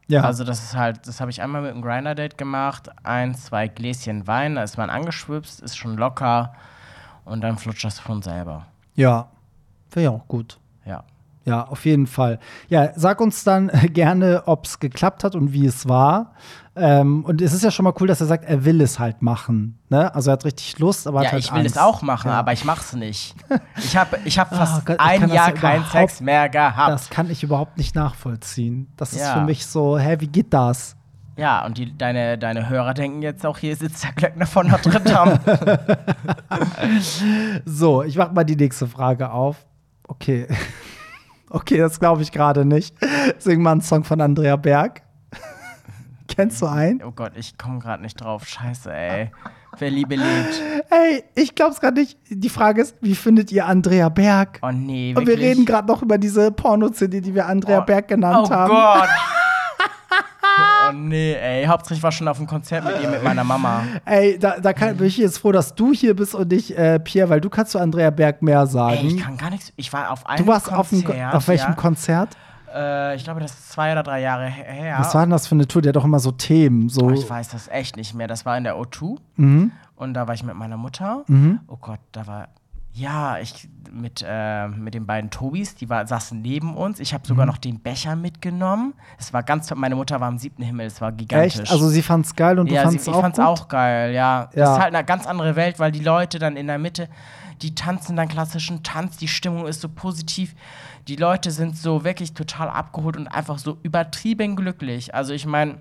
Ja, 0.07 0.23
Also 0.23 0.43
das 0.43 0.63
ist 0.63 0.75
halt, 0.75 1.07
das 1.07 1.21
habe 1.21 1.29
ich 1.29 1.43
einmal 1.43 1.61
mit 1.61 1.69
einem 1.69 1.83
Grinder-Date 1.83 2.35
gemacht. 2.35 2.89
Ein, 3.03 3.35
zwei 3.35 3.67
Gläschen 3.67 4.25
Wein, 4.25 4.55
da 4.55 4.63
ist 4.63 4.77
man 4.77 4.89
angeschwipst, 4.89 5.61
ist 5.61 5.77
schon 5.77 5.95
locker 5.95 6.53
und 7.25 7.41
dann 7.41 7.59
flutscht 7.59 7.83
das 7.85 7.99
von 7.99 8.23
selber. 8.23 8.65
ja, 8.95 9.27
wäre 9.91 10.05
ja 10.05 10.09
auch 10.09 10.27
gut. 10.27 10.59
Ja. 10.83 11.03
Ja, 11.45 11.65
auf 11.67 11.85
jeden 11.85 12.07
Fall. 12.07 12.39
Ja, 12.69 12.91
sag 12.95 13.21
uns 13.21 13.43
dann 13.43 13.67
gerne, 13.93 14.43
ob 14.47 14.65
es 14.65 14.79
geklappt 14.79 15.23
hat 15.23 15.35
und 15.35 15.53
wie 15.53 15.67
es 15.67 15.87
war. 15.87 16.31
Ähm, 16.75 17.23
und 17.25 17.39
es 17.41 17.53
ist 17.53 17.63
ja 17.63 17.69
schon 17.69 17.83
mal 17.83 17.93
cool, 17.99 18.07
dass 18.07 18.19
er 18.19 18.25
sagt, 18.25 18.45
er 18.45 18.65
will 18.65 18.81
es 18.81 18.97
halt 18.97 19.21
machen. 19.21 19.77
Ne? 19.89 20.13
Also 20.15 20.31
er 20.31 20.33
hat 20.33 20.45
richtig 20.45 20.79
Lust, 20.79 21.05
aber 21.07 21.19
Ja, 21.21 21.27
hat 21.27 21.33
halt 21.33 21.43
ich 21.45 21.51
will 21.51 21.59
Angst. 21.59 21.75
es 21.75 21.81
auch 21.81 22.01
machen, 22.01 22.29
Ja. 22.29 22.39
aber 22.39 22.51
ich 22.53 22.65
mach's 22.65 22.93
nicht. 22.93 23.35
Ich 23.77 23.95
habe 23.95 24.17
ich 24.25 24.39
hab 24.39 24.51
Ah, 24.53 24.55
fast 24.57 24.85
Gott, 24.85 24.95
ich 24.95 25.01
ein 25.05 25.29
Jahr 25.29 25.49
ja 25.49 25.51
keinen 25.51 25.85
Sex 25.85 26.19
mehr 26.19 26.49
gehabt. 26.49 26.91
Das 26.91 27.09
kann 27.11 27.29
ich 27.29 27.43
überhaupt 27.43 27.77
nicht 27.77 27.93
nachvollziehen. 27.95 28.87
Das 28.97 29.13
ist 29.13 29.27
für 29.27 29.41
mich 29.41 29.65
so, 29.67 29.99
hä, 29.99 30.15
wie 30.19 30.27
geht 30.27 30.51
das? 30.53 30.95
ja, 31.35 31.65
und 31.65 31.79
die, 31.79 31.97
deine, 31.97 32.37
deine 32.37 32.69
Hörer 32.69 32.93
denken 32.93 33.21
jetzt 33.23 33.43
auch, 33.45 33.57
hier 33.57 33.75
sitzt 33.75 34.03
der 34.03 34.11
Glöckner 34.11 34.45
von 34.45 34.67
Notre 34.67 34.99
Dame. 34.99 35.39
So, 37.65 38.03
ich 38.03 38.17
mach 38.17 38.31
mal 38.31 38.43
die 38.43 38.55
nächste 38.55 38.87
Frage 38.87 39.31
auf. 39.31 39.57
Okay. 40.07 40.47
Okay, 41.55 41.77
das 41.77 41.99
glaube 41.99 42.23
ich 42.23 42.31
gerade 42.31 42.65
nicht. 42.65 42.95
Sing 43.37 43.61
mal 43.61 43.73
einen 43.73 43.81
Song 43.81 44.03
von 44.03 44.19
Andrea 44.21 44.55
Berg. 44.55 45.03
Kennst 46.35 46.61
du 46.61 46.65
einen? 46.65 47.01
oh 47.03 47.11
Gott, 47.11 47.33
ich 47.35 47.57
komme 47.57 47.79
gerade 47.79 48.01
nicht 48.01 48.15
drauf. 48.19 48.45
Scheiße, 48.47 48.91
ey. 48.91 49.31
Wer 49.77 49.89
Liebe 49.91 50.15
liebt. 50.15 50.61
Hey, 50.89 51.23
ich 51.35 51.53
glaube 51.55 51.71
es 51.73 51.79
gerade 51.79 51.99
nicht. 51.99 52.17
Die 52.29 52.49
Frage 52.49 52.81
ist, 52.81 52.95
wie 53.01 53.15
findet 53.15 53.51
ihr 53.51 53.65
Andrea 53.65 54.09
Berg? 54.09 54.59
Oh 54.61 54.71
nee, 54.71 55.13
Und 55.15 55.25
wirklich. 55.25 55.39
wir 55.39 55.45
reden 55.49 55.65
gerade 55.65 55.87
noch 55.87 56.01
über 56.01 56.17
diese 56.17 56.51
Porno-CD, 56.51 57.21
die 57.21 57.33
wir 57.35 57.45
Andrea 57.47 57.79
Oh, 57.81 57.85
Berg 57.85 58.07
genannt 58.07 58.47
oh 58.49 58.53
haben. 58.53 58.69
Gott. 58.71 59.09
oh 60.89 60.91
nee, 60.93 61.33
ey. 61.33 61.65
Hauptsächlich 61.65 62.03
war 62.03 62.11
schon 62.11 62.27
auf 62.27 62.37
einem 62.37 62.47
Konzert 62.47 62.85
mit 62.85 63.01
ihr, 63.01 63.09
mit 63.09 63.23
meiner 63.23 63.43
Mama. 63.43 63.83
Ey, 64.05 64.37
da, 64.37 64.59
da 64.59 64.73
kann, 64.73 64.97
bin 64.97 65.07
ich 65.07 65.17
jetzt 65.17 65.39
froh, 65.39 65.51
dass 65.51 65.73
du 65.75 65.91
hier 65.93 66.15
bist 66.15 66.35
und 66.35 66.51
nicht 66.51 66.71
äh, 66.77 66.99
Pierre, 66.99 67.29
weil 67.29 67.41
du 67.41 67.49
kannst 67.49 67.71
zu 67.71 67.79
Andrea 67.79 68.09
Berg 68.11 68.41
mehr 68.41 68.65
sagen. 68.67 68.97
Ey, 68.97 69.07
ich 69.07 69.21
kann 69.23 69.37
gar 69.37 69.49
nichts. 69.49 69.73
Ich 69.75 69.91
war 69.93 70.11
auf 70.11 70.25
einem 70.27 70.45
du 70.45 70.51
warst 70.51 70.71
auf, 70.71 70.89
Konzert. 70.89 71.11
einem, 71.15 71.31
auf 71.31 71.47
welchem 71.47 71.69
ja. 71.69 71.75
Konzert? 71.75 72.29
Äh, 72.73 73.15
ich 73.15 73.23
glaube, 73.23 73.39
das 73.39 73.51
ist 73.51 73.71
zwei 73.71 73.91
oder 73.91 74.03
drei 74.03 74.21
Jahre 74.21 74.47
her. 74.47 74.95
Was 74.99 75.13
war 75.13 75.21
denn 75.21 75.29
das 75.31 75.47
für 75.47 75.55
eine 75.55 75.67
Tour? 75.67 75.81
Der 75.81 75.89
hat 75.89 75.95
doch 75.95 76.05
immer 76.05 76.19
so 76.19 76.31
Themen. 76.31 76.89
So. 76.89 77.01
Oh, 77.07 77.11
ich 77.11 77.29
weiß 77.29 77.49
das 77.49 77.67
echt 77.67 77.95
nicht 77.97 78.13
mehr. 78.13 78.27
Das 78.27 78.45
war 78.45 78.57
in 78.57 78.63
der 78.63 78.75
O2 78.77 79.17
Mhm. 79.35 79.71
und 79.95 80.13
da 80.13 80.27
war 80.27 80.33
ich 80.33 80.43
mit 80.43 80.55
meiner 80.55 80.77
Mutter. 80.77 81.23
Mhm. 81.27 81.59
Oh 81.67 81.77
Gott, 81.79 81.99
da 82.11 82.25
war. 82.27 82.47
Ja, 82.95 83.39
ich 83.39 83.67
mit, 83.91 84.23
äh, 84.27 84.67
mit 84.67 84.93
den 84.93 85.07
beiden 85.07 85.31
Tobis, 85.31 85.73
die 85.73 85.89
war, 85.89 86.05
saßen 86.05 86.39
neben 86.39 86.75
uns. 86.77 86.99
Ich 86.99 87.13
habe 87.15 87.23
Mhm. 87.23 87.27
sogar 87.27 87.45
noch 87.47 87.57
den 87.57 87.79
Becher 87.79 88.15
mitgenommen. 88.15 88.93
Es 89.17 89.33
war 89.33 89.41
ganz 89.41 89.65
toll. 89.65 89.79
Meine 89.79 89.95
Mutter 89.95 90.19
war 90.19 90.29
im 90.29 90.37
siebten 90.37 90.61
Himmel, 90.61 90.85
es 90.85 91.01
war 91.01 91.11
gigantisch. 91.11 91.59
Echt? 91.61 91.71
Also 91.71 91.87
sie 91.89 92.03
fand's 92.03 92.35
geil 92.35 92.59
und 92.59 92.69
du 92.69 92.75
ja, 92.75 92.81
sie, 92.81 92.97
fandst 92.97 93.07
ich 93.07 93.13
auch 93.15 93.21
fand's 93.21 93.37
gut? 93.39 93.47
auch 93.47 93.67
geil, 93.67 94.13
ja. 94.13 94.45
Das 94.45 94.55
Ja. 94.55 94.73
ist 94.75 94.81
halt 94.83 94.93
eine 94.95 95.03
ganz 95.05 95.25
andere 95.25 95.55
Welt, 95.55 95.79
weil 95.79 95.91
die 95.91 96.01
Leute 96.03 96.37
dann 96.37 96.55
in 96.55 96.67
der 96.67 96.77
Mitte, 96.77 97.07
die 97.63 97.73
tanzen 97.75 98.15
dann 98.15 98.27
klassischen 98.27 98.83
Tanz, 98.83 99.17
die 99.17 99.27
Stimmung 99.27 99.65
ist 99.67 99.81
so 99.81 99.89
positiv. 99.89 100.53
Die 101.07 101.15
Leute 101.15 101.49
sind 101.51 101.77
so 101.77 102.03
wirklich 102.03 102.33
total 102.33 102.69
abgeholt 102.69 103.17
und 103.17 103.27
einfach 103.27 103.57
so 103.57 103.77
übertrieben 103.83 104.55
glücklich. 104.55 105.15
Also 105.15 105.33
ich 105.33 105.45
meine, 105.45 105.77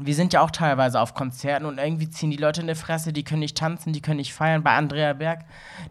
wir 0.00 0.14
sind 0.14 0.32
ja 0.32 0.40
auch 0.42 0.50
teilweise 0.52 1.00
auf 1.00 1.14
Konzerten 1.14 1.66
und 1.66 1.78
irgendwie 1.78 2.08
ziehen 2.08 2.30
die 2.30 2.36
Leute 2.36 2.60
in 2.60 2.68
die 2.68 2.74
Fresse, 2.76 3.12
die 3.12 3.24
können 3.24 3.40
nicht 3.40 3.56
tanzen, 3.56 3.92
die 3.92 4.00
können 4.00 4.18
nicht 4.18 4.32
feiern. 4.32 4.62
Bei 4.62 4.76
Andrea 4.76 5.12
Berg, 5.12 5.44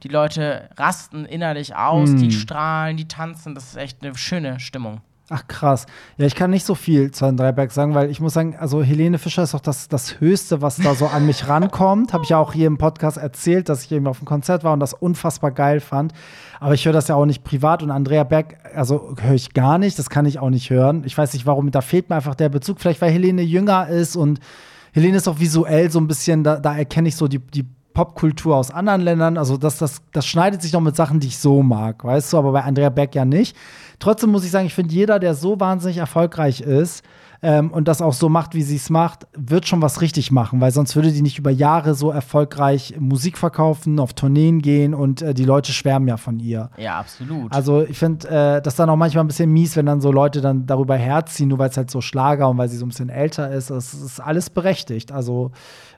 die 0.04 0.08
Leute 0.08 0.70
rasten 0.78 1.26
innerlich 1.26 1.76
aus, 1.76 2.10
Hm. 2.10 2.18
die 2.18 2.32
strahlen, 2.32 2.96
die 2.98 3.08
tanzen. 3.08 3.54
Das 3.54 3.66
ist 3.66 3.76
echt 3.76 4.04
eine 4.04 4.16
schöne 4.18 4.60
Stimmung. 4.62 5.02
Ach 5.30 5.46
krass. 5.46 5.88
Ja, 6.18 6.26
ich 6.26 6.36
kann 6.36 6.52
nicht 6.52 6.66
so 6.66 6.74
viel 6.74 7.12
zu 7.12 7.26
Andrea 7.26 7.52
Berg 7.52 7.74
sagen, 7.74 7.94
weil 7.94 8.10
ich 8.10 8.22
muss 8.22 8.34
sagen, 8.34 8.56
also 8.58 8.82
Helene 8.82 9.18
Fischer 9.18 9.44
ist 9.44 9.54
doch 9.54 9.60
das, 9.60 9.90
das 9.90 10.22
Höchste, 10.22 10.62
was 10.62 10.78
da 10.78 10.96
so 10.96 11.08
an 11.08 11.26
mich 11.26 11.48
rankommt. 11.50 12.14
Habe 12.14 12.24
ich 12.24 12.30
ja 12.30 12.38
auch 12.38 12.54
hier 12.54 12.68
im 12.68 12.78
Podcast 12.78 13.18
erzählt, 13.18 13.68
dass 13.68 13.84
ich 13.84 13.92
eben 13.92 14.08
auf 14.08 14.20
dem 14.20 14.26
Konzert 14.26 14.64
war 14.64 14.72
und 14.72 14.80
das 14.80 14.94
unfassbar 14.94 15.52
geil 15.52 15.82
fand. 15.82 16.14
Aber 16.62 16.76
ich 16.76 16.86
höre 16.86 16.94
das 16.94 17.10
ja 17.10 17.16
auch 17.16 17.26
nicht 17.26 17.44
privat 17.44 17.84
und 17.84 17.92
Andrea 17.92 18.24
Berg, 18.24 18.56
also 18.74 19.16
höre 19.20 19.34
ich 19.34 19.54
gar 19.54 19.78
nicht, 19.78 20.00
das 20.00 20.10
kann 20.10 20.26
ich 20.26 20.40
auch 20.40 20.50
nicht 20.50 20.70
hören. 20.70 21.04
Ich 21.06 21.18
weiß 21.18 21.34
nicht 21.34 21.46
warum, 21.46 21.72
da 21.72 21.82
fehlt 21.82 22.10
mir 22.10 22.16
einfach 22.16 22.36
der 22.36 22.48
Bezug. 22.48 22.80
Vielleicht 22.80 23.02
weil 23.02 23.12
Helene 23.12 23.42
jünger 23.42 23.90
ist 23.90 24.16
und 24.16 24.40
Helene 24.94 25.18
ist 25.18 25.28
auch 25.28 25.40
visuell 25.40 25.92
so 25.92 26.00
ein 26.00 26.08
bisschen, 26.08 26.46
da, 26.46 26.56
da 26.56 26.78
erkenne 26.78 27.10
ich 27.10 27.18
so 27.18 27.28
die, 27.28 27.40
die 27.40 27.66
Popkultur 27.98 28.56
aus 28.56 28.70
anderen 28.70 29.02
Ländern. 29.02 29.40
Also 29.40 29.58
das, 29.58 29.80
das, 29.80 30.04
das 30.12 30.28
schneidet 30.28 30.62
sich 30.62 30.72
noch 30.72 30.82
mit 30.82 30.96
Sachen, 30.96 31.20
die 31.20 31.30
ich 31.30 31.40
so 31.40 31.64
mag, 31.64 32.04
weißt 32.04 32.32
du, 32.32 32.38
aber 32.38 32.52
bei 32.52 32.62
Andrea 32.62 32.90
Berg 32.90 33.16
ja 33.16 33.26
nicht. 33.26 33.58
Trotzdem 33.98 34.30
muss 34.30 34.46
ich 34.46 34.52
sagen, 34.52 34.68
ich 34.68 34.76
finde, 34.76 34.94
jeder, 34.94 35.18
der 35.18 35.34
so 35.34 35.60
wahnsinnig 35.60 35.98
erfolgreich 35.98 36.62
ist 36.62 37.04
ähm, 37.42 37.72
und 37.72 37.88
das 37.88 38.02
auch 38.02 38.14
so 38.14 38.30
macht, 38.30 38.54
wie 38.54 38.64
sie 38.64 38.76
es 38.76 38.90
macht, 38.90 39.28
wird 39.34 39.68
schon 39.68 39.82
was 39.82 40.02
richtig 40.02 40.32
machen, 40.32 40.62
weil 40.62 40.72
sonst 40.72 40.96
würde 40.96 41.12
die 41.12 41.22
nicht 41.22 41.38
über 41.38 41.52
Jahre 41.52 41.94
so 41.94 42.12
erfolgreich 42.12 42.96
Musik 43.00 43.38
verkaufen, 43.38 44.00
auf 44.00 44.14
Tourneen 44.14 44.62
gehen 44.62 44.94
und 44.94 45.22
äh, 45.22 45.34
die 45.34 45.46
Leute 45.46 45.72
schwärmen 45.72 46.08
ja 46.08 46.18
von 46.18 46.40
ihr. 46.40 46.70
Ja, 46.78 47.00
absolut. 47.00 47.54
Also 47.54 47.84
ich 47.84 47.98
finde 47.98 48.28
äh, 48.28 48.62
das 48.62 48.76
dann 48.76 48.90
auch 48.90 48.96
manchmal 48.96 49.24
ein 49.24 49.28
bisschen 49.28 49.52
mies, 49.52 49.76
wenn 49.76 49.86
dann 49.86 50.02
so 50.02 50.12
Leute 50.12 50.42
dann 50.42 50.66
darüber 50.66 50.96
herziehen, 50.96 51.50
nur 51.50 51.60
weil 51.60 51.70
es 51.70 51.78
halt 51.78 51.92
so 51.92 52.02
Schlager 52.02 52.50
und 52.50 52.58
weil 52.58 52.70
sie 52.70 52.78
so 52.78 52.86
ein 52.86 52.90
bisschen 52.90 53.10
älter 53.10 53.52
ist. 53.52 53.70
Das 53.70 53.94
ist 53.94 54.20
alles 54.20 54.50
berechtigt. 54.50 55.12
Also 55.12 55.52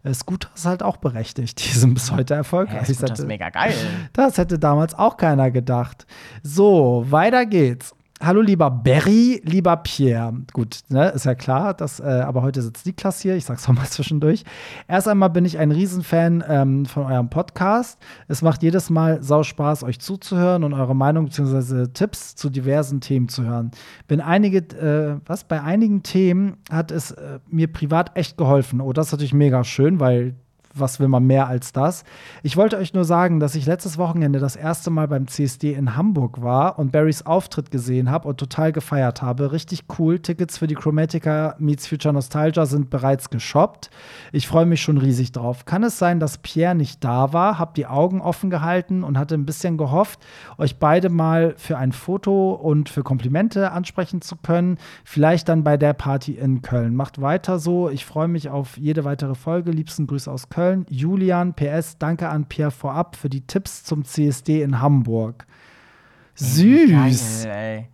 äh, 0.03 0.13
Scooter 0.13 0.49
ist 0.55 0.65
halt 0.65 0.83
auch 0.83 0.97
berechtigt. 0.97 1.63
Die 1.65 1.77
sind 1.77 1.93
bis 1.93 2.11
heute 2.11 2.33
erfolgreich. 2.33 2.89
ja, 2.89 3.07
das 3.07 3.19
ist 3.19 3.27
mega 3.27 3.49
geil. 3.49 3.73
das 4.13 4.37
hätte 4.37 4.59
damals 4.59 4.93
auch 4.93 5.17
keiner 5.17 5.51
gedacht. 5.51 6.05
So, 6.43 7.05
weiter 7.09 7.45
geht's. 7.45 7.93
Hallo 8.21 8.41
lieber 8.41 8.69
Barry, 8.69 9.41
lieber 9.45 9.77
Pierre. 9.77 10.33
Gut, 10.51 10.81
ne, 10.89 11.07
ist 11.11 11.23
ja 11.23 11.35
klar, 11.35 11.73
dass, 11.73 12.01
äh, 12.01 12.03
aber 12.03 12.41
heute 12.41 12.61
sitzt 12.61 12.85
Niklas 12.85 13.21
hier, 13.21 13.37
ich 13.37 13.45
sag's 13.45 13.65
noch 13.67 13.75
mal 13.75 13.85
zwischendurch. 13.85 14.43
Erst 14.89 15.07
einmal 15.07 15.29
bin 15.29 15.45
ich 15.45 15.57
ein 15.57 15.71
Riesenfan 15.71 16.43
ähm, 16.45 16.85
von 16.85 17.05
eurem 17.05 17.29
Podcast. 17.29 17.97
Es 18.27 18.41
macht 18.41 18.61
jedes 18.61 18.89
Mal 18.89 19.23
sau 19.23 19.43
Spaß, 19.43 19.85
euch 19.85 20.01
zuzuhören 20.01 20.65
und 20.65 20.73
eure 20.73 20.97
Meinung 20.97 21.25
bzw. 21.25 21.87
Tipps 21.93 22.35
zu 22.35 22.49
diversen 22.49 22.99
Themen 22.99 23.29
zu 23.29 23.43
hören. 23.43 23.71
Bin 24.09 24.19
einige, 24.19 24.57
äh, 24.57 25.21
was, 25.25 25.45
bei 25.45 25.61
einigen 25.61 26.03
Themen 26.03 26.57
hat 26.69 26.91
es 26.91 27.11
äh, 27.11 27.39
mir 27.47 27.71
privat 27.71 28.17
echt 28.17 28.35
geholfen. 28.35 28.81
Oh, 28.81 28.91
das 28.91 29.07
ist 29.07 29.11
natürlich 29.13 29.33
mega 29.33 29.63
schön, 29.63 30.01
weil 30.01 30.35
was 30.79 30.99
will 30.99 31.07
man 31.07 31.25
mehr 31.25 31.47
als 31.47 31.71
das? 31.71 32.03
Ich 32.43 32.57
wollte 32.57 32.77
euch 32.77 32.93
nur 32.93 33.05
sagen, 33.05 33.39
dass 33.39 33.55
ich 33.55 33.65
letztes 33.65 33.97
Wochenende 33.97 34.39
das 34.39 34.55
erste 34.55 34.89
Mal 34.89 35.07
beim 35.07 35.27
CSD 35.27 35.73
in 35.73 35.95
Hamburg 35.95 36.41
war 36.41 36.79
und 36.79 36.91
Barrys 36.91 37.25
Auftritt 37.25 37.71
gesehen 37.71 38.09
habe 38.09 38.27
und 38.27 38.37
total 38.37 38.71
gefeiert 38.71 39.21
habe. 39.21 39.51
Richtig 39.51 39.85
cool. 39.97 40.19
Tickets 40.19 40.57
für 40.57 40.67
die 40.67 40.75
Chromatica 40.75 41.55
Meets 41.59 41.87
Future 41.87 42.13
Nostalgia 42.13 42.65
sind 42.65 42.89
bereits 42.89 43.29
geshoppt. 43.29 43.89
Ich 44.31 44.47
freue 44.47 44.65
mich 44.65 44.81
schon 44.81 44.97
riesig 44.97 45.31
drauf. 45.31 45.65
Kann 45.65 45.83
es 45.83 45.99
sein, 45.99 46.19
dass 46.19 46.37
Pierre 46.37 46.75
nicht 46.75 47.03
da 47.03 47.33
war? 47.33 47.59
Hab 47.59 47.73
die 47.73 47.87
Augen 47.87 48.21
offen 48.21 48.49
gehalten 48.49 49.03
und 49.03 49.17
hatte 49.17 49.35
ein 49.35 49.45
bisschen 49.45 49.77
gehofft, 49.77 50.19
euch 50.57 50.77
beide 50.77 51.09
mal 51.09 51.55
für 51.57 51.77
ein 51.77 51.91
Foto 51.91 52.53
und 52.53 52.89
für 52.89 53.03
Komplimente 53.03 53.71
ansprechen 53.71 54.21
zu 54.21 54.35
können. 54.35 54.77
Vielleicht 55.03 55.49
dann 55.49 55.63
bei 55.63 55.77
der 55.77 55.93
Party 55.93 56.33
in 56.33 56.61
Köln. 56.61 56.95
Macht 56.95 57.21
weiter 57.21 57.59
so. 57.59 57.89
Ich 57.89 58.05
freue 58.05 58.27
mich 58.27 58.49
auf 58.49 58.77
jede 58.77 59.03
weitere 59.03 59.35
Folge. 59.35 59.71
Liebsten 59.71 60.07
Grüße 60.07 60.31
aus 60.31 60.49
Köln. 60.49 60.68
Julian, 60.89 61.53
PS, 61.53 61.97
danke 61.97 62.29
an 62.29 62.45
Pierre 62.45 62.71
vorab 62.71 63.15
für 63.15 63.29
die 63.29 63.41
Tipps 63.41 63.83
zum 63.83 64.03
CSD 64.05 64.61
in 64.61 64.79
Hamburg. 64.81 65.45
Süß. 66.35 67.43
Geil, 67.45 67.51
ey. 67.51 67.87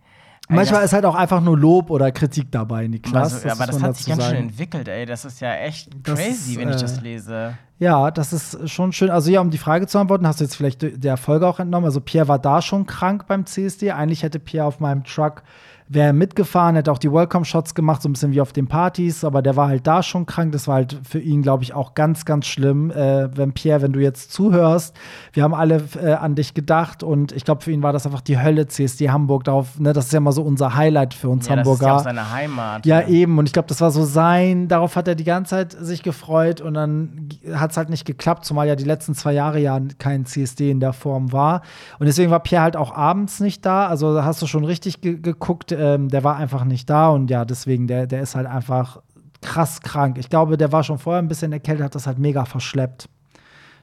Ey, 0.48 0.54
Manchmal 0.54 0.82
das- 0.82 0.90
ist 0.90 0.94
halt 0.94 1.04
auch 1.04 1.16
einfach 1.16 1.40
nur 1.40 1.58
Lob 1.58 1.90
oder 1.90 2.12
Kritik 2.12 2.52
dabei, 2.52 2.86
Niklas. 2.86 3.34
Also, 3.34 3.48
Das 3.48 3.58
aber 3.60 3.66
das 3.72 3.82
hat 3.82 3.96
sich 3.96 4.06
ganz 4.06 4.22
schön 4.22 4.32
sagen. 4.32 4.48
entwickelt, 4.48 4.86
ey. 4.86 5.04
Das 5.04 5.24
ist 5.24 5.40
ja 5.40 5.52
echt 5.56 5.88
Das 6.04 6.16
crazy, 6.16 6.52
ist, 6.52 6.58
wenn 6.60 6.68
ich 6.68 6.76
äh, 6.76 6.80
das 6.80 7.00
lese. 7.00 7.58
Ja, 7.80 8.12
das 8.12 8.32
ist 8.32 8.70
schon 8.70 8.92
schön. 8.92 9.10
Also 9.10 9.30
ja, 9.32 9.40
um 9.40 9.50
die 9.50 9.58
Frage 9.58 9.88
zu 9.88 9.98
antworten, 9.98 10.24
hast 10.26 10.38
du 10.38 10.44
jetzt 10.44 10.54
vielleicht 10.54 10.82
der 11.02 11.16
Folge 11.16 11.48
auch 11.48 11.58
entnommen. 11.58 11.86
Also 11.86 12.00
Pierre 12.00 12.28
war 12.28 12.38
da 12.38 12.62
schon 12.62 12.86
krank 12.86 13.26
beim 13.26 13.44
CSD. 13.44 13.90
Eigentlich 13.90 14.22
hätte 14.22 14.38
Pierre 14.38 14.66
auf 14.66 14.78
meinem 14.78 15.02
Truck 15.02 15.42
wäre 15.88 16.12
mitgefahren, 16.12 16.74
hätte 16.74 16.90
auch 16.90 16.98
die 16.98 17.12
Welcome-Shots 17.12 17.74
gemacht, 17.74 18.02
so 18.02 18.08
ein 18.08 18.12
bisschen 18.12 18.32
wie 18.32 18.40
auf 18.40 18.52
den 18.52 18.66
Partys, 18.66 19.24
aber 19.24 19.40
der 19.40 19.56
war 19.56 19.68
halt 19.68 19.86
da 19.86 20.02
schon 20.02 20.26
krank. 20.26 20.52
Das 20.52 20.66
war 20.66 20.76
halt 20.76 21.00
für 21.08 21.20
ihn, 21.20 21.42
glaube 21.42 21.62
ich, 21.62 21.74
auch 21.74 21.94
ganz, 21.94 22.24
ganz 22.24 22.46
schlimm. 22.46 22.90
Äh, 22.90 23.36
wenn 23.36 23.52
Pierre, 23.52 23.82
wenn 23.82 23.92
du 23.92 24.00
jetzt 24.00 24.32
zuhörst, 24.32 24.96
wir 25.32 25.44
haben 25.44 25.54
alle 25.54 25.82
äh, 26.02 26.12
an 26.12 26.34
dich 26.34 26.54
gedacht 26.54 27.02
und 27.02 27.32
ich 27.32 27.44
glaube, 27.44 27.62
für 27.62 27.70
ihn 27.70 27.82
war 27.82 27.92
das 27.92 28.04
einfach 28.04 28.20
die 28.20 28.38
Hölle, 28.38 28.66
CSD 28.66 29.10
Hamburg. 29.10 29.44
Darauf, 29.44 29.78
ne, 29.78 29.92
das 29.92 30.06
ist 30.06 30.12
ja 30.12 30.20
mal 30.20 30.32
so 30.32 30.42
unser 30.42 30.74
Highlight 30.74 31.14
für 31.14 31.28
uns 31.28 31.46
ja, 31.46 31.56
Hamburger. 31.56 31.68
Das 31.68 31.80
ist 31.80 31.86
ja 31.86 31.94
auch 31.94 32.16
seine 32.16 32.32
Heimat. 32.32 32.86
Ja, 32.86 33.06
eben. 33.06 33.38
Und 33.38 33.46
ich 33.46 33.52
glaube, 33.52 33.68
das 33.68 33.80
war 33.80 33.92
so 33.92 34.04
sein. 34.04 34.66
Darauf 34.66 34.96
hat 34.96 35.06
er 35.06 35.14
die 35.14 35.24
ganze 35.24 35.50
Zeit 35.50 35.72
sich 35.72 36.02
gefreut 36.02 36.60
und 36.60 36.74
dann 36.74 37.28
hat 37.54 37.70
es 37.70 37.76
halt 37.76 37.90
nicht 37.90 38.04
geklappt, 38.04 38.44
zumal 38.44 38.66
ja 38.66 38.74
die 38.74 38.84
letzten 38.84 39.14
zwei 39.14 39.32
Jahre 39.32 39.60
ja 39.60 39.80
kein 39.98 40.26
CSD 40.26 40.70
in 40.70 40.80
der 40.80 40.92
Form 40.92 41.32
war. 41.32 41.62
Und 41.98 42.06
deswegen 42.06 42.30
war 42.30 42.40
Pierre 42.40 42.62
halt 42.62 42.76
auch 42.76 42.92
abends 42.92 43.38
nicht 43.38 43.64
da. 43.64 43.86
Also 43.86 44.24
hast 44.24 44.42
du 44.42 44.46
schon 44.46 44.64
richtig 44.64 45.00
ge 45.00 45.16
geguckt 45.16 45.75
ähm, 45.78 46.08
der 46.08 46.24
war 46.24 46.36
einfach 46.36 46.64
nicht 46.64 46.88
da 46.90 47.08
und 47.08 47.30
ja, 47.30 47.44
deswegen, 47.44 47.86
der, 47.86 48.06
der 48.06 48.22
ist 48.22 48.34
halt 48.34 48.46
einfach 48.46 49.00
krass 49.40 49.80
krank. 49.80 50.18
Ich 50.18 50.28
glaube, 50.28 50.56
der 50.56 50.72
war 50.72 50.82
schon 50.82 50.98
vorher 50.98 51.22
ein 51.22 51.28
bisschen 51.28 51.52
erkältet, 51.52 51.84
hat 51.84 51.94
das 51.94 52.06
halt 52.06 52.18
mega 52.18 52.44
verschleppt. 52.44 53.08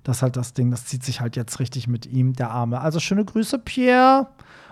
Das 0.03 0.17
ist 0.17 0.21
halt 0.21 0.35
das 0.35 0.53
Ding, 0.53 0.69
das 0.71 0.85
zieht 0.85 1.03
sich 1.03 1.21
halt 1.21 1.35
jetzt 1.35 1.59
richtig 1.59 1.87
mit 1.87 2.05
ihm, 2.05 2.33
der 2.33 2.51
Arme. 2.51 2.81
Also 2.81 2.99
schöne 2.99 3.23
Grüße, 3.23 3.59
Pierre. 3.59 4.27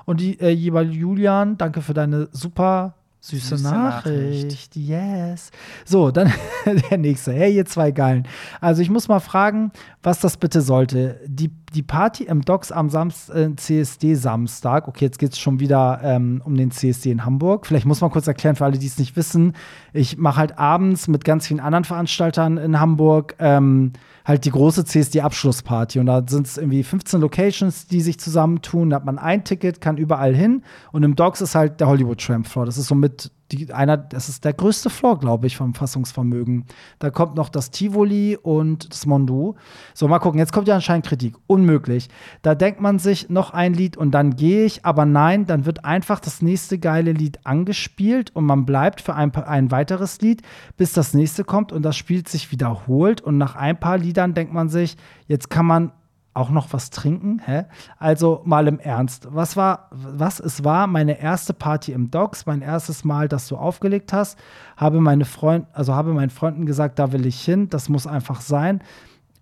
Und 0.05 0.19
die, 0.19 0.39
äh, 0.39 0.49
Julian, 0.49 1.57
danke 1.57 1.81
für 1.81 1.93
deine 1.93 2.27
super 2.31 2.95
Süße, 3.21 3.57
Süße 3.57 3.63
Nachricht. 3.63 4.45
Nachricht. 4.45 4.75
Yes. 4.75 5.51
So, 5.85 6.09
dann 6.09 6.33
der 6.89 6.97
nächste. 6.97 7.31
Hey, 7.31 7.55
ihr 7.55 7.65
zwei 7.65 7.91
Geilen. 7.91 8.27
Also, 8.59 8.81
ich 8.81 8.89
muss 8.89 9.07
mal 9.07 9.19
fragen, 9.19 9.71
was 10.01 10.19
das 10.19 10.37
bitte 10.37 10.61
sollte. 10.61 11.19
Die, 11.27 11.51
die 11.73 11.83
Party 11.83 12.25
im 12.25 12.41
Docks 12.41 12.71
am 12.71 12.89
Samst, 12.89 13.29
äh, 13.29 13.55
CSD-Samstag. 13.55 14.87
Okay, 14.87 15.05
jetzt 15.05 15.19
geht 15.19 15.31
es 15.31 15.39
schon 15.39 15.59
wieder 15.59 16.01
ähm, 16.03 16.41
um 16.43 16.55
den 16.55 16.71
CSD 16.71 17.11
in 17.11 17.23
Hamburg. 17.23 17.65
Vielleicht 17.65 17.85
muss 17.85 18.01
man 18.01 18.11
kurz 18.11 18.27
erklären 18.27 18.55
für 18.55 18.65
alle, 18.65 18.77
die 18.77 18.87
es 18.87 18.99
nicht 18.99 19.15
wissen. 19.15 19.53
Ich 19.93 20.17
mache 20.17 20.37
halt 20.37 20.59
abends 20.59 21.07
mit 21.07 21.23
ganz 21.23 21.47
vielen 21.47 21.61
anderen 21.61 21.85
Veranstaltern 21.85 22.57
in 22.57 22.79
Hamburg. 22.79 23.35
Ähm, 23.39 23.93
halt 24.25 24.45
die 24.45 24.51
große 24.51 24.83
CSD-Abschlussparty. 24.85 25.99
Und 25.99 26.07
da 26.07 26.23
sind 26.27 26.47
es 26.47 26.57
irgendwie 26.57 26.83
15 26.83 27.21
Locations, 27.21 27.87
die 27.87 28.01
sich 28.01 28.19
zusammentun. 28.19 28.89
Da 28.89 28.97
hat 28.97 29.05
man 29.05 29.17
ein 29.17 29.43
Ticket, 29.43 29.79
kann 29.79 29.97
überall 29.97 30.35
hin. 30.35 30.63
Und 30.91 31.03
im 31.03 31.15
Dogs 31.15 31.41
ist 31.41 31.55
halt 31.55 31.79
der 31.79 31.87
Hollywood 31.87 32.19
Tramp 32.19 32.47
Floor. 32.47 32.65
Das 32.65 32.77
ist 32.77 32.87
so 32.87 32.95
mit 32.95 33.31
die, 33.51 33.73
einer, 33.73 33.97
das 33.97 34.29
ist 34.29 34.45
der 34.45 34.53
größte 34.53 34.89
Floor, 34.89 35.19
glaube 35.19 35.47
ich, 35.47 35.57
vom 35.57 35.73
Fassungsvermögen. 35.73 36.65
Da 36.99 37.09
kommt 37.09 37.35
noch 37.35 37.49
das 37.49 37.71
Tivoli 37.71 38.37
und 38.41 38.91
das 38.91 39.05
Mondu. 39.05 39.55
So, 39.93 40.07
mal 40.07 40.19
gucken, 40.19 40.39
jetzt 40.39 40.53
kommt 40.53 40.67
ja 40.67 40.75
anscheinend 40.75 41.05
Kritik. 41.05 41.35
Unmöglich. 41.47 42.09
Da 42.41 42.55
denkt 42.55 42.79
man 42.79 42.99
sich 42.99 43.29
noch 43.29 43.51
ein 43.51 43.73
Lied 43.73 43.97
und 43.97 44.11
dann 44.11 44.35
gehe 44.35 44.65
ich, 44.65 44.85
aber 44.85 45.05
nein, 45.05 45.45
dann 45.45 45.65
wird 45.65 45.83
einfach 45.85 46.19
das 46.19 46.41
nächste 46.41 46.79
geile 46.79 47.11
Lied 47.11 47.45
angespielt 47.45 48.33
und 48.35 48.45
man 48.45 48.65
bleibt 48.65 49.01
für 49.01 49.15
ein, 49.15 49.33
ein 49.35 49.71
weiteres 49.71 50.21
Lied, 50.21 50.41
bis 50.77 50.93
das 50.93 51.13
nächste 51.13 51.43
kommt 51.43 51.71
und 51.71 51.83
das 51.83 51.97
Spiel 51.97 52.25
sich 52.27 52.51
wiederholt. 52.51 53.21
Und 53.21 53.37
nach 53.37 53.55
ein 53.55 53.79
paar 53.79 53.97
Liedern 53.97 54.33
denkt 54.33 54.53
man 54.53 54.69
sich, 54.69 54.95
jetzt 55.27 55.49
kann 55.49 55.65
man 55.65 55.91
auch 56.33 56.49
noch 56.49 56.71
was 56.71 56.89
trinken? 56.89 57.41
Hä? 57.45 57.65
Also 57.97 58.41
mal 58.45 58.67
im 58.67 58.79
Ernst. 58.79 59.27
Was 59.31 59.57
war, 59.57 59.89
was 59.91 60.39
es 60.39 60.63
war 60.63 60.87
meine 60.87 61.19
erste 61.19 61.53
Party 61.53 61.91
im 61.91 62.09
Docks, 62.09 62.45
mein 62.45 62.61
erstes 62.61 63.03
Mal, 63.03 63.27
dass 63.27 63.47
du 63.47 63.57
aufgelegt 63.57 64.13
hast, 64.13 64.39
habe 64.77 65.01
meine 65.01 65.25
Freund, 65.25 65.67
also 65.73 65.93
habe 65.93 66.13
meinen 66.13 66.29
Freunden 66.29 66.65
gesagt, 66.65 66.99
da 66.99 67.11
will 67.11 67.25
ich 67.25 67.41
hin, 67.41 67.69
das 67.69 67.89
muss 67.89 68.07
einfach 68.07 68.41
sein 68.41 68.81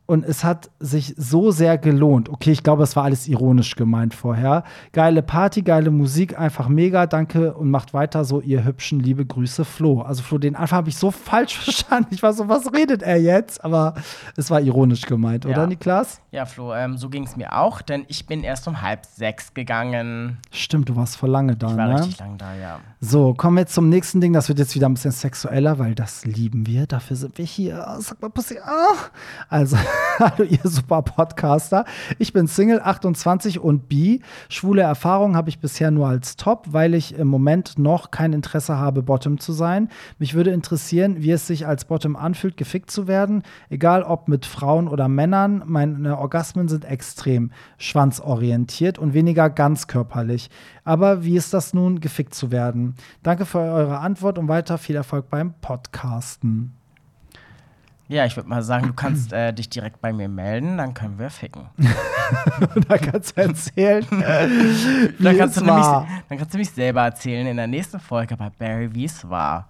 und 0.10 0.26
es 0.26 0.44
hat 0.44 0.72
sich 0.80 1.14
so 1.18 1.52
sehr 1.52 1.78
gelohnt. 1.78 2.30
Okay, 2.30 2.50
ich 2.50 2.64
glaube, 2.64 2.82
es 2.82 2.96
war 2.96 3.04
alles 3.04 3.28
ironisch 3.28 3.76
gemeint 3.76 4.16
vorher. 4.16 4.64
Geile 4.92 5.22
Party, 5.22 5.62
geile 5.62 5.92
Musik, 5.92 6.38
einfach 6.40 6.68
mega. 6.68 7.06
Danke 7.06 7.54
und 7.54 7.70
macht 7.70 7.94
weiter 7.94 8.26
so, 8.26 8.42
ihr 8.42 8.66
hübschen, 8.66 9.00
liebe 9.00 9.24
Grüße, 9.24 9.66
Flo. 9.66 10.02
Also 10.02 10.24
Flo, 10.24 10.40
den 10.40 10.56
Anfang 10.56 10.78
habe 10.78 10.90
ich 10.90 10.98
so 10.98 11.12
falsch 11.30 11.60
verstanden. 11.60 12.10
Ich 12.10 12.24
war 12.24 12.34
so, 12.34 12.50
was 12.50 12.74
redet 12.74 13.04
er 13.04 13.22
jetzt? 13.22 13.64
Aber 13.64 13.94
es 14.36 14.50
war 14.50 14.60
ironisch 14.60 15.04
gemeint, 15.04 15.46
oder 15.46 15.58
ja. 15.58 15.68
Niklas? 15.68 16.22
Ja, 16.32 16.48
Flo, 16.48 16.74
ähm, 16.74 16.98
so 16.98 17.10
ging 17.10 17.26
es 17.26 17.36
mir 17.36 17.56
auch, 17.56 17.84
denn 17.84 18.06
ich 18.08 18.26
bin 18.26 18.44
erst 18.44 18.68
um 18.68 18.82
halb 18.82 19.06
sechs 19.06 19.54
gegangen. 19.54 20.40
Stimmt, 20.50 20.90
du 20.90 20.96
warst 20.96 21.18
vor 21.18 21.30
lange 21.30 21.56
da, 21.56 21.70
ich 21.70 21.78
war 21.78 21.88
ne? 21.88 22.00
richtig 22.00 22.18
lang 22.18 22.40
da, 22.40 22.56
ja. 22.56 22.80
So, 23.02 23.34
kommen 23.34 23.56
wir 23.56 23.62
jetzt 23.62 23.74
zum 23.74 23.88
nächsten 23.88 24.20
Ding. 24.20 24.34
Das 24.34 24.50
wird 24.50 24.60
jetzt 24.60 24.76
wieder 24.76 24.90
ein 24.90 24.94
bisschen 24.94 25.12
sexueller, 25.12 25.80
weil 25.80 25.96
das 25.96 26.26
lieben 26.26 26.68
wir. 26.68 26.86
Dafür 26.86 27.16
sind 27.16 27.38
wir 27.38 27.46
hier. 27.46 27.96
Sag 28.00 28.22
mal, 28.22 28.28
Pussy. 28.28 28.60
Ah. 28.60 28.94
Also 29.48 29.78
Hallo, 30.20 30.44
ihr 30.44 30.60
super 30.66 31.02
Podcaster. 31.02 31.86
Ich 32.18 32.34
bin 32.34 32.48
Single, 32.48 32.82
28 32.82 33.62
und 33.62 33.88
bi. 33.88 34.22
Schwule 34.50 34.82
Erfahrungen 34.82 35.38
habe 35.38 35.48
ich 35.48 35.60
bisher 35.60 35.92
nur 35.92 36.10
als 36.10 36.36
Top, 36.36 36.66
weil 36.72 36.94
ich 36.94 37.18
im 37.18 37.30
Moment 37.30 37.80
noch 37.80 38.12
kein 38.12 38.34
Interesse 38.34 38.78
habe, 38.78 39.02
Bottom 39.02 39.40
zu 39.40 39.54
sein. 39.54 39.88
Mich 40.18 40.34
würde 40.34 40.52
interessieren, 40.52 41.24
wie 41.24 41.32
es 41.32 41.48
sich 41.48 41.66
als 41.66 41.86
Bottom 41.86 42.18
anfühlt, 42.18 42.58
gefickt 42.58 42.92
zu 42.92 43.08
werden. 43.08 43.44
Egal 43.70 44.04
ob 44.04 44.28
mit 44.28 44.46
Frauen 44.46 44.90
oder 44.90 45.08
Männern. 45.08 45.64
Meine 45.66 46.18
Orgasmen 46.18 46.68
sind 46.68 46.84
extrem 46.84 47.52
schwanzorientiert 47.78 49.00
und 49.00 49.14
weniger 49.14 49.50
ganz 49.50 49.88
körperlich. 49.88 50.50
Aber 50.90 51.24
wie 51.24 51.36
ist 51.36 51.54
das 51.54 51.76
nun, 51.76 52.00
gefickt 52.00 52.34
zu 52.34 52.50
werden? 52.50 52.96
Danke 53.22 53.46
für 53.46 53.60
eure 53.60 54.00
Antwort 54.00 54.40
und 54.40 54.48
weiter 54.48 54.80
viel 54.80 54.96
Erfolg 54.96 55.30
beim 55.30 55.54
Podcasten. 55.62 56.74
Ja, 58.08 58.26
ich 58.26 58.36
würde 58.36 58.50
mal 58.50 58.64
sagen, 58.64 58.88
du 58.88 58.94
kannst 58.94 59.32
äh, 59.32 59.54
dich 59.54 59.70
direkt 59.70 60.02
bei 60.02 60.12
mir 60.12 60.28
melden, 60.28 60.80
dann 60.80 60.96
können 60.96 61.20
wir 61.20 61.30
ficken. 61.30 61.68
da 62.88 62.98
kannst 62.98 63.38
du 63.38 63.42
erzählen. 63.42 64.04
dann, 65.20 65.38
kannst 65.38 65.58
du 65.58 65.64
nämlich, 65.64 65.86
dann 66.28 66.38
kannst 66.40 66.56
du 66.56 66.58
mich 66.58 66.72
selber 66.72 67.04
erzählen 67.04 67.46
in 67.46 67.58
der 67.58 67.68
nächsten 67.68 68.00
Folge 68.00 68.36
bei 68.36 68.50
Barry, 68.50 68.90
wie 68.96 69.06
es 69.06 69.30
war. 69.30 69.68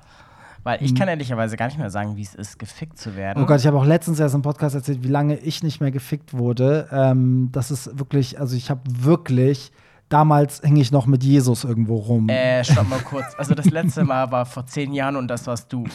Weil 0.63 0.81
ich 0.81 0.93
mhm. 0.93 0.99
kann 0.99 1.09
ehrlicherweise 1.09 1.57
gar 1.57 1.65
nicht 1.65 1.79
mehr 1.79 1.89
sagen, 1.89 2.15
wie 2.15 2.21
es 2.21 2.33
ist, 2.33 2.57
gefickt 2.57 2.97
zu 2.97 3.17
werden. 3.17 3.43
Oh 3.43 3.45
Gott, 3.45 3.59
ich 3.59 3.67
habe 3.67 3.77
auch 3.77 3.85
letztens 3.85 4.21
erst 4.21 4.35
im 4.35 4.41
Podcast 4.41 4.73
erzählt, 4.73 5.03
wie 5.03 5.09
lange 5.09 5.35
ich 5.35 5.63
nicht 5.63 5.81
mehr 5.81 5.91
gefickt 5.91 6.33
wurde. 6.33 6.87
Ähm, 6.93 7.49
das 7.51 7.71
ist 7.71 7.99
wirklich, 7.99 8.39
also 8.39 8.55
ich 8.55 8.69
habe 8.69 8.79
wirklich 8.85 9.73
damals 10.09 10.61
hing 10.61 10.77
ich 10.77 10.91
noch 10.91 11.05
mit 11.05 11.23
Jesus 11.23 11.63
irgendwo 11.63 11.97
rum. 11.97 12.27
Äh, 12.29 12.63
stopp 12.63 12.89
mal 12.89 12.99
kurz. 12.99 13.33
Also 13.37 13.55
das 13.55 13.67
letzte 13.67 14.03
Mal 14.03 14.31
war 14.31 14.45
vor 14.45 14.65
zehn 14.65 14.93
Jahren 14.93 15.15
und 15.15 15.27
das 15.27 15.47
warst 15.47 15.71
du. 15.71 15.85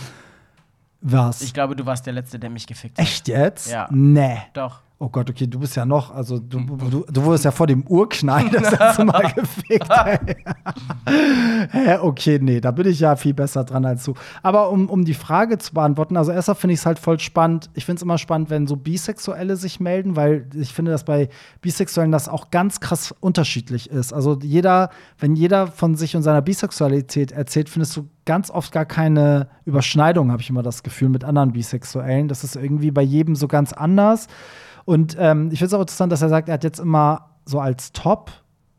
Was? 1.00 1.42
Ich 1.42 1.52
glaube, 1.52 1.76
du 1.76 1.84
warst 1.84 2.06
der 2.06 2.14
Letzte, 2.14 2.38
der 2.38 2.48
mich 2.48 2.66
gefickt 2.66 2.98
hat. 2.98 3.04
Echt 3.04 3.28
jetzt? 3.28 3.70
Ja. 3.70 3.88
Nee. 3.90 4.38
Doch. 4.54 4.80
Oh 5.00 5.08
Gott, 5.08 5.28
okay, 5.28 5.48
du 5.48 5.58
bist 5.58 5.74
ja 5.74 5.84
noch, 5.84 6.14
also 6.14 6.38
du, 6.38 6.60
du, 6.60 7.04
du 7.10 7.24
wurdest 7.24 7.44
ja 7.44 7.50
vor 7.50 7.66
dem 7.66 7.84
Urknall 7.88 8.48
das 8.48 8.70
letzte 8.70 9.04
Mal 9.04 9.32
gefickt. 9.34 9.88
Hä, 11.72 11.98
okay, 12.00 12.38
nee, 12.40 12.60
da 12.60 12.70
bin 12.70 12.86
ich 12.86 13.00
ja 13.00 13.16
viel 13.16 13.34
besser 13.34 13.64
dran 13.64 13.84
als 13.84 14.04
du. 14.04 14.14
Aber 14.44 14.70
um, 14.70 14.88
um 14.88 15.04
die 15.04 15.14
Frage 15.14 15.58
zu 15.58 15.74
beantworten, 15.74 16.16
also 16.16 16.30
erstmal 16.30 16.54
finde 16.54 16.74
ich 16.74 16.80
es 16.80 16.86
halt 16.86 17.00
voll 17.00 17.18
spannend. 17.18 17.70
Ich 17.74 17.84
finde 17.84 17.98
es 17.98 18.02
immer 18.02 18.18
spannend, 18.18 18.50
wenn 18.50 18.68
so 18.68 18.76
Bisexuelle 18.76 19.56
sich 19.56 19.80
melden, 19.80 20.14
weil 20.14 20.46
ich 20.54 20.72
finde, 20.72 20.92
dass 20.92 21.04
bei 21.04 21.28
Bisexuellen 21.60 22.12
das 22.12 22.28
auch 22.28 22.52
ganz 22.52 22.78
krass 22.78 23.12
unterschiedlich 23.18 23.90
ist. 23.90 24.12
Also 24.12 24.38
jeder, 24.42 24.90
wenn 25.18 25.34
jeder 25.34 25.66
von 25.66 25.96
sich 25.96 26.14
und 26.14 26.22
seiner 26.22 26.40
Bisexualität 26.40 27.32
erzählt, 27.32 27.68
findest 27.68 27.96
du 27.96 28.08
ganz 28.26 28.48
oft 28.48 28.70
gar 28.70 28.86
keine 28.86 29.48
Überschneidung, 29.64 30.30
habe 30.30 30.40
ich 30.40 30.50
immer 30.50 30.62
das 30.62 30.84
Gefühl, 30.84 31.08
mit 31.08 31.24
anderen 31.24 31.52
Bisexuellen. 31.52 32.28
Das 32.28 32.44
ist 32.44 32.54
irgendwie 32.54 32.92
bei 32.92 33.02
jedem 33.02 33.34
so 33.34 33.48
ganz 33.48 33.72
anders. 33.72 34.28
Und 34.84 35.16
ähm, 35.18 35.50
ich 35.52 35.58
finde 35.58 35.66
es 35.66 35.74
auch 35.74 35.80
interessant, 35.80 36.12
dass 36.12 36.22
er 36.22 36.28
sagt, 36.28 36.48
er 36.48 36.54
hat 36.54 36.64
jetzt 36.64 36.80
immer 36.80 37.30
so 37.46 37.60
als 37.60 37.92
Top 37.92 38.30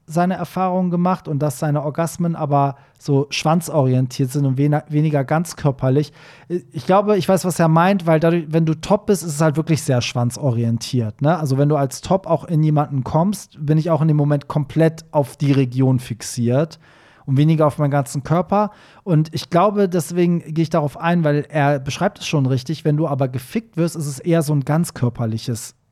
seine 0.08 0.36
Erfahrungen 0.36 0.92
gemacht 0.92 1.28
und 1.28 1.40
dass 1.40 1.60
seine 1.60 1.84
Orgasmen 1.84 2.36
aber 2.36 2.76
so 3.00 3.28
schwanzorientiert 3.32 4.32
sind 4.32 4.46
und 4.46 4.58
wen 4.58 4.80
weniger 4.90 5.24
ganz 5.24 5.56
körperlich. 5.56 6.14
Ich 6.48 6.86
glaube, 6.86 7.18
ich 7.18 7.28
weiß, 7.28 7.44
was 7.46 7.60
er 7.60 7.68
meint, 7.68 8.06
weil 8.06 8.20
dadurch, 8.20 8.46
wenn 8.50 8.66
du 8.66 8.76
top 8.76 9.08
bist, 9.08 9.24
ist 9.24 9.34
es 9.34 9.42
halt 9.42 9.58
wirklich 9.58 9.82
sehr 9.82 10.02
schwanzorientiert. 10.02 11.22
Ne? 11.22 11.38
Also 11.38 11.58
wenn 11.58 11.70
du 11.70 11.76
als 11.76 12.02
Top 12.02 12.28
auch 12.28 12.46
in 12.46 12.62
jemanden 12.62 13.04
kommst, 13.04 13.58
bin 13.66 13.78
ich 13.78 13.90
auch 13.90 14.02
in 14.02 14.08
dem 14.08 14.18
Moment 14.18 14.48
komplett 14.48 15.06
auf 15.12 15.38
die 15.38 15.52
Region 15.52 16.00
fixiert 16.00 16.80
und 17.26 17.38
weniger 17.38 17.66
auf 17.66 17.80
meinen 17.80 17.92
ganzen 17.92 18.24
Körper. 18.24 18.72
Und 19.04 19.34
ich 19.34 19.50
glaube, 19.50 19.90
deswegen 19.90 20.40
gehe 20.54 20.64
ich 20.64 20.70
darauf 20.70 20.98
ein, 20.98 21.24
weil 21.24 21.46
er 21.50 21.80
beschreibt 21.80 22.20
es 22.20 22.28
schon 22.28 22.46
richtig. 22.46 22.86
Wenn 22.86 22.98
du 22.98 23.08
aber 23.08 23.28
gefickt 23.28 23.78
wirst, 23.78 23.96
ist 23.96 24.08
es 24.08 24.20
eher 24.20 24.44
so 24.44 24.54
ein 24.54 24.66
ganz 24.66 24.94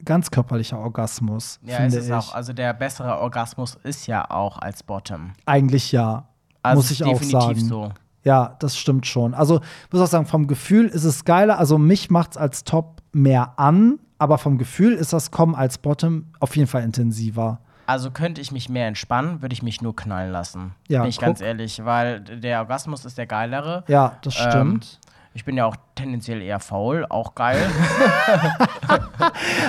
ganz 0.06 0.32
körperlicher 0.32 0.80
Orgasmus. 0.80 1.60
Ja, 1.64 1.78
finde 1.78 1.98
es 1.98 2.04
ist 2.04 2.10
ich. 2.10 2.14
auch. 2.14 2.34
Also 2.34 2.54
der 2.54 2.74
bessere 2.74 3.20
Orgasmus 3.20 3.78
ist 3.84 4.08
ja 4.08 4.30
auch 4.30 4.58
als 4.60 4.84
Bottom. 4.84 5.34
Eigentlich 5.46 5.92
ja. 5.92 6.28
Also 6.62 6.78
muss 6.78 6.92
ich 6.92 7.04
auch 7.04 7.22
sagen. 7.22 7.60
So. 7.60 7.92
Ja, 8.24 8.56
das 8.60 8.78
stimmt 8.78 9.06
schon. 9.06 9.34
Also, 9.34 9.60
muss 9.92 10.02
auch 10.02 10.08
sagen, 10.08 10.26
vom 10.26 10.48
Gefühl 10.48 10.86
ist 10.88 11.04
es 11.04 11.26
geiler. 11.26 11.60
Also, 11.60 11.78
mich 11.78 12.10
macht 12.10 12.32
es 12.32 12.38
als 12.38 12.64
Top 12.64 13.02
mehr 13.12 13.60
an, 13.60 14.00
aber 14.18 14.38
vom 14.38 14.58
Gefühl 14.58 14.94
ist 14.94 15.12
das 15.12 15.30
Kommen 15.32 15.56
als 15.56 15.78
Bottom 15.78 16.28
auf 16.40 16.56
jeden 16.56 16.68
Fall 16.68 16.84
intensiver. 16.84 17.60
Also 17.86 18.12
könnte 18.12 18.40
ich 18.40 18.54
mich 18.54 18.70
mehr 18.70 18.88
entspannen, 18.88 19.42
würde 19.42 19.52
ich 19.52 19.62
mich 19.62 19.82
nur 19.82 19.94
knallen 19.94 20.32
lassen. 20.32 20.74
Ja, 20.88 21.02
Bin 21.02 21.10
ich 21.10 21.18
guck. 21.18 21.26
ganz 21.26 21.42
ehrlich, 21.42 21.84
weil 21.84 22.22
der 22.22 22.60
Orgasmus 22.60 23.04
ist 23.04 23.18
der 23.18 23.26
geilere. 23.26 23.84
Ja, 23.90 24.18
das 24.22 24.36
stimmt. 24.36 25.00
Ähm, 25.06 25.13
Ich 25.36 25.46
bin 25.46 25.58
ja 25.58 25.66
auch 25.66 25.76
tendenziell 25.96 26.42
eher 26.44 26.60
faul, 26.60 27.06
auch 27.10 27.34
geil. 27.36 27.58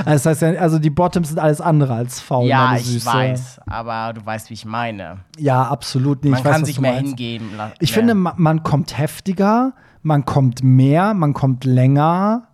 Das 0.04 0.26
heißt 0.26 0.42
ja, 0.42 0.48
also 0.54 0.78
die 0.78 0.90
Bottoms 0.90 1.28
sind 1.28 1.38
alles 1.38 1.60
andere 1.60 1.94
als 1.94 2.20
faul. 2.20 2.46
ja, 2.46 2.76
ich 2.76 2.84
Süße. 2.84 3.06
weiß, 3.06 3.60
aber 3.66 4.12
du 4.12 4.24
weißt, 4.24 4.50
wie 4.50 4.54
ich 4.54 4.64
meine. 4.64 5.18
Ja, 5.38 5.62
absolut. 5.64 6.24
Nee, 6.24 6.30
Man 6.30 6.44
weiß, 6.44 6.52
kann 6.52 6.62
was 6.62 6.68
sich 6.68 6.80
mehr 6.80 6.92
meinst. 6.92 7.08
hingeben. 7.10 7.50
Ich 7.80 7.90
ja. 7.90 7.94
finde, 7.94 8.14
ma- 8.14 8.34
man 8.36 8.62
kommt 8.62 8.98
heftiger, 8.98 9.72
man 10.02 10.24
kommt 10.24 10.62
mehr, 10.62 11.14
man 11.14 11.32
kommt 11.32 11.64
länger. 11.64 12.48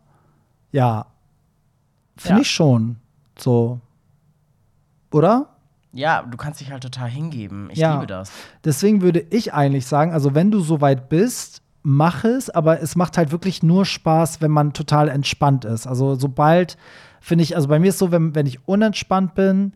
Ja. 0.73 1.07
Finde 2.17 2.39
Ja. 2.39 2.43
ich 2.43 2.51
schon. 2.51 2.97
So. 3.39 3.81
Oder? 5.11 5.47
Ja, 5.93 6.23
du 6.23 6.37
kannst 6.37 6.61
dich 6.61 6.71
halt 6.71 6.83
total 6.83 7.09
hingeben. 7.09 7.69
Ich 7.73 7.79
Ja. 7.79 7.95
liebe 7.95 8.07
das. 8.07 8.31
Deswegen 8.65 9.03
würde 9.03 9.21
ich 9.31 9.53
eigentlich 9.53 9.87
sagen, 9.87 10.13
also 10.13 10.35
wenn 10.35 10.51
du 10.53 10.61
so 10.61 10.81
weit 10.81 11.09
bist, 11.09 11.63
mach 11.83 12.25
es, 12.25 12.51
aber 12.51 12.81
es 12.83 12.97
macht 12.97 13.17
halt 13.17 13.33
wirklich 13.33 13.63
nur 13.63 13.85
Spaß, 13.85 14.41
wenn 14.41 14.51
man 14.51 14.73
total 14.73 15.09
entspannt 15.09 15.65
ist. 15.65 15.87
Also 15.87 16.15
sobald, 16.15 16.77
finde 17.21 17.45
ich, 17.45 17.57
also 17.57 17.69
bei 17.69 17.79
mir 17.79 17.89
ist 17.89 17.99
so, 17.99 18.13
wenn, 18.13 18.35
wenn 18.35 18.47
ich 18.47 18.67
unentspannt 18.69 19.35
bin, 19.35 19.73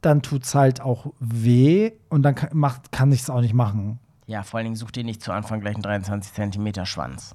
dann 0.00 0.22
tut 0.22 0.44
es 0.44 0.54
halt 0.54 0.80
auch 0.80 1.12
weh 1.18 1.92
und 2.08 2.22
dann 2.22 2.34
kann, 2.34 2.50
kann 2.90 3.12
ich 3.12 3.22
es 3.22 3.30
auch 3.30 3.40
nicht 3.40 3.54
machen. 3.54 3.98
Ja, 4.26 4.42
vor 4.42 4.58
allen 4.58 4.66
Dingen 4.66 4.76
such 4.76 4.90
dir 4.90 5.04
nicht 5.04 5.22
zu 5.22 5.32
Anfang 5.32 5.60
gleich 5.60 5.74
einen 5.74 5.82
23 5.82 6.32
Zentimeter 6.32 6.86
Schwanz. 6.86 7.34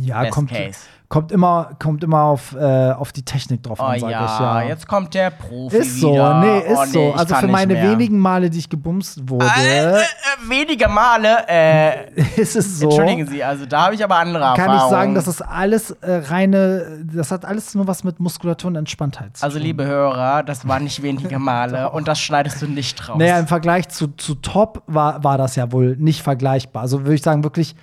Ja, 0.00 0.20
Best 0.22 0.32
kommt, 0.32 0.50
case. 0.50 0.78
kommt 1.08 1.32
immer, 1.32 1.70
kommt 1.80 2.04
immer 2.04 2.22
auf, 2.22 2.54
äh, 2.54 2.92
auf 2.92 3.10
die 3.10 3.24
Technik 3.24 3.64
drauf 3.64 3.80
Oh 3.80 3.84
an, 3.84 3.98
sag 3.98 4.10
ja, 4.10 4.24
ich 4.24 4.40
ja. 4.40 4.62
jetzt 4.68 4.86
kommt 4.86 5.12
der 5.12 5.30
Profi 5.30 5.76
ist 5.76 6.00
so, 6.00 6.12
wieder. 6.12 6.38
nee, 6.40 6.58
ist 6.60 6.78
oh, 6.78 6.84
nee, 6.84 6.92
so. 6.92 7.12
Also 7.14 7.34
für 7.34 7.48
meine 7.48 7.74
wenigen 7.74 8.16
Male, 8.20 8.48
die 8.48 8.60
ich 8.60 8.68
gebumst 8.70 9.28
wurde, 9.28 9.44
Äh, 9.60 9.96
äh, 9.96 10.02
wenige 10.48 10.86
Male, 10.86 11.48
äh, 11.48 12.12
ist 12.40 12.54
es 12.54 12.78
so. 12.78 12.86
entschuldigen 12.86 13.26
Sie, 13.26 13.42
also 13.42 13.66
da 13.66 13.86
habe 13.86 13.96
ich 13.96 14.04
aber 14.04 14.16
andere 14.18 14.44
kann 14.44 14.54
ich 14.54 14.60
Erfahrungen. 14.60 14.90
sagen, 14.90 15.14
dass 15.16 15.26
es 15.26 15.42
alles 15.42 15.90
äh, 15.90 16.12
reine, 16.28 17.04
das 17.12 17.32
hat 17.32 17.44
alles 17.44 17.74
nur 17.74 17.88
was 17.88 18.04
mit 18.04 18.20
Muskulatur 18.20 18.68
und 18.68 18.76
Entspanntheit 18.76 19.36
zu 19.36 19.42
Also, 19.44 19.58
tun. 19.58 19.66
liebe 19.66 19.84
Hörer, 19.84 20.44
das 20.44 20.68
waren 20.68 20.84
nicht 20.84 21.02
wenige 21.02 21.40
Male 21.40 21.90
und 21.92 22.06
das 22.06 22.20
schneidest 22.20 22.62
du 22.62 22.66
nicht 22.68 23.08
raus. 23.08 23.16
Naja, 23.18 23.38
im 23.40 23.48
Vergleich 23.48 23.88
zu, 23.88 24.06
zu 24.16 24.36
Top 24.36 24.84
war, 24.86 25.24
war 25.24 25.38
das 25.38 25.56
ja 25.56 25.72
wohl 25.72 25.96
nicht 25.98 26.22
vergleichbar. 26.22 26.82
Also 26.82 27.00
würde 27.00 27.14
ich 27.14 27.22
sagen, 27.22 27.42
wirklich 27.42 27.74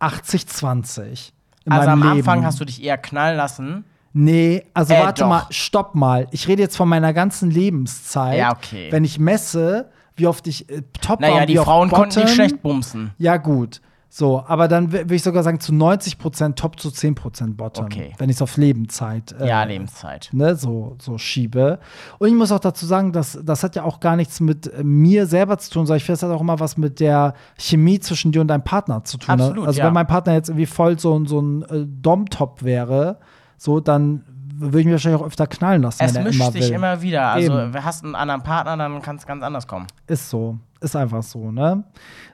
80-20. 0.00 1.32
in 1.66 1.72
also 1.72 1.88
am 1.90 1.98
meinem 2.00 2.18
Anfang 2.18 2.34
Leben. 2.38 2.46
hast 2.46 2.60
du 2.60 2.64
dich 2.64 2.82
eher 2.82 2.98
knallen 2.98 3.36
lassen. 3.36 3.84
Nee, 4.12 4.64
also 4.74 4.94
Äh, 4.94 5.00
warte 5.00 5.22
doch. 5.22 5.28
mal, 5.28 5.46
stopp 5.50 5.94
mal. 5.94 6.28
Ich 6.30 6.46
rede 6.46 6.62
jetzt 6.62 6.76
von 6.76 6.88
meiner 6.88 7.12
ganzen 7.12 7.50
Lebenszeit. 7.50 8.38
Ja, 8.38 8.52
okay. 8.52 8.88
Wenn 8.92 9.04
ich 9.04 9.18
messe, 9.18 9.90
wie 10.16 10.26
oft 10.26 10.46
ich 10.46 10.68
äh, 10.70 10.82
top 11.00 11.20
war 11.20 11.28
Naja, 11.30 11.40
und 11.42 11.48
die 11.48 11.56
Frauen 11.56 11.90
konnten 11.90 12.20
nicht 12.20 12.34
schlecht 12.34 12.62
bumsen. 12.62 13.12
Ja, 13.18 13.36
gut. 13.38 13.80
So, 14.16 14.44
aber 14.46 14.68
dann 14.68 14.90
wür- 14.90 14.92
würde 14.92 15.16
ich 15.16 15.24
sogar 15.24 15.42
sagen, 15.42 15.58
zu 15.58 15.72
90% 15.72 16.54
Top 16.54 16.78
zu 16.78 16.90
10% 16.90 17.56
Bottom. 17.56 17.86
Okay. 17.86 18.12
Wenn 18.18 18.30
ich 18.30 18.36
es 18.36 18.42
auf 18.42 18.56
Lebenszeit 18.56 19.34
äh, 19.40 19.48
Ja, 19.48 19.64
Lebenszeit. 19.64 20.28
ne, 20.30 20.54
so, 20.54 20.94
so 21.02 21.18
schiebe. 21.18 21.80
Und 22.20 22.28
ich 22.28 22.34
muss 22.34 22.52
auch 22.52 22.60
dazu 22.60 22.86
sagen, 22.86 23.10
dass 23.10 23.36
das 23.42 23.64
hat 23.64 23.74
ja 23.74 23.82
auch 23.82 23.98
gar 23.98 24.14
nichts 24.14 24.38
mit 24.38 24.72
äh, 24.72 24.84
mir 24.84 25.26
selber 25.26 25.58
zu 25.58 25.68
tun, 25.72 25.86
sondern 25.86 25.96
ich 25.96 26.04
finde, 26.04 26.20
das 26.20 26.28
hat 26.30 26.36
auch 26.36 26.40
immer 26.42 26.60
was 26.60 26.76
mit 26.76 27.00
der 27.00 27.34
Chemie 27.58 27.98
zwischen 27.98 28.30
dir 28.30 28.40
und 28.40 28.46
deinem 28.46 28.62
Partner 28.62 29.02
zu 29.02 29.18
tun. 29.18 29.34
ne? 29.36 29.42
Absolut, 29.42 29.66
also 29.66 29.80
ja. 29.80 29.86
wenn 29.86 29.94
mein 29.94 30.06
Partner 30.06 30.34
jetzt 30.34 30.48
irgendwie 30.48 30.66
voll 30.66 30.96
so, 30.96 31.18
ein- 31.18 31.26
so 31.26 31.40
ein 31.40 31.62
äh, 31.62 31.84
Dom-Top 31.84 32.62
wäre, 32.62 33.18
so, 33.58 33.80
dann 33.80 34.24
würde 34.58 34.80
ich 34.80 34.84
mich 34.86 34.92
wahrscheinlich 34.92 35.20
auch 35.20 35.26
öfter 35.26 35.46
knallen 35.46 35.82
lassen, 35.82 36.02
Es 36.04 36.14
wenn 36.14 36.24
mischt 36.24 36.40
immer 36.40 36.50
sich 36.52 36.62
will. 36.62 36.70
immer 36.72 37.02
wieder. 37.02 37.28
Also, 37.28 37.58
Eben. 37.60 37.72
du 37.72 37.84
hast 37.84 38.04
einen 38.04 38.14
anderen 38.14 38.42
Partner, 38.42 38.76
dann 38.76 39.02
kann 39.02 39.16
es 39.16 39.26
ganz 39.26 39.42
anders 39.42 39.66
kommen. 39.66 39.86
Ist 40.06 40.30
so. 40.30 40.58
Ist 40.80 40.96
einfach 40.96 41.22
so, 41.22 41.50
ne? 41.50 41.84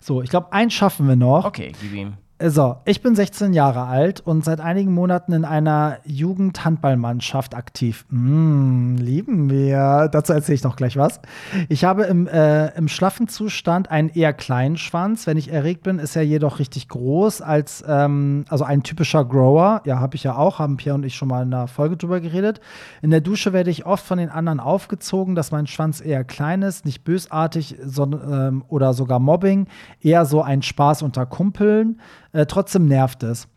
So, 0.00 0.22
ich 0.22 0.30
glaube, 0.30 0.52
eins 0.52 0.72
schaffen 0.74 1.06
wir 1.08 1.16
noch. 1.16 1.44
Okay, 1.44 1.72
gib 1.80 1.92
ihm. 1.92 2.14
So, 2.42 2.76
ich 2.86 3.02
bin 3.02 3.14
16 3.14 3.52
Jahre 3.52 3.84
alt 3.84 4.20
und 4.20 4.46
seit 4.46 4.60
einigen 4.60 4.94
Monaten 4.94 5.34
in 5.34 5.44
einer 5.44 5.98
Jugendhandballmannschaft 6.06 7.54
aktiv. 7.54 8.06
Mm, 8.08 8.96
lieben 8.96 9.50
wir. 9.50 10.08
Dazu 10.10 10.32
erzähle 10.32 10.54
ich 10.54 10.64
noch 10.64 10.76
gleich 10.76 10.96
was. 10.96 11.20
Ich 11.68 11.84
habe 11.84 12.04
im, 12.04 12.26
äh, 12.26 12.68
im 12.78 12.88
schlaffen 12.88 13.28
Zustand 13.28 13.90
einen 13.90 14.08
eher 14.08 14.32
kleinen 14.32 14.78
Schwanz. 14.78 15.26
Wenn 15.26 15.36
ich 15.36 15.52
erregt 15.52 15.82
bin, 15.82 15.98
ist 15.98 16.16
er 16.16 16.22
jedoch 16.22 16.60
richtig 16.60 16.88
groß, 16.88 17.42
als 17.42 17.84
ähm, 17.86 18.46
also 18.48 18.64
ein 18.64 18.84
typischer 18.84 19.26
Grower. 19.26 19.82
Ja, 19.84 20.00
habe 20.00 20.16
ich 20.16 20.22
ja 20.22 20.34
auch, 20.34 20.60
haben 20.60 20.78
Pierre 20.78 20.94
und 20.94 21.04
ich 21.04 21.16
schon 21.16 21.28
mal 21.28 21.42
in 21.42 21.52
einer 21.52 21.66
Folge 21.66 21.98
drüber 21.98 22.20
geredet. 22.20 22.62
In 23.02 23.10
der 23.10 23.20
Dusche 23.20 23.52
werde 23.52 23.68
ich 23.68 23.84
oft 23.84 24.06
von 24.06 24.16
den 24.16 24.30
anderen 24.30 24.60
aufgezogen, 24.60 25.34
dass 25.34 25.52
mein 25.52 25.66
Schwanz 25.66 26.00
eher 26.00 26.24
klein 26.24 26.62
ist, 26.62 26.86
nicht 26.86 27.04
bösartig 27.04 27.76
sondern, 27.84 28.48
ähm, 28.48 28.64
oder 28.68 28.94
sogar 28.94 29.18
Mobbing, 29.18 29.66
eher 30.00 30.24
so 30.24 30.40
ein 30.40 30.62
Spaß 30.62 31.02
unter 31.02 31.26
Kumpeln. 31.26 32.00
Äh, 32.32 32.46
trotzdem 32.46 32.86
nervt 32.86 33.22
es. 33.22 33.48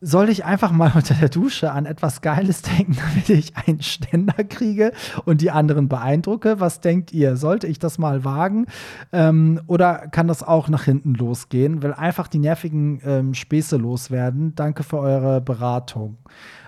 Soll 0.00 0.28
ich 0.28 0.44
einfach 0.44 0.70
mal 0.70 0.92
unter 0.94 1.14
der 1.14 1.28
Dusche 1.28 1.72
an 1.72 1.86
etwas 1.86 2.20
Geiles 2.20 2.62
denken, 2.62 2.96
damit 3.08 3.28
ich 3.28 3.56
einen 3.56 3.82
Ständer 3.82 4.44
kriege 4.44 4.92
und 5.24 5.40
die 5.40 5.50
anderen 5.50 5.88
beeindrucke? 5.88 6.60
Was 6.60 6.80
denkt 6.80 7.12
ihr? 7.12 7.36
Sollte 7.36 7.66
ich 7.66 7.78
das 7.78 7.98
mal 7.98 8.24
wagen? 8.24 8.66
Ähm, 9.12 9.60
oder 9.66 10.08
kann 10.08 10.28
das 10.28 10.42
auch 10.42 10.68
nach 10.68 10.84
hinten 10.84 11.14
losgehen? 11.14 11.82
Will 11.82 11.92
einfach 11.92 12.28
die 12.28 12.38
nervigen 12.38 13.00
ähm, 13.04 13.34
Späße 13.34 13.76
loswerden. 13.76 14.54
Danke 14.54 14.82
für 14.84 14.98
eure 14.98 15.40
Beratung. 15.40 16.18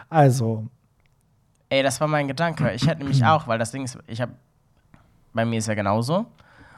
Also, 0.08 0.66
Ey, 1.72 1.84
das 1.84 2.00
war 2.00 2.08
mein 2.08 2.26
Gedanke. 2.26 2.72
Ich 2.72 2.86
hätte 2.86 2.98
nämlich 2.98 3.24
auch, 3.24 3.46
weil 3.46 3.58
das 3.58 3.70
Ding 3.70 3.84
ist, 3.84 3.96
ich 4.08 4.20
habe, 4.20 4.32
bei 5.32 5.44
mir 5.44 5.58
ist 5.58 5.68
ja 5.68 5.74
genauso. 5.74 6.26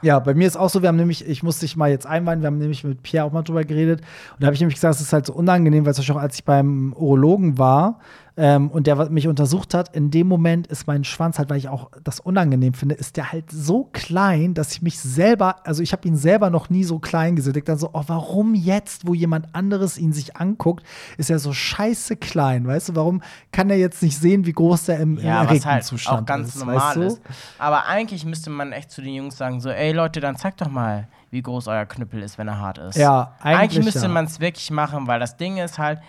Ja, 0.03 0.19
bei 0.19 0.33
mir 0.33 0.45
ist 0.45 0.57
auch 0.57 0.69
so, 0.69 0.81
wir 0.81 0.89
haben 0.89 0.97
nämlich, 0.97 1.27
ich 1.27 1.43
muss 1.43 1.59
dich 1.59 1.77
mal 1.77 1.89
jetzt 1.89 2.05
einweihen, 2.05 2.41
wir 2.41 2.47
haben 2.47 2.57
nämlich 2.57 2.83
mit 2.83 3.01
Pierre 3.03 3.25
auch 3.25 3.31
mal 3.31 3.41
drüber 3.41 3.63
geredet. 3.63 4.01
Und 4.33 4.41
da 4.41 4.47
habe 4.47 4.53
ich 4.53 4.59
nämlich 4.59 4.75
gesagt, 4.75 4.95
es 4.95 5.01
ist 5.01 5.13
halt 5.13 5.25
so 5.25 5.33
unangenehm, 5.33 5.85
weil 5.85 5.93
zum 5.93 6.01
Beispiel 6.01 6.15
auch 6.15 6.21
als 6.21 6.35
ich 6.35 6.43
beim 6.43 6.93
Urologen 6.93 7.57
war 7.57 7.99
ähm, 8.35 8.71
und 8.71 8.87
der 8.87 9.09
mich 9.09 9.27
untersucht 9.27 9.73
hat, 9.73 9.95
in 9.95 10.09
dem 10.09 10.27
Moment 10.27 10.65
ist 10.67 10.87
mein 10.87 11.03
Schwanz 11.03 11.37
halt, 11.37 11.49
weil 11.49 11.57
ich 11.57 11.69
auch 11.69 11.91
das 12.03 12.19
unangenehm 12.19 12.73
finde, 12.73 12.95
ist 12.95 13.15
der 13.15 13.31
halt 13.31 13.51
so 13.51 13.89
klein, 13.91 14.55
dass 14.55 14.71
ich 14.71 14.81
mich 14.81 14.99
selber, 14.99 15.67
also 15.67 15.83
ich 15.83 15.91
habe 15.91 16.07
ihn 16.07 16.15
selber 16.15 16.49
noch 16.49 16.69
nie 16.69 16.83
so 16.83 16.97
klein 16.99 17.35
gesehen. 17.35 17.55
Ich 17.55 17.63
dann 17.63 17.77
so, 17.77 17.91
oh, 17.93 18.03
warum 18.07 18.55
jetzt, 18.55 19.07
wo 19.07 19.13
jemand 19.13 19.53
anderes 19.53 19.97
ihn 19.97 20.13
sich 20.13 20.35
anguckt, 20.35 20.83
ist 21.17 21.29
er 21.29 21.37
so 21.37 21.53
scheiße 21.53 22.15
klein, 22.15 22.65
weißt 22.65 22.89
du? 22.89 22.95
Warum 22.95 23.21
kann 23.51 23.69
er 23.69 23.77
jetzt 23.77 24.01
nicht 24.01 24.17
sehen, 24.17 24.45
wie 24.45 24.53
groß 24.53 24.85
der 24.85 24.99
im, 24.99 25.17
im 25.17 25.25
Ja, 25.25 25.41
was 25.41 25.47
erregten 25.47 25.71
halt 25.71 25.83
Zustand 25.83 26.21
auch 26.21 26.25
ganz 26.25 26.49
ist? 26.49 26.59
normal 26.59 26.75
weißt 26.75 26.95
du? 26.95 27.01
ist. 27.03 27.21
Aber 27.59 27.85
eigentlich 27.85 28.25
müsste 28.25 28.49
man 28.49 28.71
echt 28.71 28.89
zu 28.89 29.01
den 29.01 29.13
Jungs 29.13 29.37
sagen, 29.37 29.61
so, 29.61 29.69
ey 29.69 29.91
Leute, 29.91 30.19
dann 30.19 30.35
zeigt 30.37 30.61
doch 30.61 30.69
mal, 30.69 31.07
wie 31.29 31.41
groß 31.41 31.67
euer 31.67 31.85
Knüppel 31.85 32.23
ist, 32.23 32.37
wenn 32.37 32.47
er 32.47 32.59
hart 32.59 32.79
ist. 32.79 32.97
Ja, 32.97 33.35
eigentlich 33.41 33.59
Eigentlich 33.59 33.85
müsste 33.85 34.01
ja. 34.01 34.07
man 34.07 34.25
es 34.25 34.39
wirklich 34.39 34.71
machen, 34.71 35.07
weil 35.07 35.19
das 35.19 35.37
Ding 35.37 35.57
ist 35.57 35.77
halt, 35.77 35.99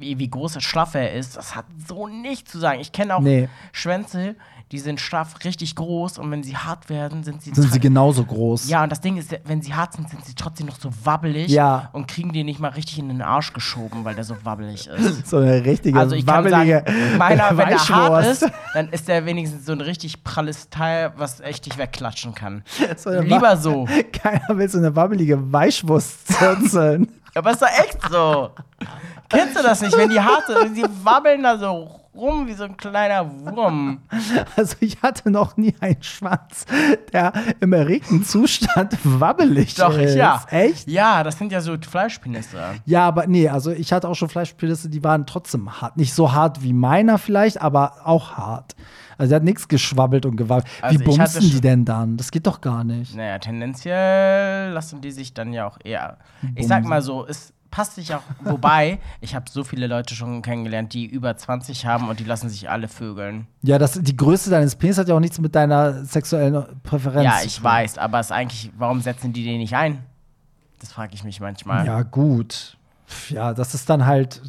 wie, 0.00 0.18
wie 0.18 0.28
groß 0.30 0.62
schlaff 0.62 0.94
er 0.94 1.12
ist, 1.14 1.36
das 1.36 1.54
hat 1.54 1.66
so 1.86 2.08
nichts 2.08 2.50
zu 2.50 2.58
sagen. 2.58 2.80
Ich 2.80 2.92
kenne 2.92 3.14
auch 3.16 3.20
Nee. 3.20 3.48
Schwänze, 3.72 4.34
die 4.72 4.78
sind 4.78 5.00
schlaff 5.00 5.34
richtig 5.44 5.74
groß 5.74 6.18
und 6.18 6.30
wenn 6.30 6.44
sie 6.44 6.56
hart 6.56 6.88
werden, 6.88 7.24
sind 7.24 7.42
sie 7.42 7.52
Sind 7.52 7.72
sie 7.72 7.80
genauso 7.80 8.24
groß? 8.24 8.68
ja, 8.68 8.84
und 8.84 8.92
das 8.92 9.00
Ding 9.00 9.16
ist, 9.16 9.36
wenn 9.44 9.62
sie 9.62 9.74
hart 9.74 9.94
sind, 9.94 10.08
sind 10.08 10.24
sie 10.24 10.34
trotzdem 10.34 10.66
noch 10.68 10.78
so 10.78 10.90
wabbelig 11.02 11.48
Ja. 11.50 11.90
und 11.92 12.06
kriegen 12.06 12.32
die 12.32 12.44
nicht 12.44 12.60
mal 12.60 12.68
richtig 12.68 13.00
in 13.00 13.08
den 13.08 13.20
Arsch 13.20 13.52
geschoben, 13.52 14.04
weil 14.04 14.14
der 14.14 14.22
so 14.24 14.36
wabbelig 14.44 14.86
ist. 14.86 15.26
So 15.30 15.38
eine 15.38 15.64
richtige 15.64 15.98
Also 15.98 16.14
ich 16.14 16.24
kann 16.24 16.48
sagen, 16.48 16.70
wabbelige 16.70 17.18
meiner, 17.18 17.56
wenn 17.58 17.68
er 17.68 17.78
hart 17.88 18.12
Weichwurst. 18.12 18.42
ist, 18.44 18.52
dann 18.74 18.88
ist 18.90 19.08
er 19.08 19.26
wenigstens 19.26 19.66
so 19.66 19.72
ein 19.72 19.80
richtig 19.80 20.22
pralles 20.22 20.70
Teil, 20.70 21.12
was 21.16 21.40
echt 21.40 21.66
dich 21.66 21.76
wegklatschen 21.76 22.34
kann. 22.34 22.62
So 22.96 23.10
Lieber 23.10 23.56
so. 23.56 23.86
Keiner 24.12 24.56
will 24.56 24.68
so 24.68 24.78
eine 24.78 24.94
wabbelige 24.94 25.52
Weichwurst 25.52 26.28
zirzeln. 26.28 27.08
Aber 27.34 27.50
ist 27.50 27.62
doch 27.62 27.68
echt 27.68 27.98
so. 28.10 28.50
Kennst 29.28 29.56
du 29.56 29.62
das 29.62 29.80
nicht, 29.80 29.96
wenn 29.96 30.10
die 30.10 30.20
hart 30.20 30.46
sind, 30.46 30.74
sie 30.74 30.84
wabbeln 31.04 31.42
da 31.42 31.56
so 31.56 32.00
rum 32.14 32.46
wie 32.46 32.54
so 32.54 32.64
ein 32.64 32.76
kleiner 32.76 33.30
Wurm. 33.30 34.02
also 34.56 34.76
ich 34.80 35.00
hatte 35.02 35.30
noch 35.30 35.56
nie 35.56 35.74
einen 35.80 36.02
Schwanz, 36.02 36.66
der 37.12 37.32
im 37.60 37.72
erregten 37.72 38.24
Zustand 38.24 38.98
wabbelig 39.04 39.74
Doch, 39.74 39.96
ist. 39.96 40.10
ich 40.10 40.16
ja. 40.16 40.42
Echt? 40.50 40.88
Ja, 40.88 41.22
das 41.22 41.38
sind 41.38 41.52
ja 41.52 41.60
so 41.60 41.76
Fleischpenisse. 41.78 42.58
Ja, 42.84 43.06
aber 43.06 43.26
nee, 43.26 43.48
also 43.48 43.70
ich 43.70 43.92
hatte 43.92 44.08
auch 44.08 44.14
schon 44.14 44.28
Fleischpilze, 44.28 44.88
die 44.88 45.04
waren 45.04 45.26
trotzdem 45.26 45.80
hart. 45.80 45.96
Nicht 45.96 46.14
so 46.14 46.32
hart 46.32 46.62
wie 46.62 46.72
meiner 46.72 47.18
vielleicht, 47.18 47.60
aber 47.62 47.98
auch 48.04 48.32
hart. 48.32 48.74
Also 49.20 49.30
der 49.32 49.36
hat 49.36 49.44
nichts 49.44 49.68
geschwabbelt 49.68 50.24
und 50.24 50.36
gewabbelt. 50.36 50.66
Also 50.80 50.98
wie 50.98 51.04
bumsen 51.04 51.42
die 51.42 51.60
denn 51.60 51.84
dann? 51.84 52.16
Das 52.16 52.30
geht 52.30 52.46
doch 52.46 52.62
gar 52.62 52.84
nicht. 52.84 53.14
Naja, 53.14 53.38
tendenziell 53.38 54.70
lassen 54.70 55.02
die 55.02 55.10
sich 55.10 55.34
dann 55.34 55.52
ja 55.52 55.66
auch 55.66 55.76
eher. 55.84 56.16
Ich 56.54 56.66
sag 56.66 56.86
mal 56.86 57.02
so, 57.02 57.26
es 57.26 57.52
passt 57.70 57.96
sich 57.96 58.14
auch. 58.14 58.22
Wobei, 58.42 58.98
ich 59.20 59.34
habe 59.34 59.44
so 59.50 59.62
viele 59.62 59.86
Leute 59.88 60.14
schon 60.14 60.40
kennengelernt, 60.40 60.94
die 60.94 61.04
über 61.04 61.36
20 61.36 61.84
haben 61.84 62.08
und 62.08 62.18
die 62.18 62.24
lassen 62.24 62.48
sich 62.48 62.70
alle 62.70 62.88
vögeln. 62.88 63.46
Ja, 63.60 63.76
das, 63.76 64.00
die 64.00 64.16
Größe 64.16 64.48
deines 64.48 64.74
Penis 64.74 64.96
hat 64.96 65.06
ja 65.06 65.14
auch 65.14 65.20
nichts 65.20 65.38
mit 65.38 65.54
deiner 65.54 66.02
sexuellen 66.02 66.64
Präferenz 66.82 67.24
Ja, 67.24 67.40
ich 67.44 67.62
weiß, 67.62 67.98
aber 67.98 68.20
es 68.20 68.28
ist 68.28 68.32
eigentlich, 68.32 68.72
warum 68.78 69.02
setzen 69.02 69.34
die 69.34 69.44
den 69.44 69.58
nicht 69.58 69.76
ein? 69.76 69.98
Das 70.80 70.92
frage 70.92 71.12
ich 71.12 71.24
mich 71.24 71.40
manchmal. 71.40 71.84
Ja, 71.84 72.00
gut. 72.04 72.78
Ja, 73.28 73.52
das 73.54 73.74
ist 73.74 73.88
dann 73.90 74.06
halt. 74.06 74.40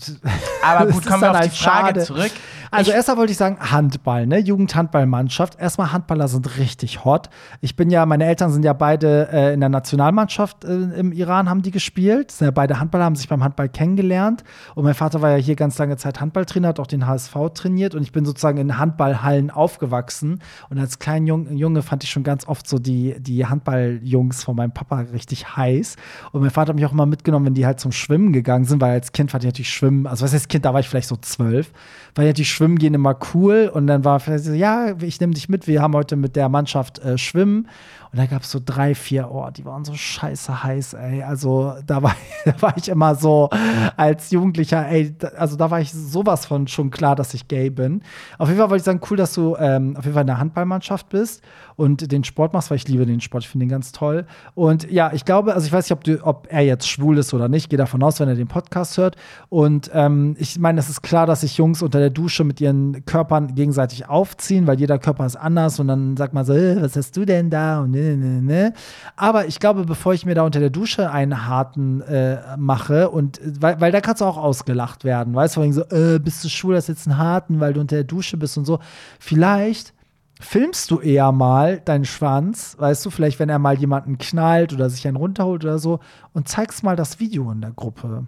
Aber 0.64 0.86
gut, 0.92 1.06
kommen 1.06 1.22
wir 1.22 1.32
auf 1.32 1.38
halt 1.38 1.52
die 1.52 1.58
Frage 1.58 1.88
schade. 1.88 2.04
zurück. 2.04 2.32
Also 2.74 2.92
Ich- 2.92 2.96
erstmal 2.96 3.18
wollte 3.18 3.32
ich 3.34 3.38
sagen, 3.38 3.58
Handball, 3.60 4.26
ne? 4.28 4.38
Jugendhandballmannschaft. 4.40 5.60
Erstmal 5.60 5.92
Handballer 5.92 6.28
sind 6.30 6.58
richtig 6.58 7.04
hot. 7.04 7.30
Ich 7.60 7.76
bin 7.76 7.90
ja, 7.90 8.06
meine 8.06 8.26
Eltern 8.26 8.50
sind 8.52 8.64
ja 8.64 8.74
beide 8.74 9.28
äh, 9.32 9.54
in 9.54 9.60
der 9.60 9.68
Nationalmannschaft 9.70 10.64
äh, 10.64 10.70
im 10.74 11.12
Iran, 11.12 11.50
haben 11.50 11.62
die 11.62 11.72
gespielt. 11.72 12.32
Sind 12.32 12.46
ja 12.46 12.52
beide 12.52 12.80
Handballer, 12.80 13.04
haben 13.04 13.16
sich 13.18 13.28
beim 13.28 13.44
Handball 13.44 13.68
kennengelernt. 13.70 14.44
Und 14.76 14.86
mein 14.86 14.94
Vater 14.94 15.22
war 15.22 15.32
ja 15.32 15.36
hier 15.36 15.56
ganz 15.56 15.78
lange 15.78 15.98
Zeit 15.98 16.22
Handballtrainer, 16.22 16.70
hat 16.70 16.80
auch 16.80 16.88
den 16.88 17.06
HSV 17.08 17.36
trainiert. 17.54 17.94
Und 17.94 18.04
ich 18.04 18.12
bin 18.14 18.26
sozusagen 18.26 18.58
in 18.58 18.78
Handballhallen 18.78 19.52
aufgewachsen. 19.52 20.40
Und 20.70 20.80
als 20.80 20.98
kleiner 21.00 21.26
Jung, 21.28 21.52
Junge 21.56 21.82
fand 21.82 22.04
ich 22.06 22.10
schon 22.10 22.24
ganz 22.24 22.48
oft 22.48 22.68
so 22.70 22.80
die, 22.80 23.16
die 23.20 23.46
Handballjungs 23.46 24.44
von 24.46 24.56
meinem 24.56 24.72
Papa 24.72 25.00
richtig 25.14 25.58
heiß. 25.58 25.98
Und 26.32 26.42
mein 26.42 26.50
Vater 26.52 26.70
hat 26.70 26.76
mich 26.76 26.86
auch 26.86 26.94
immer 26.94 27.06
mitgenommen, 27.06 27.48
wenn 27.48 27.54
die 27.54 27.66
halt 27.66 27.80
zum 27.82 27.92
Schwimmen 27.92 28.32
gegangen 28.34 28.64
sind, 28.66 28.80
weil 28.82 28.92
als 28.92 29.12
Kind 29.12 29.32
fand 29.32 29.44
ich 29.44 29.48
natürlich 29.50 29.74
Schwimmen, 29.74 30.08
also 30.08 30.24
was 30.24 30.34
heißt 30.34 30.48
Kind, 30.50 30.64
da 30.66 30.74
war 30.74 30.80
ich 30.80 30.88
vielleicht 30.90 31.08
so 31.10 31.18
zwölf, 31.18 31.72
weil 32.16 32.28
ja 32.28 32.34
die 32.34 32.46
Schwimmen 32.62 32.78
gehen 32.78 32.94
immer 32.94 33.18
cool. 33.34 33.72
Und 33.74 33.88
dann 33.88 34.06
war 34.06 34.20
vielleicht 34.20 34.44
so, 34.44 34.54
ja, 34.54 34.94
ich 35.02 35.20
nehme 35.20 35.34
dich 35.34 35.50
mit, 35.50 35.66
wir 35.66 35.82
haben 35.82 35.96
heute 35.96 36.16
mit 36.16 36.36
der 36.36 36.48
Mannschaft 36.48 37.00
äh, 37.00 37.18
Schwimmen 37.18 37.68
und 38.12 38.20
da 38.20 38.26
gab 38.26 38.42
es 38.42 38.52
so 38.52 38.60
drei, 38.64 38.94
vier, 38.94 39.32
oh, 39.32 39.50
die 39.52 39.64
waren 39.64 39.86
so 39.86 39.94
scheiße 39.94 40.64
heiß, 40.64 40.96
ey, 40.96 41.24
also 41.24 41.76
da 41.86 42.04
war, 42.04 42.14
da 42.46 42.62
war 42.62 42.76
ich 42.76 42.90
immer 42.90 43.16
so 43.16 43.50
als 43.96 44.32
Jugendlicher, 44.32 44.86
ey, 44.88 45.16
da, 45.18 45.30
also 45.30 45.56
da 45.56 45.72
war 45.72 45.80
ich 45.80 45.94
sowas 45.94 46.46
von 46.46 46.68
schon 46.68 46.92
klar, 46.92 47.16
dass 47.16 47.34
ich 47.34 47.48
gay 47.48 47.70
bin. 47.70 48.02
Auf 48.38 48.50
jeden 48.50 48.60
Fall 48.60 48.70
wollte 48.70 48.82
ich 48.82 48.86
sagen, 48.86 49.00
cool, 49.10 49.16
dass 49.16 49.34
du 49.34 49.56
ähm, 49.58 49.96
auf 49.96 50.04
jeden 50.04 50.14
Fall 50.14 50.22
in 50.22 50.28
der 50.28 50.40
Handballmannschaft 50.40 51.08
bist 51.08 51.42
und 51.78 52.12
den 52.12 52.26
Sport 52.26 52.52
machst, 52.52 52.70
weil 52.70 52.76
ich 52.76 52.88
liebe 52.90 53.06
den 53.06 53.22
Sport, 53.22 53.44
ich 53.44 53.50
finde 53.50 53.66
den 53.66 53.70
ganz 53.70 53.94
toll. 53.94 54.26
Und 54.56 54.92
ja, 54.92 55.14
ich 55.14 55.24
glaube, 55.24 55.54
also 55.54 55.66
ich 55.66 55.72
weiß 55.72 55.86
nicht, 55.86 55.94
ob, 55.94 56.04
du, 56.04 56.22
ob 56.26 56.48
er 56.50 56.62
jetzt 56.62 56.90
schwul 56.90 57.18
ist 57.18 57.34
oder 57.34 57.48
nicht, 57.48 57.70
gehe 57.70 57.78
davon 57.78 58.04
aus, 58.04 58.20
wenn 58.20 58.28
er 58.28 58.36
den 58.36 58.48
Podcast 58.48 58.98
hört. 58.98 59.16
Und 59.48 59.90
ähm, 59.94 60.36
ich 60.38 60.60
meine, 60.60 60.80
es 60.80 60.90
ist 60.90 61.02
klar, 61.02 61.26
dass 61.26 61.42
sich 61.42 61.58
Jungs 61.58 61.82
unter 61.82 62.00
der 62.00 62.10
Dusche 62.10 62.44
mit 62.44 62.60
ihren 62.60 63.06
Körpern 63.06 63.56
gegenseitig 63.56 64.10
aufziehen, 64.10 64.68
weil 64.68 64.80
jeder 64.80 65.00
Körper 65.00 65.26
ist 65.26 65.38
anders 65.38 65.80
und 65.80 65.88
dann 65.88 66.18
sagt 66.18 66.34
man 66.34 66.44
so, 66.44 66.54
äh, 66.54 66.82
was 66.82 66.98
hast 66.98 67.16
du 67.16 67.24
denn 67.24 67.50
da? 67.50 67.80
Und 67.80 68.01
ne, 68.02 68.18
ne, 68.18 68.42
ne. 68.42 68.74
Aber 69.16 69.46
ich 69.46 69.60
glaube, 69.60 69.86
bevor 69.86 70.14
ich 70.14 70.26
mir 70.26 70.36
da 70.36 70.44
unter 70.44 70.60
der 70.60 70.70
Dusche 70.70 71.12
einen 71.12 71.48
harten 71.48 72.02
äh, 72.02 72.58
mache 72.58 73.10
und 73.10 73.40
weil, 73.60 73.80
weil 73.80 73.92
da 73.92 74.02
kannst 74.02 74.22
du 74.22 74.26
auch 74.26 74.38
ausgelacht 74.38 75.04
werden, 75.04 75.34
weißt 75.36 75.58
du, 75.58 75.72
so, 75.72 75.84
äh, 75.90 76.20
bist 76.20 76.44
du 76.44 76.50
schwul, 76.50 76.76
das 76.76 76.86
ist 76.86 76.98
jetzt 77.00 77.08
einen 77.08 77.18
harten, 77.18 77.60
weil 77.60 77.74
du 77.74 77.82
unter 77.82 77.96
der 77.96 78.06
Dusche 78.06 78.38
bist 78.38 78.58
und 78.58 78.66
so. 78.66 78.80
Vielleicht 79.20 79.94
filmst 80.40 80.92
du 80.92 81.00
eher 81.00 81.32
mal 81.32 81.80
deinen 81.80 82.06
Schwanz, 82.06 82.76
weißt 82.80 83.06
du, 83.06 83.10
vielleicht 83.10 83.40
wenn 83.40 83.50
er 83.50 83.60
mal 83.60 83.78
jemanden 83.78 84.18
knallt 84.18 84.74
oder 84.74 84.90
sich 84.90 85.08
einen 85.08 85.18
runterholt 85.18 85.64
oder 85.64 85.80
so 85.80 86.00
und 86.34 86.48
zeigst 86.48 86.84
mal 86.84 86.96
das 86.96 87.20
Video 87.20 87.52
in 87.52 87.62
der 87.62 87.72
Gruppe. 87.72 88.26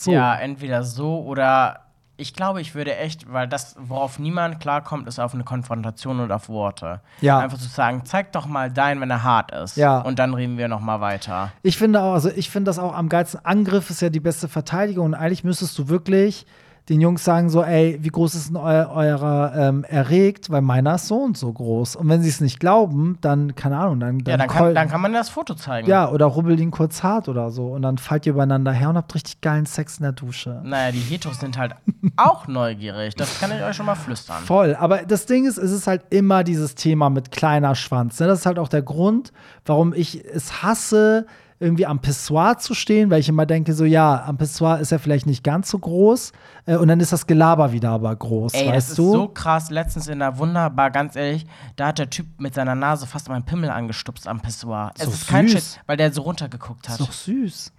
So. 0.00 0.12
Ja, 0.12 0.36
entweder 0.36 0.84
so 0.84 1.22
oder 1.24 1.87
ich 2.20 2.34
glaube, 2.34 2.60
ich 2.60 2.74
würde 2.74 2.96
echt, 2.96 3.32
weil 3.32 3.46
das, 3.46 3.76
worauf 3.78 4.18
niemand 4.18 4.58
klarkommt, 4.58 5.06
ist 5.06 5.20
auf 5.20 5.34
eine 5.34 5.44
Konfrontation 5.44 6.18
und 6.18 6.32
auf 6.32 6.48
Worte. 6.48 7.00
Ja. 7.20 7.38
Einfach 7.38 7.58
zu 7.58 7.68
sagen, 7.68 8.02
zeig 8.04 8.32
doch 8.32 8.46
mal 8.46 8.72
dein, 8.72 9.00
wenn 9.00 9.08
er 9.08 9.22
hart 9.22 9.52
ist. 9.52 9.76
Ja. 9.76 10.00
Und 10.00 10.18
dann 10.18 10.34
reden 10.34 10.58
wir 10.58 10.66
noch 10.66 10.80
mal 10.80 11.00
weiter. 11.00 11.52
Ich 11.62 11.78
finde 11.78 12.02
auch, 12.02 12.14
also 12.14 12.28
ich 12.34 12.50
finde 12.50 12.68
das 12.70 12.80
auch 12.80 12.92
am 12.92 13.08
geilsten. 13.08 13.44
Angriff 13.44 13.88
ist 13.88 14.02
ja 14.02 14.10
die 14.10 14.18
beste 14.18 14.48
Verteidigung 14.48 15.06
und 15.06 15.14
eigentlich 15.14 15.44
müsstest 15.44 15.78
du 15.78 15.88
wirklich 15.88 16.44
den 16.88 17.00
Jungs 17.00 17.22
sagen 17.22 17.50
so, 17.50 17.62
ey, 17.62 17.98
wie 18.00 18.08
groß 18.08 18.34
ist 18.34 18.48
denn 18.48 18.56
eu 18.56 18.60
eurer 18.62 19.52
ähm, 19.54 19.84
erregt? 19.84 20.50
Weil 20.50 20.62
meiner 20.62 20.94
ist 20.94 21.06
so 21.08 21.16
und 21.16 21.36
so 21.36 21.52
groß. 21.52 21.96
Und 21.96 22.08
wenn 22.08 22.22
sie 22.22 22.28
es 22.30 22.40
nicht 22.40 22.60
glauben, 22.60 23.18
dann, 23.20 23.54
keine 23.54 23.76
Ahnung, 23.78 24.00
dann, 24.00 24.20
Ja, 24.20 24.36
dann 24.36 24.48
kann, 24.48 24.74
dann 24.74 24.88
kann 24.88 25.00
man 25.00 25.12
das 25.12 25.28
Foto 25.28 25.54
zeigen. 25.54 25.88
ja, 25.88 26.10
oder 26.10 26.26
rubbel 26.26 26.58
ihn 26.58 26.70
kurz 26.70 27.02
hart 27.02 27.28
oder 27.28 27.50
so. 27.50 27.66
Und 27.68 27.82
dann 27.82 27.98
fallt 27.98 28.24
ihr 28.26 28.32
übereinander 28.32 28.72
her 28.72 28.88
und 28.88 28.96
habt 28.96 29.14
richtig 29.14 29.40
geilen 29.40 29.66
Sex 29.66 29.98
in 29.98 30.04
der 30.04 30.12
Dusche. 30.12 30.60
Naja, 30.64 30.92
die 30.92 31.00
Heteros 31.00 31.40
sind 31.40 31.58
halt 31.58 31.74
auch 32.16 32.48
neugierig. 32.48 33.14
Das 33.16 33.38
kann 33.38 33.50
ich 33.52 33.62
euch 33.62 33.76
schon 33.76 33.86
mal 33.86 33.94
flüstern. 33.94 34.42
Voll, 34.44 34.74
aber 34.74 34.98
das 35.02 35.26
Ding 35.26 35.46
ist, 35.46 35.58
es 35.58 35.70
ist 35.70 35.86
halt 35.86 36.02
immer 36.10 36.42
dieses 36.44 36.74
Thema 36.74 37.10
mit 37.10 37.30
kleiner 37.30 37.74
Schwanz. 37.74 38.18
Ne? 38.20 38.26
Das 38.26 38.40
ist 38.40 38.46
halt 38.46 38.58
auch 38.58 38.68
der 38.68 38.82
Grund, 38.82 39.32
warum 39.66 39.92
ich 39.92 40.24
es 40.24 40.62
hasse, 40.62 41.26
irgendwie 41.60 41.86
am 41.86 42.00
Pissoir 42.00 42.58
zu 42.58 42.72
stehen, 42.74 43.10
weil 43.10 43.20
ich 43.20 43.28
immer 43.28 43.44
denke, 43.44 43.74
so 43.74 43.84
ja, 43.84 44.24
am 44.24 44.36
Pissoir 44.38 44.78
ist 44.78 44.92
er 44.92 45.00
vielleicht 45.00 45.26
nicht 45.26 45.42
ganz 45.42 45.68
so 45.70 45.78
groß 45.78 46.32
äh, 46.66 46.76
und 46.76 46.86
dann 46.88 47.00
ist 47.00 47.12
das 47.12 47.26
Gelaber 47.26 47.72
wieder 47.72 47.90
aber 47.90 48.14
groß, 48.14 48.54
Ey, 48.54 48.68
weißt 48.68 48.90
das 48.90 48.96
du? 48.96 49.06
ist 49.06 49.12
so 49.12 49.28
krass. 49.28 49.70
Letztens 49.70 50.06
in 50.06 50.20
der 50.20 50.38
Wunderbar, 50.38 50.90
ganz 50.90 51.16
ehrlich, 51.16 51.46
da 51.74 51.88
hat 51.88 51.98
der 51.98 52.10
Typ 52.10 52.26
mit 52.38 52.54
seiner 52.54 52.76
Nase 52.76 53.06
fast 53.06 53.28
meinen 53.28 53.44
Pimmel 53.44 53.70
angestupst 53.70 54.28
am 54.28 54.40
Pissoir. 54.40 54.92
Es 54.98 55.06
doch 55.06 55.12
ist 55.12 55.26
kein 55.28 55.48
süß. 55.48 55.74
Shit, 55.74 55.80
weil 55.86 55.96
der 55.96 56.12
so 56.12 56.22
runtergeguckt 56.22 56.88
hat. 56.88 57.00
ist 57.00 57.08
doch 57.08 57.12
süß. 57.12 57.72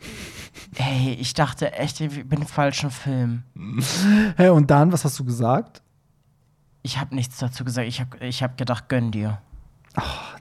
Ey, 0.76 1.14
ich 1.14 1.34
dachte 1.34 1.72
echt, 1.74 2.02
ich 2.02 2.28
bin 2.28 2.42
im 2.42 2.48
falschen 2.48 2.92
Film. 2.92 3.44
Hey, 4.36 4.50
und 4.50 4.70
dann, 4.72 4.92
was 4.92 5.06
hast 5.06 5.18
du 5.20 5.24
gesagt? 5.24 5.82
Ich 6.82 7.00
habe 7.00 7.16
nichts 7.16 7.38
dazu 7.38 7.64
gesagt. 7.64 7.88
Ich 7.88 8.02
habe 8.02 8.18
ich 8.26 8.44
hab 8.44 8.58
gedacht, 8.58 8.90
gönn 8.90 9.12
dir. 9.12 9.40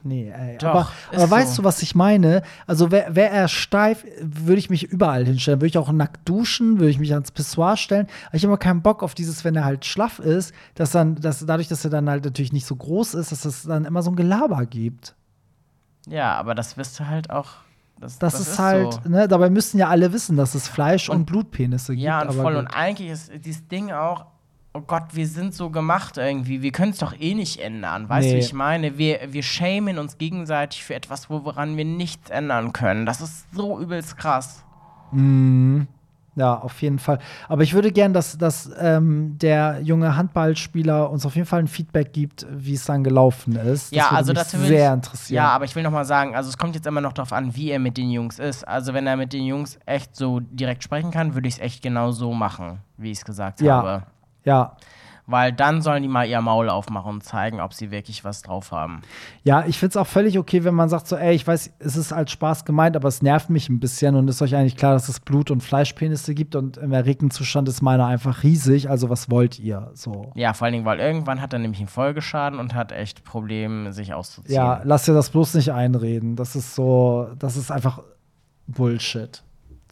Nee, 0.04 0.30
ey. 0.30 0.58
Doch, 0.58 0.68
aber 0.68 0.88
ist 1.10 1.22
aber 1.22 1.30
weißt 1.30 1.54
so. 1.54 1.62
du, 1.62 1.66
was 1.66 1.82
ich 1.82 1.94
meine? 1.94 2.42
Also, 2.66 2.90
wäre 2.90 3.16
wär 3.16 3.30
er 3.32 3.48
steif, 3.48 4.04
würde 4.20 4.58
ich 4.58 4.70
mich 4.70 4.84
überall 4.84 5.24
hinstellen. 5.24 5.58
Würde 5.60 5.68
ich 5.68 5.78
auch 5.78 5.90
nackt 5.90 6.28
duschen, 6.28 6.78
würde 6.78 6.90
ich 6.90 6.98
mich 6.98 7.12
ans 7.14 7.32
Pissoir 7.32 7.76
stellen. 7.76 8.06
Aber 8.26 8.36
ich 8.36 8.42
habe 8.42 8.50
immer 8.52 8.58
keinen 8.58 8.82
Bock 8.82 9.02
auf 9.02 9.14
dieses, 9.14 9.44
wenn 9.44 9.56
er 9.56 9.64
halt 9.64 9.84
schlaff 9.84 10.18
ist, 10.18 10.54
dass 10.74 10.92
dann, 10.92 11.16
dass 11.16 11.44
dadurch, 11.44 11.68
dass 11.68 11.84
er 11.84 11.90
dann 11.90 12.08
halt 12.08 12.24
natürlich 12.24 12.52
nicht 12.52 12.66
so 12.66 12.76
groß 12.76 13.14
ist, 13.14 13.32
dass 13.32 13.44
es 13.44 13.62
dann 13.64 13.84
immer 13.86 14.02
so 14.02 14.10
ein 14.10 14.16
Gelaber 14.16 14.66
gibt. 14.66 15.14
Ja, 16.06 16.34
aber 16.36 16.54
das 16.54 16.76
wirst 16.76 17.00
du 17.00 17.06
halt 17.06 17.30
auch. 17.30 17.48
Das, 18.00 18.18
Das, 18.20 18.38
ist, 18.38 18.58
halt, 18.60 18.92
so. 19.02 19.08
ne, 19.08 19.26
dabei 19.26 19.50
müssten 19.50 19.76
ja 19.78 19.88
alle 19.88 20.12
wissen, 20.12 20.36
dass 20.36 20.54
es 20.54 20.68
Fleisch 20.68 21.08
und, 21.08 21.16
Und- 21.16 21.26
Blutpenisse 21.26 21.92
gibt. 21.94 22.04
Ja, 22.04 22.22
und 22.22 22.28
aber 22.28 22.42
voll. 22.42 22.56
Und 22.56 22.68
eigentlich 22.68 23.08
ist 23.10 23.32
dieses 23.44 23.66
Ding 23.66 23.90
auch, 23.90 24.26
oh 24.78 24.84
Gott, 24.86 25.04
wir 25.12 25.26
sind 25.26 25.54
so 25.54 25.70
gemacht 25.70 26.16
irgendwie. 26.16 26.62
Wir 26.62 26.72
können 26.72 26.92
es 26.92 26.98
doch 26.98 27.14
eh 27.18 27.34
nicht 27.34 27.58
ändern. 27.60 28.08
Weißt 28.08 28.26
du, 28.26 28.30
Nee. 28.32 28.36
wie 28.36 28.40
ich 28.44 28.52
meine? 28.52 28.98
Wir, 28.98 29.20
wir 29.30 29.42
shamen 29.42 29.98
uns 29.98 30.18
gegenseitig 30.18 30.84
für 30.84 30.94
etwas, 30.94 31.28
wo- 31.30 31.44
woran 31.44 31.76
wir 31.76 31.84
nichts 31.84 32.30
ändern 32.30 32.72
können. 32.72 33.06
Das 33.06 33.20
ist 33.20 33.46
so 33.52 33.78
übelst 33.80 34.16
krass. 34.16 34.64
Ja, 36.36 36.54
auf 36.56 36.80
jeden 36.82 37.00
Fall. 37.00 37.18
Aber 37.48 37.64
ich 37.64 37.74
würde 37.74 37.90
gern, 37.90 38.12
dass, 38.12 38.38
dass 38.38 38.70
ähm, 38.78 39.36
der 39.38 39.80
junge 39.82 40.14
Handballspieler 40.14 41.10
uns 41.10 41.26
auf 41.26 41.34
jeden 41.34 41.48
Fall 41.48 41.58
ein 41.60 41.66
Feedback 41.66 42.12
gibt, 42.12 42.46
wie 42.48 42.74
es 42.74 42.84
dann 42.84 43.02
gelaufen 43.02 43.56
ist. 43.56 43.92
ja, 43.92 44.04
würde 44.04 44.16
also 44.16 44.32
mich 44.32 44.38
das 44.42 44.52
will 44.60 44.68
sehr 44.68 44.88
ich, 44.90 44.94
interessieren. 44.94 45.36
Ja, 45.36 45.48
aber 45.48 45.64
ich 45.64 45.74
will 45.74 45.82
noch 45.82 45.90
mal 45.90 46.04
sagen, 46.04 46.36
also 46.36 46.48
es 46.48 46.56
kommt 46.56 46.76
jetzt 46.76 46.86
immer 46.86 47.00
noch 47.00 47.12
darauf 47.12 47.32
an, 47.32 47.56
wie 47.56 47.70
er 47.72 47.80
mit 47.80 47.96
den 47.96 48.10
Jungs 48.10 48.38
ist. 48.38 48.66
Also 48.68 48.94
wenn 48.94 49.08
er 49.08 49.16
mit 49.16 49.32
den 49.32 49.44
Jungs 49.46 49.80
echt 49.84 50.14
so 50.14 50.38
direkt 50.40 50.84
sprechen 50.84 51.10
kann, 51.10 51.34
würde 51.34 51.48
ich 51.48 51.54
es 51.54 51.60
echt 51.60 51.82
genau 51.82 52.12
so 52.12 52.32
machen, 52.32 52.78
wie 52.98 53.10
ich 53.10 53.18
es 53.18 53.24
gesagt 53.24 53.60
Ja. 53.60 53.76
habe. 53.82 54.02
Ja. 54.44 54.76
Weil 55.30 55.52
dann 55.52 55.82
sollen 55.82 56.02
die 56.02 56.08
mal 56.08 56.26
ihr 56.26 56.40
Maul 56.40 56.70
aufmachen 56.70 57.16
und 57.16 57.22
zeigen, 57.22 57.60
ob 57.60 57.74
sie 57.74 57.90
wirklich 57.90 58.24
was 58.24 58.40
drauf 58.40 58.72
haben. 58.72 59.02
Ja, 59.44 59.66
ich 59.66 59.76
finde 59.78 59.90
es 59.90 59.96
auch 59.98 60.06
völlig 60.06 60.38
okay, 60.38 60.64
wenn 60.64 60.72
man 60.72 60.88
sagt 60.88 61.06
so, 61.06 61.16
ey, 61.16 61.34
ich 61.34 61.46
weiß, 61.46 61.74
es 61.80 61.96
ist 61.96 62.14
als 62.14 62.30
Spaß 62.30 62.64
gemeint, 62.64 62.96
aber 62.96 63.08
es 63.08 63.20
nervt 63.20 63.50
mich 63.50 63.68
ein 63.68 63.78
bisschen 63.78 64.14
und 64.14 64.26
ist 64.28 64.40
euch 64.40 64.56
eigentlich 64.56 64.78
klar, 64.78 64.94
dass 64.94 65.10
es 65.10 65.20
Blut- 65.20 65.50
und 65.50 65.62
Fleischpenisse 65.62 66.34
gibt 66.34 66.56
und 66.56 66.78
im 66.78 66.92
erregten 66.92 67.30
Zustand 67.30 67.68
ist 67.68 67.82
meiner 67.82 68.06
einfach 68.06 68.42
riesig, 68.42 68.88
also 68.88 69.10
was 69.10 69.30
wollt 69.30 69.58
ihr? 69.58 69.90
So. 69.92 70.32
Ja, 70.34 70.54
vor 70.54 70.64
allen 70.64 70.72
Dingen, 70.72 70.86
weil 70.86 70.98
irgendwann 70.98 71.42
hat 71.42 71.52
er 71.52 71.58
nämlich 71.58 71.80
einen 71.80 71.88
Folgeschaden 71.88 72.58
und 72.58 72.74
hat 72.74 72.92
echt 72.92 73.22
Probleme, 73.22 73.92
sich 73.92 74.14
auszuziehen. 74.14 74.54
Ja, 74.54 74.80
lass 74.84 75.04
dir 75.04 75.12
das 75.12 75.28
bloß 75.28 75.52
nicht 75.56 75.72
einreden. 75.72 76.36
Das 76.36 76.56
ist 76.56 76.74
so, 76.74 77.28
das 77.38 77.58
ist 77.58 77.70
einfach 77.70 78.02
Bullshit. 78.66 79.42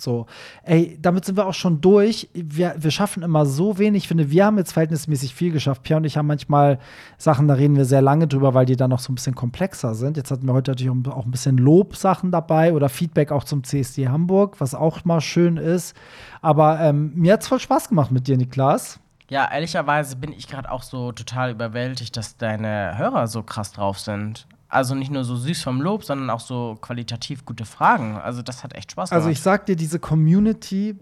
So, 0.00 0.26
ey, 0.62 0.98
damit 1.00 1.24
sind 1.24 1.36
wir 1.36 1.46
auch 1.46 1.54
schon 1.54 1.80
durch. 1.80 2.28
Wir, 2.34 2.74
wir 2.78 2.90
schaffen 2.90 3.22
immer 3.22 3.46
so 3.46 3.78
wenig. 3.78 4.04
Ich 4.04 4.08
finde, 4.08 4.30
wir 4.30 4.44
haben 4.44 4.58
jetzt 4.58 4.72
verhältnismäßig 4.72 5.34
viel 5.34 5.52
geschafft. 5.52 5.82
Pierre 5.82 5.98
und 5.98 6.04
ich 6.04 6.16
haben 6.16 6.26
manchmal 6.26 6.78
Sachen, 7.18 7.48
da 7.48 7.54
reden 7.54 7.76
wir 7.76 7.84
sehr 7.84 8.02
lange 8.02 8.26
drüber, 8.26 8.54
weil 8.54 8.66
die 8.66 8.76
dann 8.76 8.90
noch 8.90 9.00
so 9.00 9.12
ein 9.12 9.14
bisschen 9.14 9.34
komplexer 9.34 9.94
sind. 9.94 10.16
Jetzt 10.16 10.30
hatten 10.30 10.46
wir 10.46 10.52
heute 10.52 10.70
natürlich 10.70 10.92
auch 11.08 11.24
ein 11.24 11.30
bisschen 11.30 11.58
Lobsachen 11.58 12.30
dabei 12.30 12.74
oder 12.74 12.88
Feedback 12.88 13.32
auch 13.32 13.44
zum 13.44 13.64
CSD 13.64 14.08
Hamburg, 14.08 14.60
was 14.60 14.74
auch 14.74 15.04
mal 15.04 15.20
schön 15.20 15.56
ist. 15.56 15.96
Aber 16.42 16.80
ähm, 16.80 17.12
mir 17.14 17.32
hat 17.32 17.42
es 17.42 17.48
voll 17.48 17.60
Spaß 17.60 17.88
gemacht 17.88 18.10
mit 18.10 18.26
dir, 18.28 18.36
Niklas. 18.36 19.00
Ja, 19.28 19.50
ehrlicherweise 19.50 20.16
bin 20.16 20.32
ich 20.32 20.46
gerade 20.46 20.70
auch 20.70 20.82
so 20.82 21.10
total 21.10 21.50
überwältigt, 21.50 22.16
dass 22.16 22.36
deine 22.36 22.96
Hörer 22.96 23.26
so 23.26 23.42
krass 23.42 23.72
drauf 23.72 23.98
sind. 23.98 24.46
Also 24.76 24.94
nicht 24.94 25.10
nur 25.10 25.24
so 25.24 25.36
süß 25.36 25.62
vom 25.62 25.80
Lob, 25.80 26.04
sondern 26.04 26.28
auch 26.28 26.40
so 26.40 26.76
qualitativ 26.82 27.46
gute 27.46 27.64
Fragen. 27.64 28.18
Also 28.18 28.42
das 28.42 28.62
hat 28.62 28.74
echt 28.74 28.92
Spaß 28.92 29.08
gemacht. 29.08 29.22
Also 29.22 29.30
ich 29.30 29.40
sag 29.40 29.64
dir, 29.64 29.74
diese 29.74 29.98
Community 29.98 30.96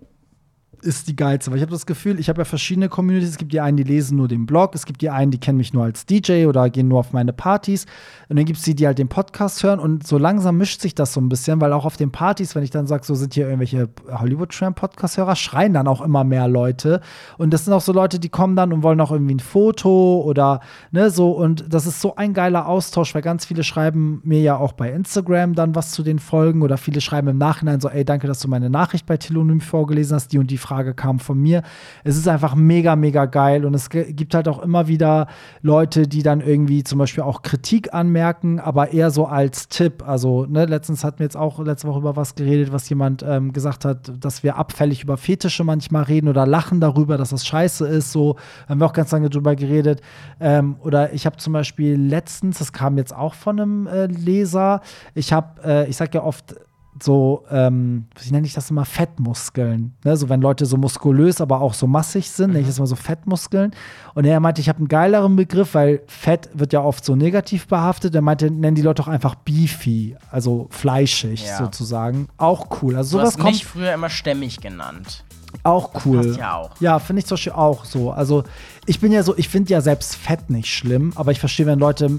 ist 0.85 1.09
die 1.09 1.17
geilste, 1.17 1.51
weil 1.51 1.59
ich 1.59 1.63
habe 1.63 1.73
das 1.73 1.87
Gefühl, 1.87 2.21
ich 2.21 2.29
habe 2.29 2.41
ja 2.43 2.45
verschiedene 2.45 2.89
Communities. 2.89 3.31
Es 3.31 3.39
gibt 3.39 3.53
die 3.53 3.61
einen, 3.61 3.77
die 3.77 3.83
lesen 3.83 4.17
nur 4.17 4.29
den 4.29 4.47
Blog, 4.47 4.75
es 4.75 4.87
gibt 4.87 5.01
die 5.01 5.11
einen, 5.11 5.31
die 5.31 5.39
kennen 5.39 5.59
mich 5.59 5.73
nur 5.73 5.85
als 5.85 6.07
DJ 6.07 6.47
oder 6.47 6.69
gehen 6.71 6.89
nur 6.89 7.01
auf 7.01 7.13
meine 7.13 7.33
Partys. 7.33 7.87
Und 8.29 8.37
dann 8.37 8.45
gibt 8.45 8.59
es 8.59 8.65
die, 8.65 8.75
die 8.75 8.87
halt 8.87 8.99
den 8.99 9.09
Podcast 9.09 9.63
hören 9.63 9.81
und 9.81 10.07
so 10.07 10.19
langsam 10.19 10.59
mischt 10.59 10.81
sich 10.81 10.95
das 10.95 11.13
so 11.13 11.21
ein 11.21 11.29
bisschen, 11.29 11.61
weil 11.61 11.73
auch 11.73 11.85
auf 11.85 11.97
den 11.97 12.13
Partys, 12.13 12.55
wenn 12.55 12.63
ich 12.63 12.71
dann 12.71 12.87
sage, 12.87 13.05
so 13.05 13.15
sind 13.15 13.35
hier 13.35 13.47
irgendwelche 13.47 13.89
Hollywood-Tramp-Podcast-Hörer, 14.11 15.37
schreien 15.37 15.73
dann 15.73 15.89
auch 15.89 16.01
immer 16.03 16.23
mehr 16.23 16.47
Leute. 16.47 17.01
Und 17.39 17.53
das 17.53 17.65
sind 17.65 17.73
auch 17.73 17.81
so 17.81 17.93
Leute, 17.93 18.21
die 18.21 18.29
kommen 18.29 18.55
dann 18.55 18.73
und 18.73 18.83
wollen 18.83 19.01
auch 19.01 19.11
irgendwie 19.11 19.35
ein 19.35 19.41
Foto 19.41 20.23
oder 20.25 20.61
ne, 20.91 21.11
so. 21.11 21.33
Und 21.33 21.73
das 21.73 21.87
ist 21.87 22.01
so 22.01 22.17
ein 22.17 22.35
geiler 22.35 22.67
Austausch, 22.67 23.15
weil 23.15 23.23
ganz 23.23 23.47
viele 23.47 23.65
schreiben 23.65 24.21
mir 24.25 24.41
ja 24.41 24.57
auch 24.57 24.73
bei 24.73 24.91
Instagram 24.91 25.55
dann 25.55 25.75
was 25.75 25.93
zu 25.93 26.03
den 26.03 26.19
Folgen 26.19 26.63
oder 26.63 26.77
viele 26.77 27.01
schreiben 27.01 27.29
im 27.29 27.39
Nachhinein 27.39 27.81
so, 27.81 27.89
ey, 27.89 28.05
danke, 28.05 28.27
dass 28.27 28.41
du 28.41 28.49
meine 28.49 28.71
Nachricht 28.71 29.07
bei 29.07 29.17
Telonym 29.17 29.61
vorgelesen 29.61 30.15
hast, 30.17 30.33
die 30.33 30.39
und 30.39 30.51
die 30.51 30.59
Frage 30.59 30.74
Anfrage 30.75 30.95
kam 30.95 31.19
von 31.19 31.39
mir. 31.39 31.63
Es 32.03 32.17
ist 32.17 32.29
einfach 32.29 32.55
mega, 32.55 32.97
mega 32.97 33.27
geil 33.27 33.65
und 33.65 33.75
es 33.75 33.89
gibt 33.91 34.35
halt 34.35 34.49
auch 34.49 34.63
immer 34.63 34.89
wieder 34.89 35.29
Leute, 35.63 36.09
die 36.09 36.23
dann 36.23 36.41
irgendwie 36.41 36.83
zum 36.83 36.99
Beispiel 36.99 37.23
auch 37.23 37.43
Kritik 37.43 37.95
anmerken, 37.95 38.59
aber 38.59 38.93
eher 38.93 39.11
so 39.11 39.27
als 39.27 39.69
Tipp. 39.69 40.03
Also, 40.07 40.47
ne, 40.47 40.67
letztens 40.67 41.05
hatten 41.05 41.21
wir 41.21 41.27
jetzt 41.27 41.37
auch 41.37 41.59
letzte 41.61 41.89
Woche 41.89 42.01
über 42.01 42.17
was 42.17 42.35
geredet, 42.35 42.73
was 42.73 42.89
jemand 42.89 43.25
ähm, 43.27 43.53
gesagt 43.53 43.85
hat, 43.85 44.13
dass 44.19 44.43
wir 44.43 44.57
abfällig 44.57 45.03
über 45.03 45.17
Fetische 45.17 45.65
manchmal 45.65 46.05
reden 46.05 46.29
oder 46.29 46.47
lachen 46.47 46.81
darüber, 46.81 47.17
dass 47.17 47.31
das 47.31 47.47
scheiße 47.47 47.87
ist. 47.87 48.13
So 48.13 48.37
haben 48.69 48.81
wir 48.81 48.87
auch 48.87 48.93
ganz 48.93 49.13
lange 49.13 49.31
drüber 49.31 49.55
geredet. 49.55 50.01
Ähm, 50.41 50.77
oder 50.81 51.13
ich 51.13 51.27
habe 51.27 51.37
zum 51.37 51.53
Beispiel 51.53 51.97
letztens, 51.97 52.59
das 52.59 52.73
kam 52.73 52.99
jetzt 52.99 53.15
auch 53.15 53.35
von 53.35 53.61
einem 53.61 53.87
äh, 53.87 54.07
Leser, 54.07 54.81
ich 55.15 55.33
habe, 55.33 55.63
äh, 55.65 55.89
ich 55.89 55.97
sage 55.97 56.19
ja 56.19 56.25
oft, 56.25 56.57
so, 57.03 57.45
ähm, 57.51 58.07
wie 58.23 58.31
nenne 58.31 58.47
ich 58.47 58.55
das 58.55 58.71
immer, 58.71 58.85
Fettmuskeln. 58.85 59.95
Ne? 60.05 60.17
So, 60.17 60.29
wenn 60.29 60.41
Leute 60.41 60.67
so 60.67 60.77
muskulös, 60.77 61.41
aber 61.41 61.61
auch 61.61 61.75
so 61.75 61.87
massig 61.87 62.31
sind, 62.31 62.49
nenne 62.51 62.61
ich 62.61 62.67
das 62.67 62.79
immer 62.79 62.87
so 62.87 62.97
Fettmuskeln. 62.97 63.73
Und 64.15 64.25
er 64.25 64.39
meinte, 64.41 64.61
ich 64.61 64.69
habe 64.69 64.79
einen 64.79 64.89
geileren 64.89 65.37
Begriff, 65.37 65.75
weil 65.75 66.03
Fett 66.07 66.49
wird 66.55 66.73
ja 66.73 66.81
oft 66.83 67.05
so 67.05 67.17
negativ 67.17 67.67
behaftet. 67.67 68.15
Er 68.15 68.23
meinte, 68.23 68.51
nennen 68.51 68.77
die 68.77 68.83
Leute 68.83 69.03
doch 69.03 69.09
einfach 69.09 69.35
beefy, 69.35 70.17
also 70.31 70.69
fleischig 70.71 71.45
Ja. 71.47 71.59
sozusagen. 71.59 72.29
Auch 72.37 72.83
cool. 72.83 72.97
Also 72.97 73.19
Du 73.19 73.23
sowas 73.23 73.35
hast 73.35 73.41
kommt 73.41 73.55
mich 73.55 73.65
früher 73.67 73.93
immer 73.93 74.11
stämmig 74.11 74.61
genannt. 74.61 75.25
Auch 75.63 75.91
cool. 76.05 76.25
passt 76.27 76.39
ja 76.39 76.55
auch. 76.57 76.71
Ja, 76.81 76.99
finde 76.99 77.21
ich 77.21 77.27
zum 77.27 77.37
Beispiel 77.37 77.53
auch 77.53 77.85
so. 77.85 78.11
Also 78.11 78.45
ich 78.87 79.01
bin 79.01 79.13
ja 79.13 79.23
so, 79.23 79.37
ich 79.37 79.49
finde 79.49 79.71
ja 79.71 79.81
selbst 79.81 80.17
Fett 80.17 80.51
nicht 80.51 80.69
schlimm, 80.69 81.13
aber 81.15 81.33
ich 81.33 81.41
verstehe, 81.41 81.65
wenn 81.67 81.79
Leute 81.79 82.11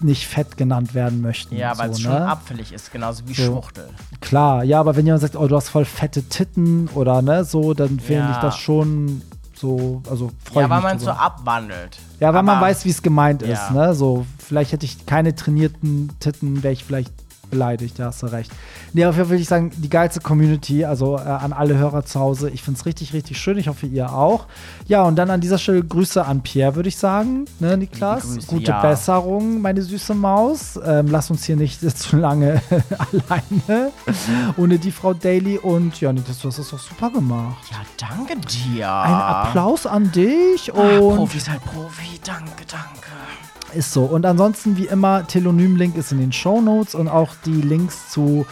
nicht 0.00 0.26
fett 0.26 0.56
genannt 0.56 0.94
werden 0.94 1.20
möchten. 1.20 1.56
Ja, 1.56 1.76
weil 1.78 1.88
so, 1.88 1.92
es 1.94 2.00
schon 2.00 2.12
ne? 2.12 2.28
abfällig 2.28 2.72
ist, 2.72 2.90
genauso 2.92 3.26
wie 3.26 3.34
So. 3.34 3.44
Schwuchtel. 3.44 3.88
Klar, 4.20 4.64
ja, 4.64 4.80
aber 4.80 4.96
wenn 4.96 5.04
jemand 5.04 5.22
sagt, 5.22 5.36
oh, 5.36 5.46
du 5.46 5.56
hast 5.56 5.68
voll 5.68 5.84
fette 5.84 6.22
Titten 6.22 6.88
oder 6.94 7.20
ne, 7.22 7.44
so, 7.44 7.74
dann 7.74 8.00
finde 8.00 8.22
Ja. 8.24 8.30
ich 8.32 8.36
das 8.38 8.56
schon 8.56 9.22
so, 9.54 10.02
also 10.10 10.30
freue 10.44 10.64
Ja, 10.64 10.70
weil 10.70 10.82
man 10.82 10.96
es 10.98 11.02
so 11.04 11.10
abwandelt. 11.10 11.98
Ja, 12.20 12.32
weil 12.34 12.42
man 12.42 12.56
Aber- 12.58 12.66
weiß, 12.66 12.84
wie 12.84 12.90
es 12.90 13.02
gemeint 13.02 13.42
ist, 13.42 13.70
Ja. 13.70 13.86
ne? 13.88 13.94
So, 13.94 14.26
vielleicht 14.38 14.72
hätte 14.72 14.84
ich 14.84 15.06
keine 15.06 15.34
trainierten 15.34 16.10
Titten, 16.20 16.62
wäre 16.62 16.72
ich 16.74 16.84
vielleicht 16.84 17.12
beleidigt, 17.50 17.98
da 17.98 18.06
hast 18.06 18.22
du 18.22 18.26
recht. 18.26 18.50
Nee, 18.92 19.04
auf 19.06 19.16
jeden 19.16 19.26
Fall 19.28 19.36
will 19.36 19.40
ich 19.42 19.48
sagen, 19.48 19.70
die 19.76 19.88
geilste 19.88 20.20
Community, 20.20 20.84
also 20.84 21.16
äh, 21.16 21.20
an 21.20 21.52
alle 21.52 21.76
Hörer 21.76 22.04
zu 22.04 22.20
Hause. 22.20 22.50
Ich 22.50 22.62
finde 22.62 22.78
es 22.78 22.86
richtig, 22.86 23.12
richtig 23.12 23.38
schön. 23.38 23.58
Ich 23.58 23.68
hoffe, 23.68 23.86
ihr 23.86 24.12
auch. 24.12 24.46
Ja, 24.86 25.02
und 25.02 25.16
dann 25.16 25.30
an 25.30 25.40
dieser 25.40 25.58
Stelle 25.58 25.82
Grüße 25.82 26.24
an 26.24 26.42
Pierre, 26.42 26.74
würde 26.76 26.88
ich 26.88 26.96
sagen. 26.96 27.44
Ne, 27.58 27.76
Niklas? 27.76 28.22
Grüße, 28.24 28.46
Gute 28.46 28.70
ja. 28.70 28.80
Besserung, 28.82 29.60
meine 29.60 29.82
süße 29.82 30.14
Maus. 30.14 30.78
Ähm, 30.84 31.08
lass 31.10 31.30
uns 31.30 31.44
hier 31.44 31.56
nicht 31.56 31.80
zu 31.98 32.16
lange 32.16 32.62
alleine. 32.98 33.92
Ohne 34.56 34.78
die 34.78 34.92
Frau 34.92 35.14
Daly. 35.14 35.58
Und 35.58 36.00
ja, 36.00 36.12
Niklas, 36.12 36.40
du 36.40 36.48
hast 36.48 36.58
das 36.58 36.70
doch 36.70 36.78
super 36.78 37.10
gemacht. 37.10 37.64
Ja, 37.70 37.78
danke 37.98 38.36
dir. 38.38 38.92
Ein 38.92 39.12
Applaus 39.12 39.86
an 39.86 40.10
dich 40.12 40.72
Ah, 40.74 40.98
und 40.98 41.16
Profi 41.16 41.38
ist 41.38 41.50
halt 41.50 41.64
Profi. 41.64 42.20
Danke, 42.24 42.64
danke. 42.68 43.45
Ist 43.76 43.92
so. 43.92 44.04
Und 44.04 44.26
ansonsten, 44.26 44.76
wie 44.76 44.86
immer, 44.86 45.26
Telonym-Link 45.26 45.96
ist 45.96 46.12
in 46.12 46.18
den 46.18 46.32
Shownotes 46.32 46.94
und 46.94 47.08
auch 47.08 47.34
die 47.44 47.60
Links 47.60 48.10
zu 48.10 48.46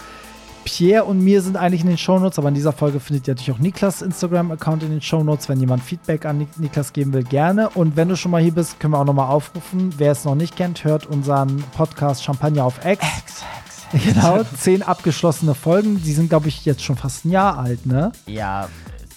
Pierre 0.65 1.05
und 1.05 1.23
mir 1.23 1.43
sind 1.43 1.57
eigentlich 1.57 1.83
in 1.83 1.89
den 1.89 1.99
Shownotes, 1.99 2.39
aber 2.39 2.49
in 2.49 2.55
dieser 2.55 2.73
Folge 2.73 2.99
findet 2.99 3.29
ihr 3.29 3.35
natürlich 3.35 3.53
auch 3.53 3.59
Niklas 3.59 4.03
Instagram-Account 4.03 4.83
in 4.83 4.91
den 4.91 5.03
Shownotes. 5.03 5.49
Wenn 5.49 5.61
jemand 5.61 5.83
Feedback 5.83 6.25
an 6.25 6.39
Nik 6.39 6.59
Niklas 6.59 6.93
geben 6.93 7.13
will, 7.13 7.23
gerne. 7.23 7.69
Und 7.71 7.97
wenn 7.97 8.09
du 8.09 8.17
schon 8.17 8.31
mal 8.31 8.43
hier 8.43 8.55
bist, 8.55 8.81
können 8.81 8.95
wir 8.95 8.99
auch 8.99 9.05
nochmal 9.05 9.29
aufrufen. 9.29 9.95
Wer 9.99 10.13
es 10.13 10.25
noch 10.25 10.35
nicht 10.35 10.57
kennt, 10.57 10.85
hört 10.85 11.07
unseren 11.07 11.63
Podcast 11.77 12.25
Champagner 12.25 12.65
auf 12.65 12.79
X. 12.79 12.87
Ex, 12.87 13.03
ex, 13.13 13.45
ex. 13.93 14.15
Genau, 14.15 14.43
zehn 14.59 14.83
abgeschlossene 14.83 15.55
Folgen. 15.55 16.03
Die 16.03 16.13
sind, 16.13 16.29
glaube 16.29 16.49
ich, 16.49 16.65
jetzt 16.65 16.83
schon 16.83 16.97
fast 16.97 17.25
ein 17.25 17.31
Jahr 17.31 17.59
alt, 17.59 17.87
ne? 17.87 18.13
Ja, 18.27 18.69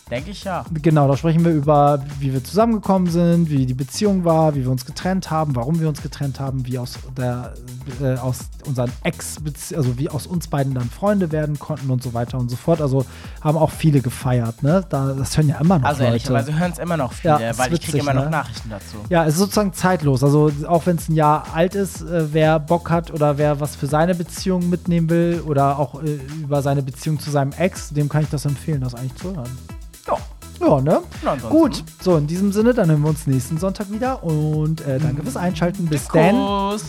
denke 0.10 0.32
ich 0.32 0.44
ja. 0.44 0.66
Genau, 0.72 1.08
da 1.08 1.18
sprechen 1.18 1.44
wir 1.44 1.52
über, 1.52 2.04
wie 2.20 2.34
wir 2.34 2.44
zusammengekommen 2.44 3.10
sind, 3.10 3.50
wie 3.50 3.66
die 3.66 3.74
Beziehung 3.74 4.24
war, 4.26 4.56
wie 4.56 4.64
wir 4.64 4.72
uns 4.72 4.86
getrennt 4.86 5.30
haben, 5.32 5.56
warum 5.56 5.80
wir 5.80 5.88
uns 5.88 6.02
getrennt 6.02 6.40
haben, 6.40 6.66
wie 6.66 6.78
aus 6.80 7.00
der 7.18 7.54
äh, 8.02 8.18
aus 8.18 8.40
unseren 8.66 8.92
Ex, 9.04 9.38
also 9.76 9.98
wie 9.98 10.10
aus 10.10 10.28
uns 10.28 10.48
beiden 10.48 10.74
dann 10.74 10.90
Freunde 10.90 11.32
werden 11.32 11.58
konnten 11.60 11.90
und 11.90 12.04
so 12.04 12.14
weiter 12.14 12.38
und 12.38 12.50
so 12.50 12.56
fort. 12.56 12.82
Also 12.82 13.06
haben 13.42 13.58
auch 13.58 13.72
viele 13.72 14.02
gefeiert, 14.02 14.64
ne? 14.64 14.84
Da, 14.90 15.14
das 15.14 15.38
hören 15.38 15.50
ja 15.50 15.60
immer 15.60 15.80
noch 15.80 15.86
Also 15.88 16.00
Leute. 16.00 16.08
ehrlicherweise 16.14 16.58
hören 16.58 16.72
es 16.72 16.80
immer 16.80 16.98
noch 16.98 17.14
viele, 17.14 17.42
Ja, 17.42 17.58
weil 17.58 17.74
ich 17.74 17.82
kriege 17.82 17.94
witzig, 17.94 18.02
immer 18.02 18.14
noch 18.14 18.26
ne? 18.26 18.30
Nachrichten 18.32 18.70
dazu. 18.70 18.98
Ja, 19.10 19.26
es 19.26 19.34
ist 19.34 19.40
sozusagen 19.40 19.74
zeitlos. 19.74 20.24
Also 20.24 20.52
auch 20.68 20.86
wenn 20.86 20.98
es 20.98 21.10
ein 21.10 21.16
Jahr 21.16 21.46
alt 21.54 21.76
ist, 21.76 22.02
äh, 22.02 22.34
wer 22.34 22.60
Bock 22.60 22.90
hat 22.90 23.12
oder 23.12 23.38
wer 23.38 23.60
was 23.60 23.76
für 23.76 23.88
seine 23.88 24.16
Beziehung 24.16 24.70
mitnehmen 24.70 25.10
will 25.10 25.44
oder 25.46 25.80
auch 25.80 26.02
äh, 26.04 26.20
über 26.42 26.62
seine 26.62 26.82
Beziehung 26.82 27.20
zu 27.20 27.32
seinem 27.32 27.52
Ex, 27.54 27.90
dem 27.90 28.10
kann 28.10 28.24
ich 28.24 28.30
das 28.30 28.46
empfehlen, 28.46 28.82
das 28.82 28.96
eigentlich 28.96 29.16
zu 29.16 29.36
hören. 29.36 29.77
Ja. 30.08 30.18
Ja, 30.60 30.82
ne? 30.82 31.02
Gut, 31.50 31.84
so 32.02 32.18
in 32.18 32.26
diesem 32.26 32.52
Sinne, 32.52 32.74
dann 32.74 32.90
hören 32.90 33.04
wir 33.04 33.10
uns 33.10 33.28
nächsten 33.28 33.60
Sonntag 33.60 33.92
wieder 33.92 34.24
und 34.24 34.82
äh, 34.82 34.98
danke 34.98 35.22
fürs 35.22 35.38
Einschalten. 35.38 35.86
Bis 35.86 36.08
dann. 36.08 36.36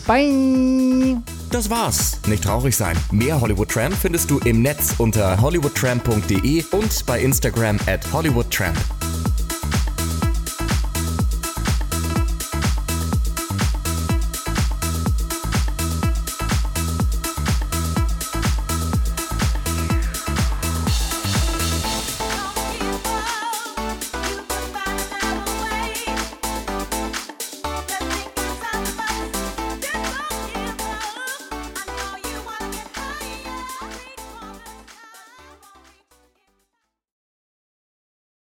Bye. 0.07 1.19
Das 1.51 1.69
war's. 1.69 2.19
Nicht 2.27 2.45
traurig 2.45 2.75
sein. 2.75 2.97
Mehr 3.11 3.39
Hollywood 3.41 3.69
Tramp 3.69 3.95
findest 3.95 4.31
du 4.31 4.39
im 4.39 4.63
Netz 4.63 4.95
unter 4.97 5.41
hollywoodtramp.de 5.41 6.65
und 6.71 7.07
bei 7.07 7.21
Instagram 7.21 7.79
at 7.87 8.11
hollywoodtramp. 8.11 8.79